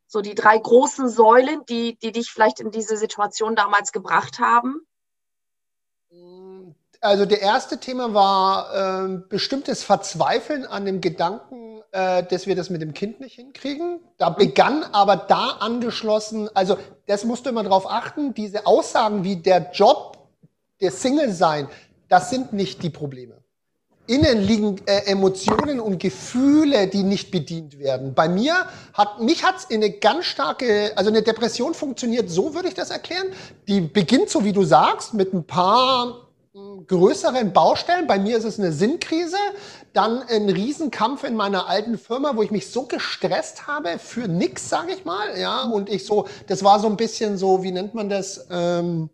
So 0.06 0.20
die 0.20 0.34
drei 0.34 0.56
großen 0.56 1.08
Säulen, 1.08 1.64
die, 1.68 1.98
die 1.98 2.12
dich 2.12 2.30
vielleicht 2.30 2.60
in 2.60 2.70
diese 2.70 2.96
Situation 2.96 3.56
damals 3.56 3.90
gebracht 3.90 4.38
haben? 4.38 4.86
Also 7.00 7.26
der 7.26 7.42
erste 7.42 7.80
Thema 7.80 8.14
war 8.14 9.04
äh, 9.04 9.18
bestimmtes 9.28 9.82
Verzweifeln 9.82 10.64
an 10.64 10.86
dem 10.86 11.00
Gedanken, 11.00 11.82
äh, 11.90 12.22
dass 12.22 12.46
wir 12.46 12.56
das 12.56 12.70
mit 12.70 12.80
dem 12.80 12.94
Kind 12.94 13.20
nicht 13.20 13.34
hinkriegen. 13.34 14.00
Da 14.16 14.30
mhm. 14.30 14.36
begann 14.36 14.84
aber 14.84 15.16
da 15.16 15.56
angeschlossen, 15.60 16.48
also 16.54 16.78
das 17.06 17.24
musst 17.24 17.44
du 17.44 17.50
immer 17.50 17.64
darauf 17.64 17.90
achten, 17.90 18.32
diese 18.32 18.66
Aussagen 18.66 19.24
wie 19.24 19.36
der 19.36 19.72
Job, 19.72 20.16
der 20.80 20.92
Single 20.92 21.32
sein, 21.32 21.68
das 22.08 22.30
sind 22.30 22.52
nicht 22.52 22.82
die 22.82 22.90
Probleme 22.90 23.44
innen 24.06 24.42
liegen 24.42 24.80
äh, 24.86 25.06
Emotionen 25.06 25.80
und 25.80 25.98
Gefühle, 25.98 26.86
die 26.88 27.02
nicht 27.02 27.30
bedient 27.30 27.78
werden. 27.78 28.14
Bei 28.14 28.28
mir 28.28 28.54
hat 28.92 29.20
mich 29.20 29.44
hat's 29.44 29.64
in 29.64 29.82
eine 29.82 29.92
ganz 29.92 30.26
starke, 30.26 30.92
also 30.96 31.10
eine 31.10 31.22
Depression 31.22 31.74
funktioniert 31.74 32.28
so, 32.28 32.54
würde 32.54 32.68
ich 32.68 32.74
das 32.74 32.90
erklären. 32.90 33.28
Die 33.66 33.80
beginnt 33.80 34.28
so 34.28 34.44
wie 34.44 34.52
du 34.52 34.64
sagst 34.64 35.14
mit 35.14 35.32
ein 35.32 35.46
paar 35.46 36.28
hm, 36.52 36.86
größeren 36.86 37.52
Baustellen. 37.54 38.06
Bei 38.06 38.18
mir 38.18 38.36
ist 38.36 38.44
es 38.44 38.58
eine 38.58 38.72
Sinnkrise, 38.72 39.38
dann 39.94 40.22
ein 40.24 40.50
Riesenkampf 40.50 41.24
in 41.24 41.34
meiner 41.34 41.68
alten 41.68 41.96
Firma, 41.96 42.36
wo 42.36 42.42
ich 42.42 42.50
mich 42.50 42.70
so 42.70 42.82
gestresst 42.82 43.66
habe 43.66 43.98
für 43.98 44.28
nix, 44.28 44.68
sage 44.68 44.92
ich 44.92 45.06
mal, 45.06 45.38
ja. 45.38 45.62
Und 45.62 45.88
ich 45.88 46.04
so, 46.04 46.28
das 46.46 46.62
war 46.62 46.78
so 46.78 46.88
ein 46.88 46.98
bisschen 46.98 47.38
so, 47.38 47.62
wie 47.62 47.72
nennt 47.72 47.94
man 47.94 48.10
das? 48.10 48.48
Ähm, 48.50 49.08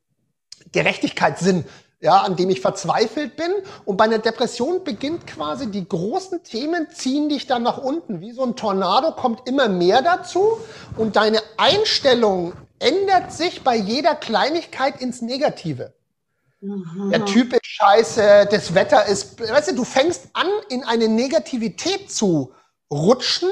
Gerechtigkeitssinn 0.72 1.64
ja, 2.00 2.18
an 2.18 2.36
dem 2.36 2.50
ich 2.50 2.60
verzweifelt 2.60 3.36
bin. 3.36 3.52
Und 3.84 3.96
bei 3.96 4.04
einer 4.04 4.18
Depression 4.18 4.84
beginnt 4.84 5.26
quasi, 5.26 5.70
die 5.70 5.86
großen 5.86 6.42
Themen 6.42 6.88
ziehen 6.90 7.28
dich 7.28 7.46
dann 7.46 7.62
nach 7.62 7.78
unten. 7.78 8.20
Wie 8.20 8.32
so 8.32 8.42
ein 8.42 8.56
Tornado 8.56 9.12
kommt 9.12 9.46
immer 9.46 9.68
mehr 9.68 10.02
dazu 10.02 10.58
und 10.96 11.16
deine 11.16 11.40
Einstellung 11.58 12.54
ändert 12.78 13.32
sich 13.32 13.62
bei 13.62 13.76
jeder 13.76 14.14
Kleinigkeit 14.14 15.00
ins 15.00 15.20
Negative. 15.20 15.92
Mhm. 16.60 17.10
Der 17.10 17.24
Typ 17.26 17.52
ist 17.52 17.66
scheiße, 17.66 18.48
das 18.50 18.74
Wetter 18.74 19.06
ist, 19.06 19.38
weißt 19.38 19.70
du, 19.70 19.76
du 19.76 19.84
fängst 19.84 20.28
an, 20.32 20.48
in 20.68 20.84
eine 20.84 21.08
Negativität 21.08 22.10
zu 22.10 22.52
rutschen, 22.90 23.50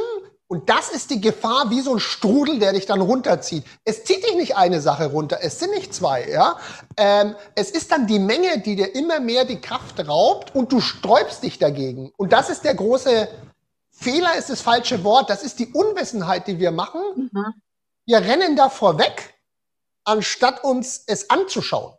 und 0.50 0.70
das 0.70 0.88
ist 0.88 1.10
die 1.10 1.20
Gefahr 1.20 1.68
wie 1.68 1.82
so 1.82 1.92
ein 1.92 2.00
Strudel, 2.00 2.58
der 2.58 2.72
dich 2.72 2.86
dann 2.86 3.02
runterzieht. 3.02 3.64
Es 3.84 4.04
zieht 4.04 4.26
dich 4.26 4.34
nicht 4.34 4.56
eine 4.56 4.80
Sache 4.80 5.06
runter, 5.06 5.40
es 5.42 5.60
sind 5.60 5.72
nicht 5.72 5.94
zwei. 5.94 6.26
Ja? 6.26 6.58
Ähm, 6.96 7.36
es 7.54 7.70
ist 7.70 7.92
dann 7.92 8.06
die 8.06 8.18
Menge, 8.18 8.58
die 8.60 8.74
dir 8.74 8.94
immer 8.94 9.20
mehr 9.20 9.44
die 9.44 9.60
Kraft 9.60 10.08
raubt 10.08 10.54
und 10.54 10.72
du 10.72 10.80
sträubst 10.80 11.42
dich 11.42 11.58
dagegen. 11.58 12.12
Und 12.16 12.32
das 12.32 12.48
ist 12.48 12.64
der 12.64 12.74
große 12.74 13.28
Fehler, 13.90 14.36
ist 14.36 14.48
das 14.48 14.62
falsche 14.62 15.04
Wort. 15.04 15.28
Das 15.28 15.42
ist 15.42 15.58
die 15.58 15.70
Unwissenheit, 15.70 16.46
die 16.46 16.58
wir 16.58 16.70
machen. 16.70 17.30
Mhm. 17.30 17.54
Wir 18.06 18.20
rennen 18.20 18.56
davor 18.56 18.98
weg, 18.98 19.34
anstatt 20.04 20.64
uns 20.64 21.04
es 21.06 21.28
anzuschauen. 21.28 21.92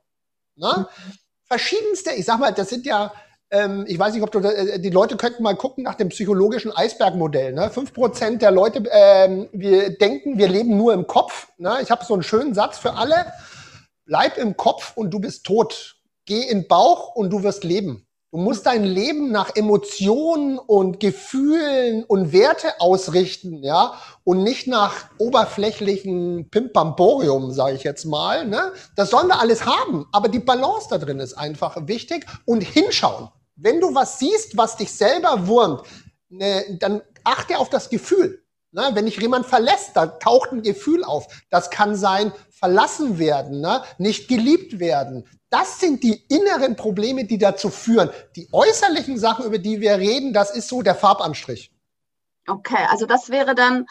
Ne? 0.55 0.87
Mhm. 0.89 1.13
Verschiedenste, 1.43 2.13
ich 2.13 2.25
sag 2.25 2.39
mal, 2.39 2.51
das 2.51 2.69
sind 2.69 2.87
ja 2.87 3.13
ähm, 3.51 3.85
ich 3.87 3.97
weiß 3.97 4.13
nicht, 4.13 4.23
ob 4.23 4.31
du, 4.31 4.39
äh, 4.39 4.79
die 4.79 4.89
Leute 4.89 5.17
könnten 5.17 5.43
mal 5.43 5.55
gucken 5.55 5.83
nach 5.83 5.95
dem 5.95 6.09
psychologischen 6.09 6.71
Eisbergmodell. 6.71 7.53
Ne? 7.53 7.69
Fünf 7.69 7.93
Prozent 7.93 8.41
der 8.41 8.51
Leute, 8.51 8.83
ähm, 8.91 9.49
wir 9.51 9.97
denken, 9.97 10.37
wir 10.37 10.47
leben 10.47 10.77
nur 10.77 10.93
im 10.93 11.07
Kopf. 11.07 11.47
Ne? 11.57 11.77
Ich 11.81 11.89
habe 11.89 12.05
so 12.05 12.13
einen 12.13 12.23
schönen 12.23 12.53
Satz 12.53 12.77
für 12.77 12.93
alle. 12.93 13.33
Bleib 14.05 14.37
im 14.37 14.55
Kopf 14.55 14.93
und 14.95 15.11
du 15.11 15.19
bist 15.19 15.45
tot. 15.45 15.97
Geh 16.25 16.41
in 16.41 16.67
Bauch 16.67 17.15
und 17.15 17.31
du 17.31 17.43
wirst 17.43 17.63
leben. 17.63 18.05
Du 18.31 18.37
musst 18.37 18.67
dein 18.67 18.83
Leben 18.83 19.31
nach 19.31 19.55
Emotionen 19.55 20.59
und 20.59 20.99
Gefühlen 20.99 22.03
und 22.03 22.31
Werte 22.31 22.79
ausrichten, 22.79 23.63
ja, 23.63 23.93
und 24.23 24.43
nicht 24.43 24.67
nach 24.67 25.05
oberflächlichen 25.17 26.47
Pimpamborium, 26.51 27.51
sage 27.51 27.75
ich 27.75 27.83
jetzt 27.83 28.05
mal. 28.05 28.45
Ne? 28.45 28.71
Das 28.95 29.09
sollen 29.09 29.29
wir 29.29 29.39
alles 29.39 29.65
haben, 29.65 30.05
aber 30.11 30.27
die 30.27 30.37
Balance 30.37 30.85
da 30.91 30.99
drin 30.99 31.19
ist 31.19 31.33
einfach 31.33 31.87
wichtig 31.87 32.27
und 32.45 32.61
hinschauen. 32.61 33.29
Wenn 33.61 33.81
du 33.81 33.93
was 33.93 34.19
siehst, 34.19 34.55
was 34.57 34.77
dich 34.77 34.91
selber 34.91 35.47
wurmt, 35.47 35.81
ne, 36.29 36.77
dann 36.79 37.01
achte 37.23 37.57
auf 37.57 37.69
das 37.69 37.89
Gefühl. 37.89 38.43
Ne? 38.71 38.91
Wenn 38.93 39.05
dich 39.05 39.17
jemand 39.17 39.45
verlässt, 39.45 39.91
da 39.95 40.05
taucht 40.07 40.51
ein 40.51 40.61
Gefühl 40.61 41.03
auf. 41.03 41.27
Das 41.49 41.69
kann 41.69 41.95
sein, 41.95 42.31
verlassen 42.49 43.17
werden, 43.19 43.61
ne? 43.61 43.83
nicht 43.97 44.27
geliebt 44.27 44.79
werden. 44.79 45.27
Das 45.49 45.79
sind 45.79 46.03
die 46.03 46.25
inneren 46.29 46.75
Probleme, 46.75 47.25
die 47.25 47.37
dazu 47.39 47.69
führen. 47.69 48.11
Die 48.35 48.47
äußerlichen 48.51 49.17
Sachen, 49.17 49.45
über 49.45 49.57
die 49.57 49.81
wir 49.81 49.97
reden, 49.97 50.33
das 50.33 50.51
ist 50.51 50.67
so 50.67 50.81
der 50.81 50.95
Farbanstrich. 50.95 51.73
Okay, 52.47 52.85
also 52.89 53.05
das 53.05 53.29
wäre 53.29 53.55
dann 53.55 53.85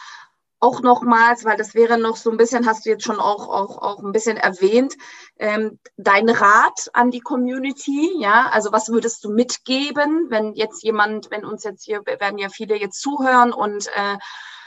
auch 0.59 0.81
nochmals, 0.81 1.45
weil 1.45 1.57
das 1.57 1.73
wäre 1.73 1.97
noch 1.97 2.17
so 2.17 2.29
ein 2.31 2.37
bisschen, 2.37 2.65
hast 2.67 2.85
du 2.85 2.89
jetzt 2.89 3.05
schon 3.05 3.19
auch, 3.19 3.47
auch, 3.47 3.81
auch 3.81 4.03
ein 4.03 4.11
bisschen 4.11 4.37
erwähnt, 4.37 4.95
ähm, 5.37 5.79
dein 5.97 6.29
Rat 6.29 6.89
an 6.93 7.11
die 7.11 7.21
Community, 7.21 8.11
ja, 8.19 8.49
also 8.51 8.71
was 8.71 8.89
würdest 8.89 9.23
du 9.23 9.31
mitgeben, 9.31 10.27
wenn 10.29 10.53
jetzt 10.55 10.83
jemand, 10.83 11.31
wenn 11.31 11.45
uns 11.45 11.63
jetzt 11.63 11.85
hier, 11.85 12.05
werden 12.05 12.37
ja 12.37 12.49
viele 12.49 12.75
jetzt 12.75 12.99
zuhören 13.01 13.53
und 13.53 13.87
äh, 13.87 14.17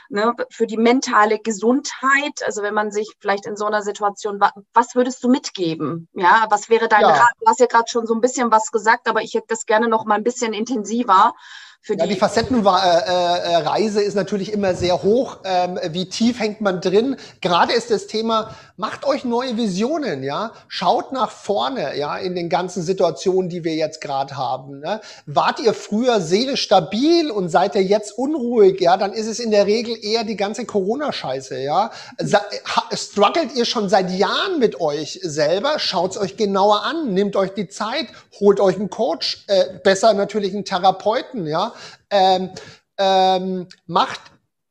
ne, 0.09 0.35
für 0.50 0.66
die 0.66 0.76
mentale 0.76 1.38
Gesundheit, 1.38 2.42
also 2.44 2.62
wenn 2.62 2.74
man 2.74 2.90
sich 2.90 3.12
vielleicht 3.20 3.46
in 3.46 3.57
so 3.57 3.66
einer 3.66 3.83
Situation, 3.83 4.40
was 4.72 4.94
würdest 4.94 5.22
du 5.24 5.28
mitgeben? 5.28 6.09
Ja, 6.12 6.46
was 6.50 6.68
wäre 6.68 6.88
dein 6.88 7.02
ja. 7.02 7.09
Rat? 7.09 7.33
Du 7.40 7.46
hast 7.46 7.61
ja 7.61 7.66
gerade 7.66 7.88
schon 7.88 8.07
so 8.07 8.14
ein 8.14 8.20
bisschen 8.20 8.50
was 8.50 8.70
gesagt, 8.70 9.09
aber 9.09 9.22
ich 9.22 9.35
hätte 9.35 9.48
das 9.48 9.66
gerne 9.66 9.88
noch 9.88 10.05
mal 10.05 10.14
ein 10.14 10.24
bisschen 10.24 10.52
intensiver 10.52 11.35
für 11.85 11.99
ja, 11.99 12.07
die, 12.07 12.14
die 12.14 12.18
Facettenreise 12.18 14.01
ist 14.01 14.14
natürlich 14.14 14.53
immer 14.53 14.75
sehr 14.75 15.03
hoch. 15.03 15.38
Ähm, 15.45 15.81
wie 15.90 16.09
tief 16.09 16.38
hängt 16.38 16.61
man 16.61 16.81
drin? 16.81 17.16
Gerade 17.40 17.73
ist 17.73 17.90
das 17.90 18.07
Thema, 18.07 18.55
macht 18.83 19.05
euch 19.05 19.25
neue 19.25 19.57
Visionen, 19.57 20.25
ja. 20.25 20.51
Schaut 20.66 21.12
nach 21.12 21.31
vorne, 21.31 21.97
ja, 21.97 22.16
in 22.16 22.35
den 22.35 22.49
ganzen 22.49 22.83
Situationen, 22.83 23.49
die 23.49 23.62
wir 23.62 23.77
jetzt 23.77 24.01
gerade 24.01 24.37
haben. 24.37 24.81
Ne? 24.81 25.01
Wart 25.25 25.61
ihr 25.61 25.73
früher 25.73 26.21
seelisch 26.21 26.62
stabil 26.62 27.31
und 27.31 27.49
seid 27.49 27.77
ihr 27.77 27.85
jetzt 27.85 28.18
unruhig, 28.18 28.81
ja, 28.81 28.97
dann 28.97 29.12
ist 29.12 29.29
es 29.29 29.38
in 29.38 29.53
der 29.53 29.66
Regel 29.66 29.97
eher 30.05 30.25
die 30.25 30.35
ganze 30.35 30.66
Corona-Scheiße, 30.66 31.61
ja. 31.61 31.92
Struggelt 32.92 33.55
ihr 33.55 33.66
schon 33.66 33.88
seit 33.88 34.11
Jahren 34.11 34.59
mit 34.59 34.81
euch 34.81 35.21
selber? 35.23 35.79
Schaut's 35.79 36.18
euch 36.18 36.37
genauer 36.37 36.83
an, 36.83 37.14
nehmt 37.14 37.37
euch 37.37 37.55
die 37.55 37.68
Zeit, 37.68 38.09
holt 38.40 38.59
euch 38.59 38.75
einen 38.75 38.90
Coach, 38.90 39.45
äh, 39.47 39.79
besser 39.85 40.12
natürlich 40.12 40.55
einen 40.55 40.64
Therapeuten, 40.64 41.47
ja 41.47 41.73
ähm, 42.11 42.51
ähm, 42.99 43.68
macht, 43.87 44.21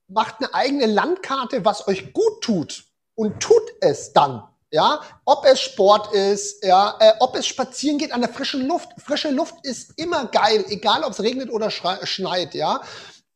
macht 0.09 0.35
eine 0.39 0.53
eigene 0.53 0.85
Landkarte, 0.85 1.63
was 1.63 1.87
euch 1.87 2.11
gut 2.11 2.41
tut 2.41 2.90
und 3.15 3.39
tut 3.39 3.63
es 3.81 4.13
dann. 4.13 4.43
Ja, 4.73 5.01
ob 5.25 5.45
es 5.45 5.59
Sport 5.59 6.13
ist, 6.13 6.63
ja, 6.63 6.95
äh, 7.01 7.13
ob 7.19 7.35
es 7.35 7.45
spazieren 7.45 7.97
geht 7.97 8.13
an 8.13 8.21
der 8.21 8.29
frischen 8.29 8.65
Luft. 8.67 8.89
Frische 8.97 9.29
Luft 9.29 9.55
ist 9.63 9.99
immer 9.99 10.27
geil, 10.27 10.63
egal 10.69 11.03
ob 11.03 11.11
es 11.11 11.21
regnet 11.21 11.49
oder 11.51 11.69
schneit, 11.69 12.53
ja. 12.53 12.81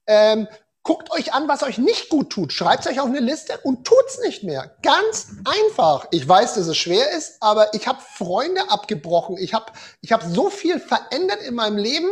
Ähm, 0.07 0.47
guckt 0.83 1.11
euch 1.11 1.33
an, 1.33 1.49
was 1.49 1.63
euch 1.63 1.77
nicht 1.77 2.07
gut 2.07 2.29
tut. 2.29 2.53
Schreibt 2.53 2.87
euch 2.87 3.01
auf 3.01 3.07
eine 3.07 3.19
Liste 3.19 3.59
und 3.63 3.85
tut's 3.85 4.19
nicht 4.19 4.43
mehr. 4.43 4.77
Ganz 4.81 5.27
einfach. 5.43 6.07
Ich 6.11 6.25
weiß, 6.25 6.53
dass 6.53 6.67
es 6.67 6.77
schwer 6.77 7.11
ist, 7.11 7.41
aber 7.41 7.73
ich 7.73 7.85
habe 7.85 7.99
Freunde 8.01 8.69
abgebrochen. 8.69 9.37
Ich 9.37 9.53
habe 9.53 9.73
ich 9.99 10.13
hab 10.13 10.23
so 10.23 10.49
viel 10.49 10.79
verändert 10.79 11.41
in 11.41 11.55
meinem 11.55 11.77
Leben, 11.77 12.07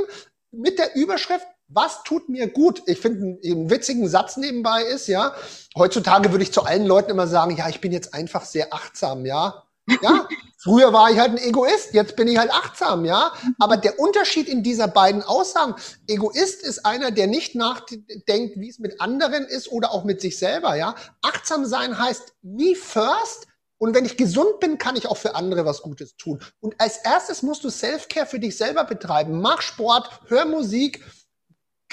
mit 0.51 0.79
der 0.79 0.95
Überschrift, 0.95 1.47
was 1.67 2.03
tut 2.03 2.29
mir 2.29 2.47
gut? 2.47 2.83
Ich 2.85 2.99
finde, 2.99 3.39
einen 3.43 3.69
witzigen 3.69 4.07
Satz 4.07 4.37
nebenbei 4.37 4.83
ist, 4.83 5.07
ja, 5.07 5.33
heutzutage 5.75 6.31
würde 6.31 6.43
ich 6.43 6.53
zu 6.53 6.63
allen 6.63 6.85
Leuten 6.85 7.11
immer 7.11 7.27
sagen, 7.27 7.55
ja, 7.55 7.69
ich 7.69 7.81
bin 7.81 7.91
jetzt 7.91 8.13
einfach 8.13 8.45
sehr 8.45 8.73
achtsam, 8.73 9.25
ja. 9.25 9.63
Ja, 10.01 10.27
früher 10.57 10.93
war 10.93 11.11
ich 11.11 11.19
halt 11.19 11.31
ein 11.31 11.37
Egoist, 11.37 11.93
jetzt 11.93 12.15
bin 12.15 12.27
ich 12.27 12.37
halt 12.37 12.51
achtsam, 12.51 13.05
ja. 13.05 13.33
Aber 13.59 13.77
der 13.77 13.99
Unterschied 13.99 14.47
in 14.47 14.63
dieser 14.63 14.87
beiden 14.87 15.23
Aussagen, 15.23 15.75
Egoist 16.07 16.63
ist 16.63 16.85
einer, 16.85 17.11
der 17.11 17.27
nicht 17.27 17.55
nachdenkt, 17.55 18.59
wie 18.59 18.69
es 18.69 18.79
mit 18.79 19.01
anderen 19.01 19.45
ist 19.45 19.71
oder 19.71 19.91
auch 19.91 20.03
mit 20.03 20.21
sich 20.21 20.37
selber, 20.37 20.75
ja. 20.75 20.95
Achtsam 21.21 21.65
sein 21.65 21.97
heißt 21.97 22.33
me 22.41 22.75
first, 22.75 23.47
und 23.83 23.93
wenn 23.93 24.05
ich 24.05 24.15
gesund 24.15 24.61
bin, 24.61 24.77
kann 24.77 24.95
ich 24.95 25.07
auch 25.07 25.17
für 25.17 25.35
andere 25.35 25.65
was 25.65 25.81
Gutes 25.81 26.15
tun. 26.15 26.39
Und 26.61 26.79
als 26.79 26.99
erstes 26.99 27.43
musst 27.43 27.65
du 27.65 27.69
Self-Care 27.69 28.25
für 28.25 28.39
dich 28.39 28.55
selber 28.55 28.85
betreiben. 28.85 29.41
Mach 29.41 29.61
Sport, 29.61 30.09
hör 30.27 30.45
Musik, 30.45 31.03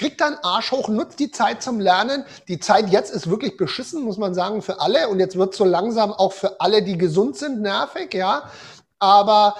krieg 0.01 0.17
deinen 0.17 0.37
Arsch 0.41 0.71
hoch, 0.71 0.89
nutz 0.89 1.15
die 1.15 1.29
Zeit 1.29 1.61
zum 1.61 1.79
Lernen. 1.79 2.25
Die 2.47 2.59
Zeit 2.59 2.89
jetzt 2.89 3.13
ist 3.13 3.29
wirklich 3.29 3.55
beschissen, 3.55 4.01
muss 4.03 4.17
man 4.17 4.33
sagen, 4.33 4.63
für 4.63 4.81
alle. 4.81 5.09
Und 5.09 5.19
jetzt 5.19 5.37
wird 5.37 5.53
so 5.53 5.63
langsam 5.63 6.11
auch 6.11 6.33
für 6.33 6.59
alle, 6.59 6.81
die 6.81 6.97
gesund 6.97 7.37
sind, 7.37 7.61
nervig, 7.61 8.15
ja. 8.15 8.49
Aber 8.97 9.55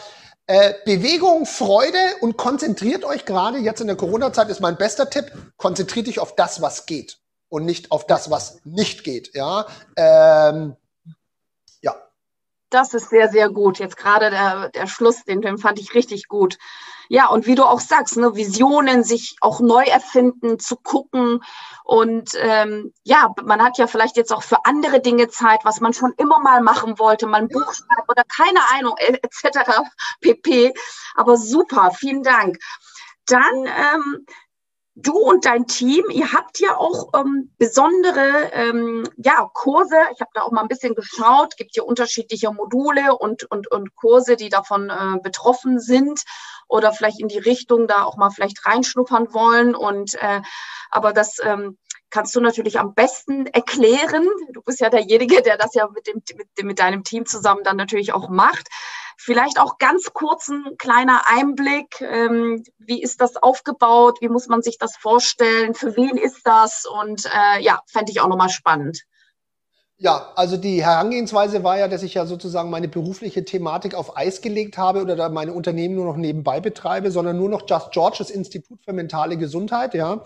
äh, 0.48 0.74
Bewegung, 0.84 1.46
Freude 1.46 2.00
und 2.22 2.38
konzentriert 2.38 3.06
euch 3.06 3.26
gerade 3.26 3.60
jetzt 3.60 3.82
in 3.82 3.88
der 3.88 3.96
Corona-Zeit 3.96 4.50
ist 4.50 4.62
mein 4.62 4.78
bester 4.78 5.12
Tipp. 5.12 5.32
Konzentriert 5.58 6.08
dich 6.08 6.20
auf 6.20 6.36
das, 6.36 6.60
was 6.60 6.88
geht 6.88 7.20
und 7.50 7.66
nicht 7.66 7.92
auf 7.92 8.08
das, 8.08 8.32
was 8.32 8.62
nicht 8.64 9.04
geht, 9.04 9.36
ja. 9.36 9.68
Ähm, 9.96 10.76
das 12.72 12.94
ist 12.94 13.10
sehr, 13.10 13.30
sehr 13.30 13.50
gut. 13.50 13.80
Jetzt 13.80 13.98
gerade 13.98 14.32
der, 14.32 14.70
der 14.70 14.88
Schluss, 14.88 15.24
den, 15.26 15.42
den 15.42 15.58
fand 15.58 15.78
ich 15.78 15.94
richtig 15.94 16.28
gut. 16.28 16.58
Ja, 17.14 17.28
und 17.28 17.46
wie 17.46 17.56
du 17.56 17.66
auch 17.66 17.82
sagst, 17.82 18.16
ne, 18.16 18.38
Visionen, 18.38 19.04
sich 19.04 19.36
auch 19.42 19.60
neu 19.60 19.84
erfinden, 19.84 20.60
zu 20.60 20.78
gucken. 20.78 21.44
Und 21.84 22.30
ähm, 22.40 22.94
ja, 23.04 23.36
man 23.44 23.62
hat 23.62 23.78
ja 23.78 23.88
vielleicht 23.88 24.16
jetzt 24.16 24.32
auch 24.32 24.44
für 24.44 24.64
andere 24.64 25.02
Dinge 25.02 25.28
Zeit, 25.28 25.66
was 25.66 25.82
man 25.82 25.92
schon 25.92 26.14
immer 26.16 26.40
mal 26.40 26.62
machen 26.62 27.00
wollte, 27.00 27.28
mal 27.28 27.42
ein 27.42 27.50
Buch 27.50 27.74
schreiben 27.74 28.08
oder 28.08 28.24
keine 28.34 28.62
Ahnung, 28.78 28.96
etc. 28.98 29.82
pp. 30.22 30.74
Aber 31.14 31.36
super, 31.36 31.92
vielen 31.92 32.24
Dank. 32.24 32.60
Dann 33.26 33.66
ähm, 33.66 34.26
du 35.02 35.18
und 35.18 35.46
dein 35.46 35.68
Team, 35.68 36.06
ihr 36.10 36.32
habt 36.32 36.60
ja 36.60 36.78
auch 36.78 37.10
ähm, 37.16 37.52
besondere 37.58 38.52
ähm, 38.54 39.04
ja, 39.18 39.50
Kurse. 39.54 39.96
Ich 40.14 40.22
habe 40.22 40.32
da 40.34 40.42
auch 40.42 40.52
mal 40.52 40.62
ein 40.62 40.68
bisschen 40.68 40.96
geschaut. 40.96 41.58
Gibt 41.58 41.76
ja 41.76 41.84
unterschiedliche 41.84 42.52
Module 42.52 43.16
und, 43.18 43.44
und, 43.52 43.70
und 43.72 43.96
Kurse, 43.96 44.36
die 44.36 44.50
davon 44.50 44.90
äh, 44.90 45.20
betroffen 45.22 45.80
sind 45.80 46.22
oder 46.68 46.94
vielleicht 46.94 47.20
in 47.20 47.28
die 47.28 47.40
Richtung 47.40 47.88
da 47.88 48.04
auch 48.04 48.18
mal 48.18 48.30
vielleicht 48.30 48.66
reinschnuppern 48.66 49.34
wollen. 49.34 49.76
Und 49.76 50.14
äh, 50.16 50.42
aber 50.90 51.14
das 51.14 51.38
ähm, 51.44 51.78
kannst 52.10 52.36
du 52.36 52.42
natürlich 52.42 52.80
am 52.80 52.94
besten 52.94 53.48
erklären. 53.48 54.28
Du 54.54 54.62
bist 54.62 54.80
ja 54.80 54.90
derjenige, 54.90 55.42
der 55.42 55.58
das 55.58 55.74
ja 55.74 55.88
mit, 55.88 56.08
dem, 56.08 56.22
mit, 56.38 56.48
mit 56.64 56.80
deinem 56.80 57.04
Team 57.04 57.26
zusammen 57.26 57.64
dann 57.64 57.78
natürlich 57.78 58.14
auch 58.14 58.30
macht. 58.30 58.68
Vielleicht 59.18 59.60
auch 59.60 59.78
ganz 59.78 60.12
kurz 60.14 60.50
ein 60.50 60.78
kleiner 60.78 61.22
Einblick. 61.28 62.02
Ähm, 62.02 62.64
wie 62.78 63.02
ist 63.02 63.22
das 63.22 63.38
aufgebaut? 63.38 64.18
Wie 64.22 64.30
muss 64.30 64.48
man 64.48 64.62
sich 64.62 64.78
das 64.78 64.98
vorstellen? 64.98 65.74
Für 65.74 65.96
wen 65.96 66.18
ist 66.18 66.46
das? 66.46 66.86
Und 66.86 67.26
äh, 67.26 67.62
ja, 67.62 67.82
fände 67.88 68.12
ich 68.12 68.22
auch 68.22 68.28
nochmal 68.28 68.50
spannend. 68.50 69.04
Ja, 70.04 70.32
also 70.36 70.58
die 70.58 70.84
Herangehensweise 70.84 71.64
war 71.64 71.78
ja, 71.78 71.88
dass 71.88 72.02
ich 72.02 72.16
ja 72.16 72.26
sozusagen 72.26 72.72
meine 72.72 72.88
berufliche 72.88 73.46
Thematik 73.46 73.94
auf 73.94 74.18
Eis 74.18 74.42
gelegt 74.42 74.80
habe 74.80 75.04
oder 75.04 75.16
da 75.16 75.30
meine 75.30 75.54
Unternehmen 75.54 75.94
nur 75.94 76.06
noch 76.06 76.18
nebenbei 76.18 76.60
betreibe, 76.60 77.12
sondern 77.12 77.38
nur 77.38 77.50
noch 77.50 77.70
Just 77.70 77.92
George, 77.92 78.16
das 78.18 78.32
Institut 78.32 78.84
für 78.84 78.94
mentale 78.94 79.38
Gesundheit, 79.38 79.94
ja. 79.94 80.24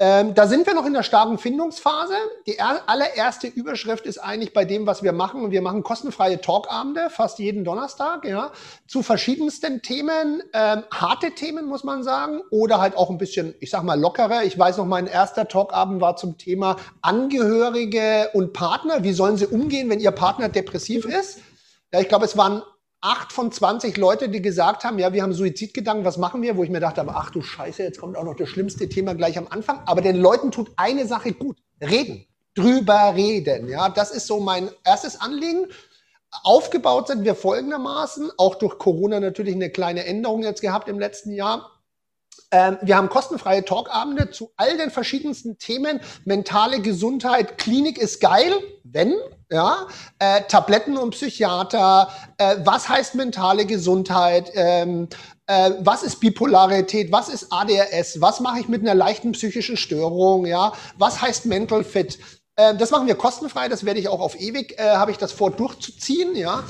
Ähm, 0.00 0.34
da 0.34 0.48
sind 0.48 0.66
wir 0.66 0.74
noch 0.74 0.86
in 0.86 0.92
der 0.92 1.04
starken 1.04 1.38
Findungsphase. 1.38 2.14
Die 2.48 2.60
allererste 2.60 3.46
Überschrift 3.46 4.06
ist 4.06 4.18
eigentlich 4.18 4.52
bei 4.52 4.64
dem, 4.64 4.88
was 4.88 5.04
wir 5.04 5.12
machen. 5.12 5.52
Wir 5.52 5.62
machen 5.62 5.84
kostenfreie 5.84 6.40
Talkabende, 6.40 7.10
fast 7.10 7.38
jeden 7.38 7.62
Donnerstag, 7.62 8.24
ja, 8.24 8.50
zu 8.88 9.04
verschiedensten 9.04 9.82
Themen, 9.82 10.42
ähm, 10.52 10.82
harte 10.92 11.30
Themen, 11.30 11.66
muss 11.66 11.84
man 11.84 12.02
sagen, 12.02 12.40
oder 12.50 12.80
halt 12.80 12.96
auch 12.96 13.08
ein 13.08 13.18
bisschen, 13.18 13.54
ich 13.60 13.70
sag 13.70 13.84
mal, 13.84 13.98
lockerer. 13.98 14.42
Ich 14.42 14.58
weiß 14.58 14.78
noch, 14.78 14.86
mein 14.86 15.06
erster 15.06 15.46
Talkabend 15.46 16.00
war 16.00 16.16
zum 16.16 16.38
Thema 16.38 16.76
Angehörige 17.00 18.30
und 18.32 18.52
Partner. 18.52 19.04
Wie 19.04 19.12
sollen 19.12 19.36
sie 19.36 19.46
umgehen, 19.46 19.88
wenn 19.90 20.00
ihr 20.00 20.10
Partner 20.10 20.48
depressiv 20.48 21.04
ist? 21.04 21.38
Ja, 21.92 22.00
ich 22.00 22.08
glaube, 22.08 22.24
es 22.24 22.36
waren 22.36 22.62
acht 23.04 23.32
von 23.32 23.52
20 23.52 23.98
Leute, 23.98 24.30
die 24.30 24.40
gesagt 24.40 24.82
haben, 24.82 24.98
ja, 24.98 25.12
wir 25.12 25.22
haben 25.22 25.34
Suizidgedanken, 25.34 26.06
was 26.06 26.16
machen 26.16 26.40
wir? 26.40 26.56
Wo 26.56 26.64
ich 26.64 26.70
mir 26.70 26.80
dachte, 26.80 27.04
ach 27.06 27.30
du 27.30 27.42
Scheiße, 27.42 27.82
jetzt 27.82 28.00
kommt 28.00 28.16
auch 28.16 28.24
noch 28.24 28.34
das 28.34 28.48
schlimmste 28.48 28.88
Thema 28.88 29.14
gleich 29.14 29.36
am 29.36 29.46
Anfang. 29.48 29.82
Aber 29.84 30.00
den 30.00 30.16
Leuten 30.16 30.50
tut 30.50 30.70
eine 30.76 31.06
Sache 31.06 31.32
gut. 31.32 31.58
Reden. 31.82 32.24
Drüber 32.54 33.12
reden. 33.14 33.68
Ja, 33.68 33.90
das 33.90 34.10
ist 34.10 34.26
so 34.26 34.40
mein 34.40 34.70
erstes 34.84 35.20
Anliegen. 35.20 35.66
Aufgebaut 36.44 37.08
sind 37.08 37.24
wir 37.24 37.34
folgendermaßen, 37.34 38.30
auch 38.38 38.54
durch 38.54 38.78
Corona 38.78 39.20
natürlich 39.20 39.54
eine 39.54 39.70
kleine 39.70 40.06
Änderung 40.06 40.42
jetzt 40.42 40.62
gehabt 40.62 40.88
im 40.88 40.98
letzten 40.98 41.32
Jahr. 41.32 41.70
Ähm, 42.50 42.78
wir 42.80 42.96
haben 42.96 43.10
kostenfreie 43.10 43.64
Talkabende 43.64 44.30
zu 44.30 44.50
all 44.56 44.78
den 44.78 44.90
verschiedensten 44.90 45.58
Themen. 45.58 46.00
Mentale 46.24 46.80
Gesundheit, 46.80 47.58
Klinik 47.58 47.98
ist 47.98 48.20
geil, 48.20 48.52
wenn, 48.82 49.14
ja, 49.54 49.86
äh, 50.18 50.42
Tabletten 50.48 50.98
und 50.98 51.10
Psychiater, 51.10 52.08
äh, 52.38 52.56
was 52.64 52.88
heißt 52.88 53.14
mentale 53.14 53.64
Gesundheit, 53.64 54.50
ähm, 54.54 55.08
äh, 55.46 55.70
was 55.80 56.02
ist 56.02 56.20
Bipolarität, 56.20 57.12
was 57.12 57.28
ist 57.28 57.52
ADHS, 57.52 58.20
was 58.20 58.40
mache 58.40 58.60
ich 58.60 58.68
mit 58.68 58.82
einer 58.82 58.94
leichten 58.94 59.32
psychischen 59.32 59.76
Störung, 59.76 60.44
ja, 60.44 60.72
was 60.98 61.22
heißt 61.22 61.46
Mental 61.46 61.84
Fit. 61.84 62.18
Äh, 62.56 62.76
das 62.76 62.90
machen 62.90 63.06
wir 63.06 63.14
kostenfrei, 63.14 63.68
das 63.68 63.84
werde 63.84 64.00
ich 64.00 64.08
auch 64.08 64.20
auf 64.20 64.38
ewig, 64.38 64.78
äh, 64.78 64.96
habe 64.96 65.12
ich 65.12 65.18
das 65.18 65.32
vor 65.32 65.50
durchzuziehen, 65.50 66.34
ja. 66.34 66.64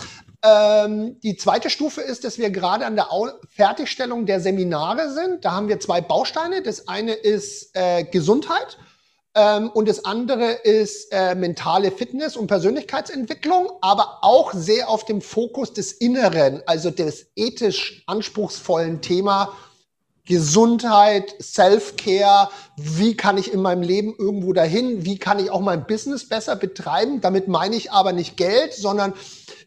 Ähm, 0.47 1.19
die 1.23 1.37
zweite 1.37 1.71
Stufe 1.71 2.03
ist, 2.03 2.25
dass 2.25 2.37
wir 2.37 2.51
gerade 2.51 2.85
an 2.85 2.97
der 2.97 3.09
Fertigstellung 3.49 4.27
der 4.27 4.41
Seminare 4.41 5.11
sind. 5.11 5.43
Da 5.47 5.53
haben 5.53 5.69
wir 5.69 5.81
zwei 5.81 6.03
Bausteine. 6.03 6.61
Das 6.61 6.87
eine 6.87 7.15
ist 7.15 7.71
äh, 7.73 8.05
Gesundheit 8.05 8.77
Ähm, 9.35 9.71
und 9.71 9.89
das 9.89 10.05
andere 10.05 10.53
ist 10.53 11.09
äh, 11.13 11.35
mentale 11.35 11.91
Fitness 11.91 12.37
und 12.37 12.47
Persönlichkeitsentwicklung, 12.47 13.71
aber 13.81 14.19
auch 14.23 14.53
sehr 14.53 14.89
auf 14.89 15.05
dem 15.05 15.21
Fokus 15.21 15.73
des 15.73 15.93
Inneren, 15.93 16.63
also 16.67 16.91
des 16.91 17.27
ethisch 17.35 18.05
anspruchsvollen 18.07 19.01
Thema 19.01 19.53
Gesundheit, 20.27 21.35
Self-Care, 21.43 22.49
wie 22.77 23.15
kann 23.15 23.37
ich 23.37 23.53
in 23.53 23.61
meinem 23.61 23.83
Leben 23.83 24.15
irgendwo 24.17 24.55
dahin, 24.55 25.05
wie 25.05 25.19
kann 25.19 25.39
ich 25.39 25.51
auch 25.51 25.61
mein 25.61 25.87
Business 25.87 26.27
besser 26.27 26.57
betreiben. 26.57 27.21
Damit 27.21 27.47
meine 27.47 27.77
ich 27.77 27.93
aber 27.93 28.13
nicht 28.13 28.39
Geld, 28.39 28.73
sondern 28.73 29.13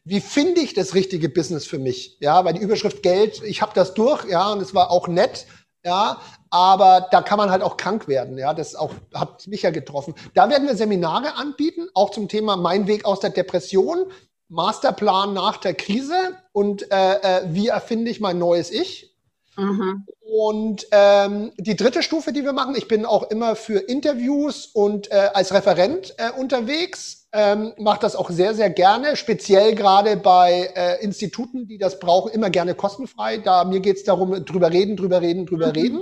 wie 0.04 0.20
finde 0.20 0.62
ich 0.62 0.74
das 0.74 0.96
richtige 0.96 1.30
Business 1.30 1.68
für 1.68 1.78
mich? 1.78 2.18
Ja, 2.22 2.44
weil 2.44 2.54
die 2.54 2.62
Überschrift 2.62 3.04
Geld, 3.04 3.44
ich 3.44 3.62
habe 3.62 3.74
das 3.76 3.94
durch, 3.94 4.26
ja, 4.26 4.52
und 4.52 4.62
es 4.62 4.74
war 4.74 4.90
auch 4.90 5.08
nett, 5.08 5.46
ja, 5.88 6.20
aber 6.50 7.08
da 7.12 7.22
kann 7.22 7.38
man 7.38 7.50
halt 7.50 7.64
auch 7.64 7.78
krank 7.78 8.08
werden, 8.08 8.38
ja, 8.38 8.54
das 8.54 8.76
auch 8.76 8.94
hat 9.14 9.48
mich 9.48 9.62
ja 9.62 9.72
getroffen. 9.72 10.14
Da 10.34 10.50
werden 10.50 10.68
wir 10.68 10.76
Seminare 10.76 11.36
anbieten, 11.36 11.88
auch 11.94 12.12
zum 12.12 12.28
Thema 12.28 12.58
Mein 12.58 12.88
Weg 12.88 13.06
aus 13.06 13.22
der 13.22 13.30
Depression, 13.30 14.12
Masterplan 14.50 15.34
nach 15.34 15.58
der 15.58 15.74
Krise 15.74 16.16
und 16.52 16.92
äh, 16.92 17.14
äh, 17.16 17.42
wie 17.48 17.70
erfinde 17.70 18.12
ich 18.12 18.20
mein 18.20 18.38
neues 18.38 18.70
Ich. 18.70 19.17
Mhm. 19.58 20.06
Und 20.22 20.88
ähm, 20.92 21.52
die 21.58 21.76
dritte 21.76 22.04
Stufe, 22.04 22.32
die 22.32 22.44
wir 22.44 22.54
machen, 22.54 22.76
ich 22.76 22.88
bin 22.88 23.06
auch 23.06 23.32
immer 23.32 23.56
für 23.56 23.80
Interviews 23.80 24.68
und 24.68 25.12
äh, 25.12 25.30
als 25.34 25.54
Referent 25.54 26.14
äh, 26.18 26.30
unterwegs, 26.38 27.28
ähm, 27.34 27.74
mache 27.78 28.00
das 28.00 28.16
auch 28.16 28.30
sehr, 28.30 28.54
sehr 28.54 28.70
gerne, 28.70 29.16
speziell 29.16 29.74
gerade 29.74 30.16
bei 30.16 30.72
äh, 30.76 31.04
Instituten, 31.04 31.68
die 31.68 31.78
das 31.78 32.00
brauchen, 32.00 32.32
immer 32.32 32.50
gerne 32.50 32.76
kostenfrei. 32.76 33.38
Da 33.38 33.64
mir 33.64 33.80
geht 33.80 33.98
es 33.98 34.04
darum, 34.04 34.46
drüber 34.46 34.72
reden, 34.72 34.96
drüber 34.96 35.22
reden, 35.22 35.46
drüber 35.46 35.68
mhm. 35.68 35.72
reden. 35.74 36.02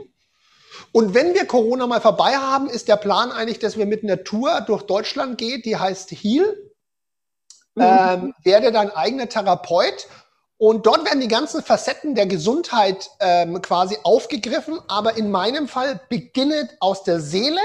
Und 0.92 1.14
wenn 1.14 1.34
wir 1.34 1.46
Corona 1.46 1.88
mal 1.88 2.02
vorbei 2.02 2.36
haben, 2.36 2.70
ist 2.70 2.88
der 2.88 2.98
Plan 2.98 3.32
eigentlich, 3.32 3.60
dass 3.60 3.78
wir 3.78 3.86
mit 3.86 4.04
einer 4.04 4.24
Tour 4.24 4.62
durch 4.62 4.84
Deutschland 4.84 5.38
gehen, 5.38 5.62
die 5.64 5.78
heißt 5.78 6.12
Heal. 6.12 6.46
Mhm. 7.76 7.84
Ähm, 7.84 8.34
werde 8.44 8.72
dein 8.72 8.90
eigener 8.90 9.30
Therapeut 9.30 10.08
und 10.58 10.86
dort 10.86 11.06
werden 11.06 11.20
die 11.20 11.28
ganzen 11.28 11.62
Facetten 11.62 12.16
der 12.16 12.28
Gesundheit 12.28 13.10
ähm, 13.20 13.62
quasi 13.62 13.98
aufgegriffen, 14.04 14.80
aber 14.88 15.18
in 15.18 15.30
meinem 15.30 15.68
Fall 15.68 16.00
beginnet 16.10 16.78
aus 16.80 17.04
der 17.04 17.20
Seele, 17.20 17.60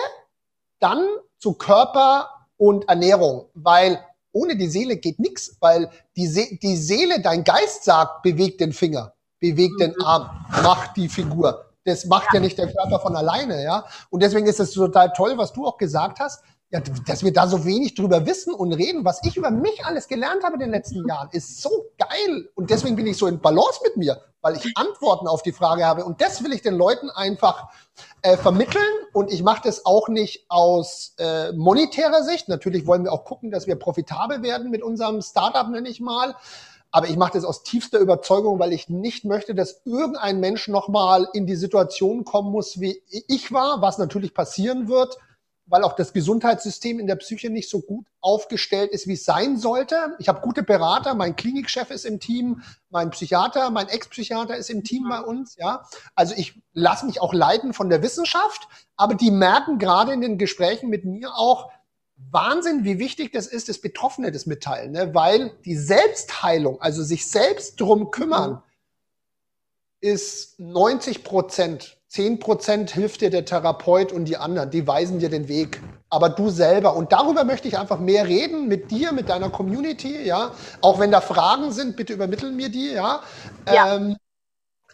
dann 0.81 1.07
zu 1.38 1.55
Körper 1.55 2.31
und 2.57 2.88
Ernährung, 2.88 3.46
weil 3.55 4.05
ohne 4.33 4.57
die 4.57 4.68
Seele 4.68 4.96
geht 4.96 5.18
nichts, 5.20 5.57
weil 5.61 5.90
die, 6.16 6.26
See 6.26 6.59
die 6.62 6.76
Seele, 6.76 7.20
dein 7.20 7.44
Geist 7.44 7.85
sagt, 7.85 8.22
bewegt 8.22 8.61
den 8.61 8.72
Finger, 8.72 9.14
bewegt 9.38 9.74
mhm. 9.74 9.79
den 9.79 10.00
Arm, 10.03 10.44
macht 10.62 10.96
die 10.96 11.09
Figur. 11.09 11.66
Das 11.85 12.05
macht 12.07 12.26
ja. 12.29 12.35
ja 12.35 12.40
nicht 12.40 12.59
der 12.59 12.72
Körper 12.72 13.00
von 13.00 13.16
alleine, 13.16 13.62
ja. 13.62 13.87
Und 14.11 14.22
deswegen 14.22 14.46
ist 14.46 14.61
es 14.61 14.72
total 14.72 15.12
toll, 15.12 15.38
was 15.38 15.53
du 15.53 15.66
auch 15.66 15.79
gesagt 15.79 16.20
hast 16.20 16.42
ja, 16.72 16.80
dass 17.06 17.24
wir 17.24 17.33
da 17.33 17.48
so 17.48 17.64
wenig 17.64 17.94
drüber 17.94 18.26
wissen 18.26 18.54
und 18.54 18.72
reden, 18.72 19.04
was 19.04 19.20
ich 19.24 19.37
über 19.37 19.50
mich 19.50 19.85
alles 19.85 20.06
gelernt 20.06 20.44
habe 20.44 20.54
in 20.54 20.61
den 20.61 20.70
letzten 20.70 21.06
Jahren, 21.06 21.28
ist 21.33 21.61
so 21.61 21.87
geil. 21.98 22.48
Und 22.54 22.70
deswegen 22.70 22.94
bin 22.94 23.09
ich 23.09 23.16
so 23.16 23.26
in 23.26 23.40
Balance 23.40 23.80
mit 23.83 23.96
mir, 23.96 24.22
weil 24.40 24.56
ich 24.56 24.72
Antworten 24.76 25.26
auf 25.26 25.42
die 25.42 25.50
Frage 25.50 25.85
habe. 25.85 26.04
Und 26.04 26.20
das 26.20 26.44
will 26.44 26.52
ich 26.52 26.62
den 26.62 26.74
Leuten 26.74 27.11
einfach 27.11 27.70
äh, 28.22 28.37
vermitteln. 28.37 28.83
Und 29.12 29.33
ich 29.33 29.42
mache 29.42 29.62
das 29.64 29.85
auch 29.85 30.09
nicht 30.09 30.44
aus 30.48 31.14
äh, 31.18 31.50
monetärer 31.52 32.22
Sicht. 32.22 32.48
Natürlich 32.48 32.87
wollen 32.87 33.02
wir 33.02 33.12
auch 33.12 33.24
gucken, 33.24 33.50
dass 33.50 33.66
wir 33.66 33.74
profitabel 33.74 34.42
werden 34.42 34.70
mit 34.70 34.83
unserem 34.83 35.22
Startup, 35.22 35.68
nenne 35.68 35.88
ich 35.88 36.00
mal. 36.00 36.37
Aber 36.92 37.09
ich 37.09 37.16
mache 37.16 37.33
das 37.33 37.44
aus 37.44 37.64
tiefster 37.64 37.98
Überzeugung, 37.98 38.61
weil 38.61 38.72
ich 38.72 38.88
nicht 38.88 39.24
möchte, 39.24 39.56
dass 39.56 39.83
irgendein 39.85 40.38
Mensch 40.38 40.68
nochmal 40.68 41.28
in 41.33 41.46
die 41.46 41.56
Situation 41.56 42.24
kommen 42.24 42.52
muss, 42.52 42.80
wie 42.80 43.02
ich 43.09 43.50
war, 43.52 43.83
was 43.83 43.98
natürlich 43.98 44.35
passieren 44.35 44.88
wird 44.88 45.18
weil 45.70 45.85
auch 45.85 45.94
das 45.94 46.12
Gesundheitssystem 46.12 46.98
in 46.98 47.06
der 47.06 47.14
Psyche 47.16 47.48
nicht 47.48 47.70
so 47.70 47.80
gut 47.80 48.06
aufgestellt 48.20 48.90
ist, 48.90 49.06
wie 49.06 49.14
es 49.14 49.24
sein 49.24 49.56
sollte. 49.56 50.16
Ich 50.18 50.28
habe 50.28 50.40
gute 50.40 50.64
Berater, 50.64 51.14
mein 51.14 51.37
Klinikchef 51.37 51.90
ist 51.90 52.04
im 52.04 52.18
Team, 52.18 52.62
mein 52.90 53.11
Psychiater, 53.11 53.70
mein 53.70 53.88
Ex-Psychiater 53.88 54.56
ist 54.56 54.68
im 54.68 54.83
Team 54.83 55.09
bei 55.09 55.20
uns, 55.20 55.56
ja. 55.56 55.85
Also 56.16 56.35
ich 56.37 56.61
lasse 56.72 57.06
mich 57.06 57.20
auch 57.20 57.33
leiten 57.33 57.72
von 57.72 57.88
der 57.88 58.02
Wissenschaft, 58.02 58.68
aber 58.96 59.14
die 59.14 59.30
merken 59.30 59.78
gerade 59.78 60.12
in 60.12 60.20
den 60.20 60.38
Gesprächen 60.38 60.90
mit 60.90 61.04
mir 61.04 61.35
auch, 61.35 61.70
Wahnsinn, 62.30 62.85
wie 62.85 62.98
wichtig 62.98 63.33
das 63.33 63.46
ist, 63.46 63.68
das 63.68 63.78
Betroffene 63.78 64.30
das 64.30 64.44
mitteilen, 64.44 64.92
ne? 64.92 65.14
weil 65.14 65.52
die 65.64 65.76
Selbstheilung, 65.76 66.80
also 66.80 67.02
sich 67.02 67.26
selbst 67.26 67.80
drum 67.80 68.11
kümmern, 68.11 68.62
ist 70.00 70.59
90 70.59 71.24
Prozent 71.24 72.00
10% 72.12 72.90
hilft 72.90 73.20
dir 73.20 73.31
der 73.31 73.44
Therapeut 73.44 74.12
und 74.12 74.25
die 74.25 74.37
anderen, 74.37 74.70
die 74.70 74.87
weisen 74.87 75.20
dir 75.20 75.29
den 75.29 75.46
Weg. 75.46 75.81
Aber 76.09 76.29
du 76.29 76.51
selber. 76.51 76.96
Und 76.96 77.12
darüber 77.12 77.44
möchte 77.44 77.68
ich 77.68 77.79
einfach 77.79 78.01
mehr 78.01 78.27
reden 78.27 78.66
mit 78.66 78.90
dir, 78.90 79.12
mit 79.12 79.29
deiner 79.29 79.49
Community, 79.49 80.25
ja. 80.25 80.51
Auch 80.81 80.99
wenn 80.99 81.12
da 81.12 81.20
Fragen 81.20 81.70
sind, 81.70 81.96
bitte 81.96 82.12
übermitteln 82.12 82.57
mir 82.57 82.68
die, 82.68 82.90
ja. 82.90 83.20
ja. 83.73 83.94
Ähm, 83.94 84.16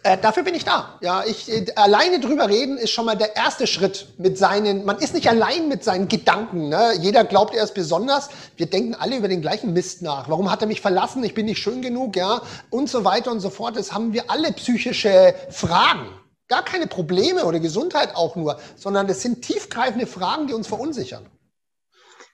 äh, 0.03 0.19
dafür 0.19 0.43
bin 0.43 0.55
ich 0.55 0.67
da. 0.67 0.99
Ja, 1.01 1.25
ich 1.27 1.51
äh, 1.51 1.65
alleine 1.75 2.21
drüber 2.21 2.51
reden 2.51 2.77
ist 2.77 2.91
schon 2.91 3.07
mal 3.07 3.17
der 3.17 3.35
erste 3.35 3.67
Schritt 3.67 4.09
mit 4.19 4.37
seinen. 4.37 4.85
Man 4.85 4.99
ist 4.99 5.15
nicht 5.15 5.31
allein 5.31 5.69
mit 5.69 5.85
seinen 5.85 6.09
Gedanken. 6.09 6.69
Ne? 6.69 6.93
Jeder 7.01 7.25
glaubt, 7.25 7.55
er 7.55 7.65
ist 7.65 7.73
besonders. 7.73 8.29
Wir 8.59 8.67
denken 8.67 8.95
alle 8.95 9.17
über 9.17 9.29
den 9.29 9.41
gleichen 9.41 9.73
Mist 9.73 10.03
nach. 10.03 10.29
Warum 10.29 10.51
hat 10.51 10.61
er 10.61 10.69
mich 10.69 10.83
verlassen? 10.83 11.25
Ich 11.25 11.33
bin 11.33 11.47
nicht 11.47 11.63
schön 11.63 11.81
genug, 11.81 12.15
ja, 12.15 12.43
und 12.69 12.91
so 12.91 13.05
weiter 13.07 13.33
und 13.33 13.41
so 13.41 13.49
fort. 13.49 13.75
Das 13.79 13.93
haben 13.93 14.13
wir 14.13 14.31
alle 14.31 14.53
psychische 14.53 15.35
Fragen 15.49 16.11
gar 16.49 16.65
keine 16.65 16.87
Probleme 16.87 17.45
oder 17.45 17.61
Gesundheit 17.61 18.15
auch 18.15 18.37
nur, 18.37 18.59
sondern 18.77 19.09
es 19.09 19.23
sind 19.23 19.43
tiefgreifende 19.43 20.07
Fragen, 20.07 20.47
die 20.47 20.55
uns 20.55 20.67
verunsichern. 20.67 21.29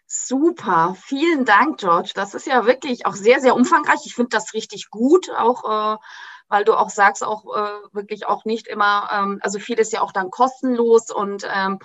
Super, 0.07 0.95
vielen 1.01 1.47
Dank, 1.47 1.79
George. 1.79 2.13
Das 2.15 2.35
ist 2.35 2.47
ja 2.47 2.67
wirklich 2.67 3.07
auch 3.07 3.15
sehr, 3.15 3.41
sehr 3.41 3.55
umfangreich. 3.55 4.01
Ich 4.05 4.15
finde 4.15 4.29
das 4.31 4.53
richtig 4.53 4.91
gut, 4.91 5.31
auch 5.31 5.95
äh, 5.95 5.97
weil 6.53 6.65
du 6.67 6.75
auch 6.75 6.91
sagst, 6.91 7.25
auch 7.25 7.47
äh, 7.57 7.95
wirklich 7.95 8.27
auch 8.27 8.45
nicht 8.45 8.67
immer, 8.69 9.09
ähm, 9.11 9.39
also 9.41 9.59
vieles 9.59 9.91
ja 9.91 10.03
auch 10.03 10.13
dann 10.13 10.31
kostenlos 10.31 11.11
und 11.11 11.49
ähm, 11.51 11.79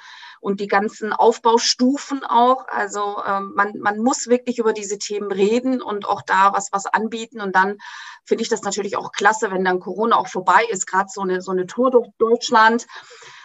und 0.48 0.62
die 0.62 0.68
ganzen 0.68 1.12
Aufbaustufen 1.12 2.24
auch. 2.24 2.70
Also 2.70 3.22
ähm, 3.28 3.52
man, 3.54 3.78
man 3.80 4.00
muss 4.00 4.28
wirklich 4.28 4.60
über 4.60 4.72
diese 4.72 4.98
Themen 4.98 5.30
reden 5.30 5.82
und 5.82 6.08
auch 6.08 6.22
da 6.22 6.54
was, 6.54 6.70
was 6.72 6.86
anbieten. 6.86 7.42
Und 7.42 7.54
dann 7.54 7.80
finde 8.24 8.44
ich 8.44 8.50
das 8.50 8.62
natürlich 8.62 8.96
auch 8.96 9.12
klasse, 9.12 9.52
wenn 9.52 9.66
dann 9.66 9.82
Corona 9.82 10.16
auch 10.16 10.30
vorbei 10.30 10.64
ist, 10.70 10.88
gerade 10.88 11.10
so 11.14 11.20
eine, 11.20 11.42
so 11.42 11.52
eine 11.52 11.68
Tour 11.68 11.92
durch 11.92 12.08
Deutschland. 12.18 12.88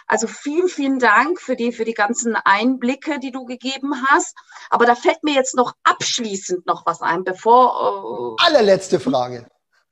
Also 0.07 0.27
vielen, 0.27 0.69
vielen 0.69 0.99
Dank 0.99 1.41
für 1.41 1.57
die, 1.57 1.73
für 1.73 1.83
die 1.83 1.93
ganzen 1.93 2.37
Einblicke, 2.37 3.19
die 3.19 3.31
du 3.31 3.43
gegeben 3.43 4.05
hast. 4.07 4.37
Aber 4.69 4.85
da 4.85 4.95
fällt 4.95 5.25
mir 5.25 5.33
jetzt 5.33 5.55
noch 5.55 5.73
abschließend 5.83 6.65
noch 6.65 6.85
was 6.85 7.01
ein, 7.01 7.25
bevor. 7.25 8.37
Äh, 8.39 8.45
Allerletzte 8.45 9.01
Frage 9.01 9.45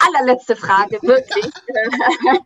allerletzte 0.08 0.56
Frage, 0.56 1.00
wirklich. 1.02 1.46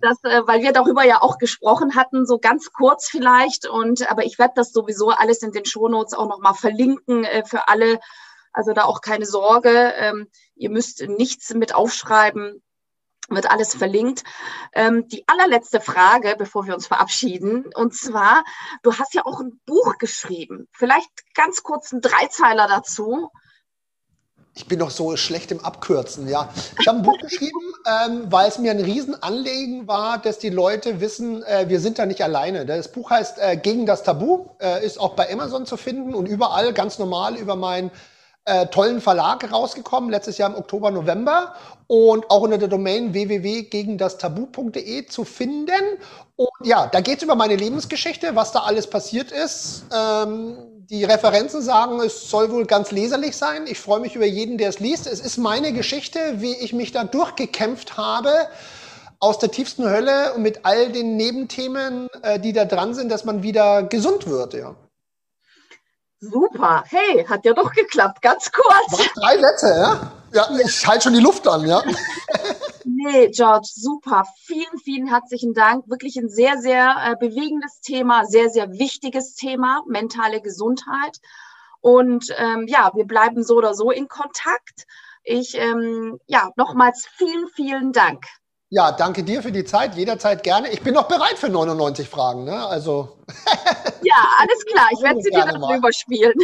das, 0.00 0.22
äh, 0.24 0.46
weil 0.46 0.62
wir 0.62 0.72
darüber 0.72 1.04
ja 1.04 1.22
auch 1.22 1.38
gesprochen 1.38 1.94
hatten, 1.94 2.26
so 2.26 2.38
ganz 2.38 2.72
kurz 2.72 3.08
vielleicht. 3.08 3.66
Und 3.66 4.10
aber 4.10 4.24
ich 4.24 4.38
werde 4.38 4.54
das 4.56 4.72
sowieso 4.72 5.10
alles 5.10 5.42
in 5.42 5.52
den 5.52 5.64
Shownotes 5.64 6.14
auch 6.14 6.28
nochmal 6.28 6.54
verlinken 6.54 7.24
äh, 7.24 7.44
für 7.44 7.68
alle. 7.68 7.98
Also 8.52 8.72
da 8.72 8.84
auch 8.84 9.00
keine 9.00 9.26
Sorge. 9.26 9.92
Ähm, 9.96 10.28
ihr 10.56 10.70
müsst 10.70 11.02
nichts 11.06 11.54
mit 11.54 11.74
aufschreiben. 11.74 12.62
Wird 13.28 13.50
alles 13.50 13.74
verlinkt. 13.74 14.24
Ähm, 14.72 15.06
die 15.08 15.24
allerletzte 15.28 15.80
Frage, 15.80 16.34
bevor 16.38 16.66
wir 16.66 16.74
uns 16.74 16.86
verabschieden, 16.86 17.70
und 17.74 17.94
zwar, 17.94 18.42
du 18.82 18.94
hast 18.94 19.12
ja 19.12 19.26
auch 19.26 19.40
ein 19.40 19.60
Buch 19.66 19.98
geschrieben. 19.98 20.66
Vielleicht 20.72 21.10
ganz 21.34 21.62
kurz 21.62 21.92
ein 21.92 22.00
Dreizeiler 22.00 22.68
dazu 22.68 23.30
ich 24.58 24.66
bin 24.66 24.80
doch 24.80 24.90
so 24.90 25.16
schlecht 25.16 25.52
im 25.52 25.64
Abkürzen, 25.64 26.28
ja. 26.28 26.48
Ich 26.80 26.88
habe 26.88 26.98
ein 26.98 27.04
Buch 27.04 27.16
geschrieben, 27.18 27.60
ähm, 27.86 28.26
weil 28.28 28.48
es 28.48 28.58
mir 28.58 28.72
ein 28.72 28.80
Riesenanliegen 28.80 29.86
war, 29.86 30.18
dass 30.18 30.40
die 30.40 30.50
Leute 30.50 31.00
wissen, 31.00 31.44
äh, 31.44 31.68
wir 31.68 31.78
sind 31.78 32.00
da 32.00 32.06
nicht 32.06 32.22
alleine. 32.22 32.66
Das 32.66 32.88
Buch 32.88 33.10
heißt 33.10 33.38
äh, 33.38 33.56
Gegen 33.56 33.86
das 33.86 34.02
Tabu, 34.02 34.46
äh, 34.60 34.84
ist 34.84 34.98
auch 34.98 35.14
bei 35.14 35.32
Amazon 35.32 35.64
zu 35.64 35.76
finden 35.76 36.12
und 36.12 36.26
überall 36.26 36.72
ganz 36.72 36.98
normal 36.98 37.36
über 37.36 37.54
meinen 37.54 37.92
äh, 38.46 38.66
tollen 38.66 39.00
Verlag 39.00 39.48
rausgekommen, 39.52 40.10
letztes 40.10 40.38
Jahr 40.38 40.50
im 40.50 40.56
Oktober, 40.56 40.90
November 40.90 41.54
und 41.86 42.28
auch 42.28 42.40
unter 42.40 42.58
der 42.58 42.66
Domain 42.68 43.12
www.gegendastabu.de 43.14 45.06
zu 45.06 45.24
finden. 45.24 45.98
Und 46.34 46.48
ja, 46.64 46.88
da 46.88 47.00
geht 47.00 47.18
es 47.18 47.22
über 47.22 47.36
meine 47.36 47.54
Lebensgeschichte, 47.54 48.34
was 48.34 48.50
da 48.50 48.60
alles 48.60 48.88
passiert 48.88 49.30
ist. 49.30 49.84
Ähm, 49.94 50.77
die 50.90 51.04
Referenzen 51.04 51.60
sagen, 51.60 52.00
es 52.00 52.30
soll 52.30 52.50
wohl 52.50 52.64
ganz 52.64 52.90
leserlich 52.90 53.36
sein. 53.36 53.66
Ich 53.66 53.78
freue 53.78 54.00
mich 54.00 54.16
über 54.16 54.24
jeden, 54.24 54.56
der 54.56 54.70
es 54.70 54.80
liest. 54.80 55.06
Es 55.06 55.20
ist 55.20 55.36
meine 55.36 55.72
Geschichte, 55.72 56.40
wie 56.40 56.54
ich 56.54 56.72
mich 56.72 56.92
da 56.92 57.04
durchgekämpft 57.04 57.96
habe 57.96 58.48
aus 59.20 59.38
der 59.38 59.50
tiefsten 59.50 59.88
Hölle 59.88 60.32
und 60.34 60.42
mit 60.42 60.64
all 60.64 60.90
den 60.90 61.16
Nebenthemen, 61.16 62.08
äh, 62.22 62.38
die 62.40 62.52
da 62.52 62.64
dran 62.64 62.94
sind, 62.94 63.10
dass 63.10 63.24
man 63.24 63.42
wieder 63.42 63.82
gesund 63.82 64.26
wird. 64.28 64.54
Ja. 64.54 64.76
Super. 66.20 66.84
Hey, 66.86 67.24
hat 67.24 67.44
ja 67.44 67.52
doch 67.52 67.72
geklappt. 67.72 68.22
Ganz 68.22 68.50
kurz. 68.50 69.08
Drei 69.14 69.38
Sätze, 69.38 69.68
ja? 69.68 70.12
Ja, 70.32 70.48
ich 70.64 70.86
halte 70.86 71.04
schon 71.04 71.14
die 71.14 71.20
Luft 71.20 71.46
an, 71.48 71.66
ja. 71.66 71.82
Nee, 73.00 73.30
George, 73.30 73.68
super. 73.72 74.24
Vielen, 74.44 74.76
vielen 74.82 75.06
herzlichen 75.06 75.54
Dank. 75.54 75.88
Wirklich 75.88 76.16
ein 76.16 76.28
sehr, 76.28 76.58
sehr 76.58 76.96
äh, 77.04 77.14
bewegendes 77.16 77.80
Thema, 77.80 78.24
sehr, 78.24 78.50
sehr 78.50 78.72
wichtiges 78.72 79.36
Thema, 79.36 79.84
mentale 79.86 80.40
Gesundheit. 80.40 81.18
Und 81.80 82.26
ähm, 82.36 82.66
ja, 82.66 82.90
wir 82.96 83.04
bleiben 83.04 83.44
so 83.44 83.54
oder 83.54 83.74
so 83.74 83.92
in 83.92 84.08
Kontakt. 84.08 84.84
Ich, 85.22 85.56
ähm, 85.56 86.18
ja, 86.26 86.50
nochmals 86.56 87.06
vielen, 87.16 87.46
vielen 87.54 87.92
Dank. 87.92 88.24
Ja, 88.68 88.90
danke 88.90 89.22
dir 89.22 89.44
für 89.44 89.52
die 89.52 89.64
Zeit. 89.64 89.94
Jederzeit 89.94 90.42
gerne. 90.42 90.68
Ich 90.70 90.82
bin 90.82 90.94
noch 90.94 91.06
bereit 91.06 91.38
für 91.38 91.48
99 91.48 92.08
Fragen. 92.08 92.42
Ne? 92.42 92.66
Also. 92.66 93.16
ja, 94.02 94.28
alles 94.40 94.66
klar. 94.66 94.88
Ich 94.90 95.02
werde 95.04 95.22
sie 95.22 95.30
dir 95.30 95.44
dann 95.44 95.62
überspielen. 95.78 96.34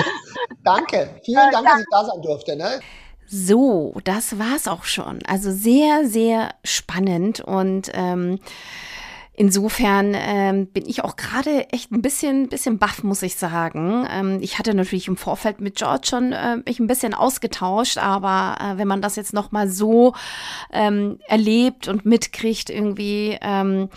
danke. 0.64 1.18
Vielen 1.24 1.50
Dank, 1.50 1.66
dass 1.66 1.80
ich 1.80 1.86
da 1.90 2.04
sein 2.04 2.20
durfte. 2.20 2.56
Ne? 2.56 2.80
So, 3.26 3.96
das 4.04 4.38
war's 4.38 4.68
auch 4.68 4.84
schon. 4.84 5.20
Also 5.26 5.50
sehr, 5.50 6.06
sehr 6.06 6.54
spannend 6.64 7.40
und 7.40 7.90
ähm, 7.94 8.38
Insofern 9.36 10.12
ähm, 10.14 10.68
bin 10.68 10.86
ich 10.86 11.02
auch 11.02 11.16
gerade 11.16 11.68
echt 11.70 11.90
ein 11.90 12.02
bisschen, 12.02 12.48
bisschen 12.48 12.78
baff, 12.78 13.02
muss 13.02 13.22
ich 13.22 13.34
sagen. 13.34 14.06
Ähm, 14.08 14.38
ich 14.40 14.60
hatte 14.60 14.74
natürlich 14.74 15.08
im 15.08 15.16
Vorfeld 15.16 15.60
mit 15.60 15.74
George 15.74 16.06
schon 16.08 16.32
äh, 16.32 16.58
mich 16.64 16.78
ein 16.78 16.86
bisschen 16.86 17.14
ausgetauscht, 17.14 17.98
aber 17.98 18.56
äh, 18.60 18.78
wenn 18.78 18.86
man 18.86 19.02
das 19.02 19.16
jetzt 19.16 19.32
noch 19.32 19.50
mal 19.50 19.68
so 19.68 20.14
ähm, 20.72 21.18
erlebt 21.26 21.88
und 21.88 22.06
mitkriegt, 22.06 22.70
irgendwie, 22.70 23.36
ähm, 23.42 23.88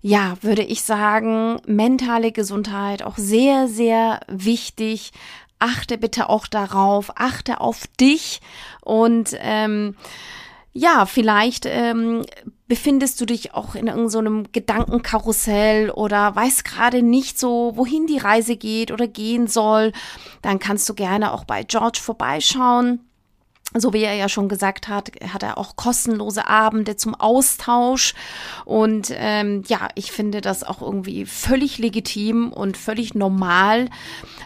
ja, 0.00 0.38
würde 0.40 0.62
ich 0.62 0.82
sagen, 0.82 1.60
mentale 1.66 2.32
Gesundheit 2.32 3.02
auch 3.02 3.18
sehr, 3.18 3.68
sehr 3.68 4.20
wichtig. 4.26 5.12
Achte 5.58 5.98
bitte 5.98 6.28
auch 6.28 6.46
darauf, 6.46 7.12
achte 7.16 7.60
auf 7.60 7.86
dich 8.00 8.40
und 8.82 9.36
ähm, 9.40 9.96
ja, 10.72 11.06
vielleicht 11.06 11.66
ähm, 11.66 12.24
befindest 12.68 13.20
du 13.20 13.24
dich 13.24 13.54
auch 13.54 13.74
in 13.74 13.88
irgendeinem 13.88 14.44
so 14.44 14.50
Gedankenkarussell 14.52 15.90
oder 15.90 16.36
weißt 16.36 16.64
gerade 16.64 17.02
nicht 17.02 17.38
so, 17.38 17.72
wohin 17.74 18.06
die 18.06 18.18
Reise 18.18 18.56
geht 18.56 18.92
oder 18.92 19.08
gehen 19.08 19.48
soll, 19.48 19.92
dann 20.42 20.58
kannst 20.58 20.88
du 20.88 20.94
gerne 20.94 21.32
auch 21.32 21.44
bei 21.44 21.64
George 21.64 21.98
vorbeischauen. 22.00 23.07
So 23.74 23.92
wie 23.92 24.02
er 24.02 24.14
ja 24.14 24.30
schon 24.30 24.48
gesagt 24.48 24.88
hat, 24.88 25.10
hat 25.30 25.42
er 25.42 25.58
auch 25.58 25.76
kostenlose 25.76 26.46
Abende 26.46 26.96
zum 26.96 27.14
Austausch. 27.14 28.14
Und 28.64 29.12
ähm, 29.14 29.62
ja, 29.68 29.88
ich 29.94 30.10
finde 30.10 30.40
das 30.40 30.64
auch 30.64 30.80
irgendwie 30.80 31.26
völlig 31.26 31.76
legitim 31.76 32.50
und 32.50 32.78
völlig 32.78 33.14
normal, 33.14 33.90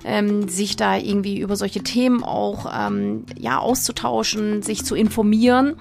ähm, 0.05 0.49
sich 0.49 0.75
da 0.75 0.97
irgendwie 0.97 1.39
über 1.39 1.55
solche 1.55 1.85
Themen 1.85 2.25
auch 2.25 2.67
ähm, 2.77 3.25
ja 3.39 3.59
auszutauschen, 3.59 4.63
sich 4.63 4.85
zu 4.85 4.97
informieren. 4.97 5.77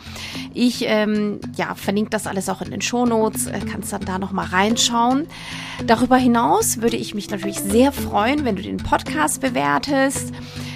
Ich 0.54 0.84
ähm, 0.86 1.39
ja 1.56 1.74
verlinke 1.74 2.12
das 2.12 2.28
alles 2.28 2.48
auch 2.48 2.62
in 2.62 2.70
den 2.70 2.82
Shownotes, 2.82 3.48
äh, 3.48 3.60
kannst 3.60 3.92
dann 3.92 4.06
da 4.06 4.20
noch 4.20 4.34
mal 4.34 4.46
reinschauen. 4.46 5.28
Darüber 5.88 6.18
hinaus 6.18 6.80
würde 6.82 6.98
ich 6.98 7.16
mich 7.16 7.32
natürlich 7.32 7.60
sehr 7.60 7.92
freuen, 7.92 8.46
wenn 8.46 8.56
du 8.56 8.62
den 8.62 8.78
Podcast 8.78 9.42
bewertest 9.42 10.32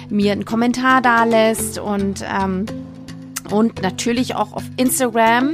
mir 0.08 0.32
einen 0.32 0.44
Kommentar 0.44 1.02
da 1.02 1.24
lässt 1.24 1.78
und, 1.78 2.24
ähm, 2.28 2.66
und 3.50 3.82
natürlich 3.82 4.34
auch 4.34 4.52
auf 4.52 4.64
Instagram 4.76 5.52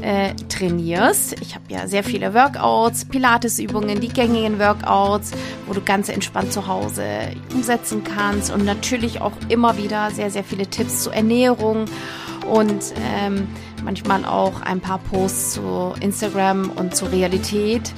äh, 0.00 0.34
trainierst. 0.48 1.40
Ich 1.40 1.54
habe 1.54 1.64
ja 1.68 1.86
sehr 1.86 2.04
viele 2.04 2.34
Workouts, 2.34 3.04
Pilatesübungen, 3.04 4.00
die 4.00 4.08
gängigen 4.08 4.58
Workouts, 4.58 5.32
wo 5.66 5.72
du 5.72 5.80
ganz 5.80 6.08
entspannt 6.08 6.52
zu 6.52 6.66
Hause 6.66 7.04
umsetzen 7.54 8.04
kannst 8.04 8.52
und 8.52 8.64
natürlich 8.64 9.20
auch 9.20 9.32
immer 9.48 9.76
wieder 9.78 10.10
sehr, 10.10 10.30
sehr 10.30 10.44
viele 10.44 10.66
Tipps 10.66 11.04
zur 11.04 11.14
Ernährung 11.14 11.86
und 12.48 12.94
ähm, 13.20 13.48
manchmal 13.84 14.24
auch 14.24 14.62
ein 14.62 14.80
paar 14.80 14.98
Posts 14.98 15.54
zu 15.54 15.94
Instagram 16.00 16.70
und 16.70 16.96
zur 16.96 17.12
Realität. 17.12 17.92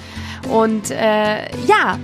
Und 0.48 0.90
äh, 0.90 1.44
ja, 1.66 1.98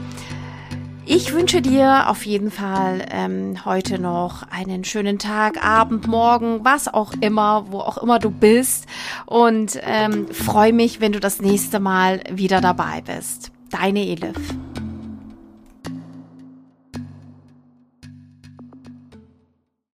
ich 1.06 1.32
wünsche 1.32 1.62
dir 1.62 2.10
auf 2.10 2.26
jeden 2.26 2.50
Fall 2.50 3.06
ähm, 3.10 3.64
heute 3.64 4.00
noch 4.00 4.42
einen 4.50 4.84
schönen 4.84 5.18
Tag, 5.18 5.64
Abend, 5.64 6.08
Morgen, 6.08 6.64
was 6.64 6.92
auch 6.92 7.12
immer, 7.20 7.66
wo 7.70 7.78
auch 7.78 7.98
immer 7.98 8.18
du 8.18 8.30
bist. 8.30 8.86
Und 9.24 9.80
ähm, 9.82 10.26
freue 10.28 10.72
mich, 10.72 11.00
wenn 11.00 11.12
du 11.12 11.20
das 11.20 11.40
nächste 11.40 11.80
Mal 11.80 12.22
wieder 12.30 12.60
dabei 12.60 13.02
bist. 13.02 13.52
Deine 13.70 14.00
Elif. 14.00 14.36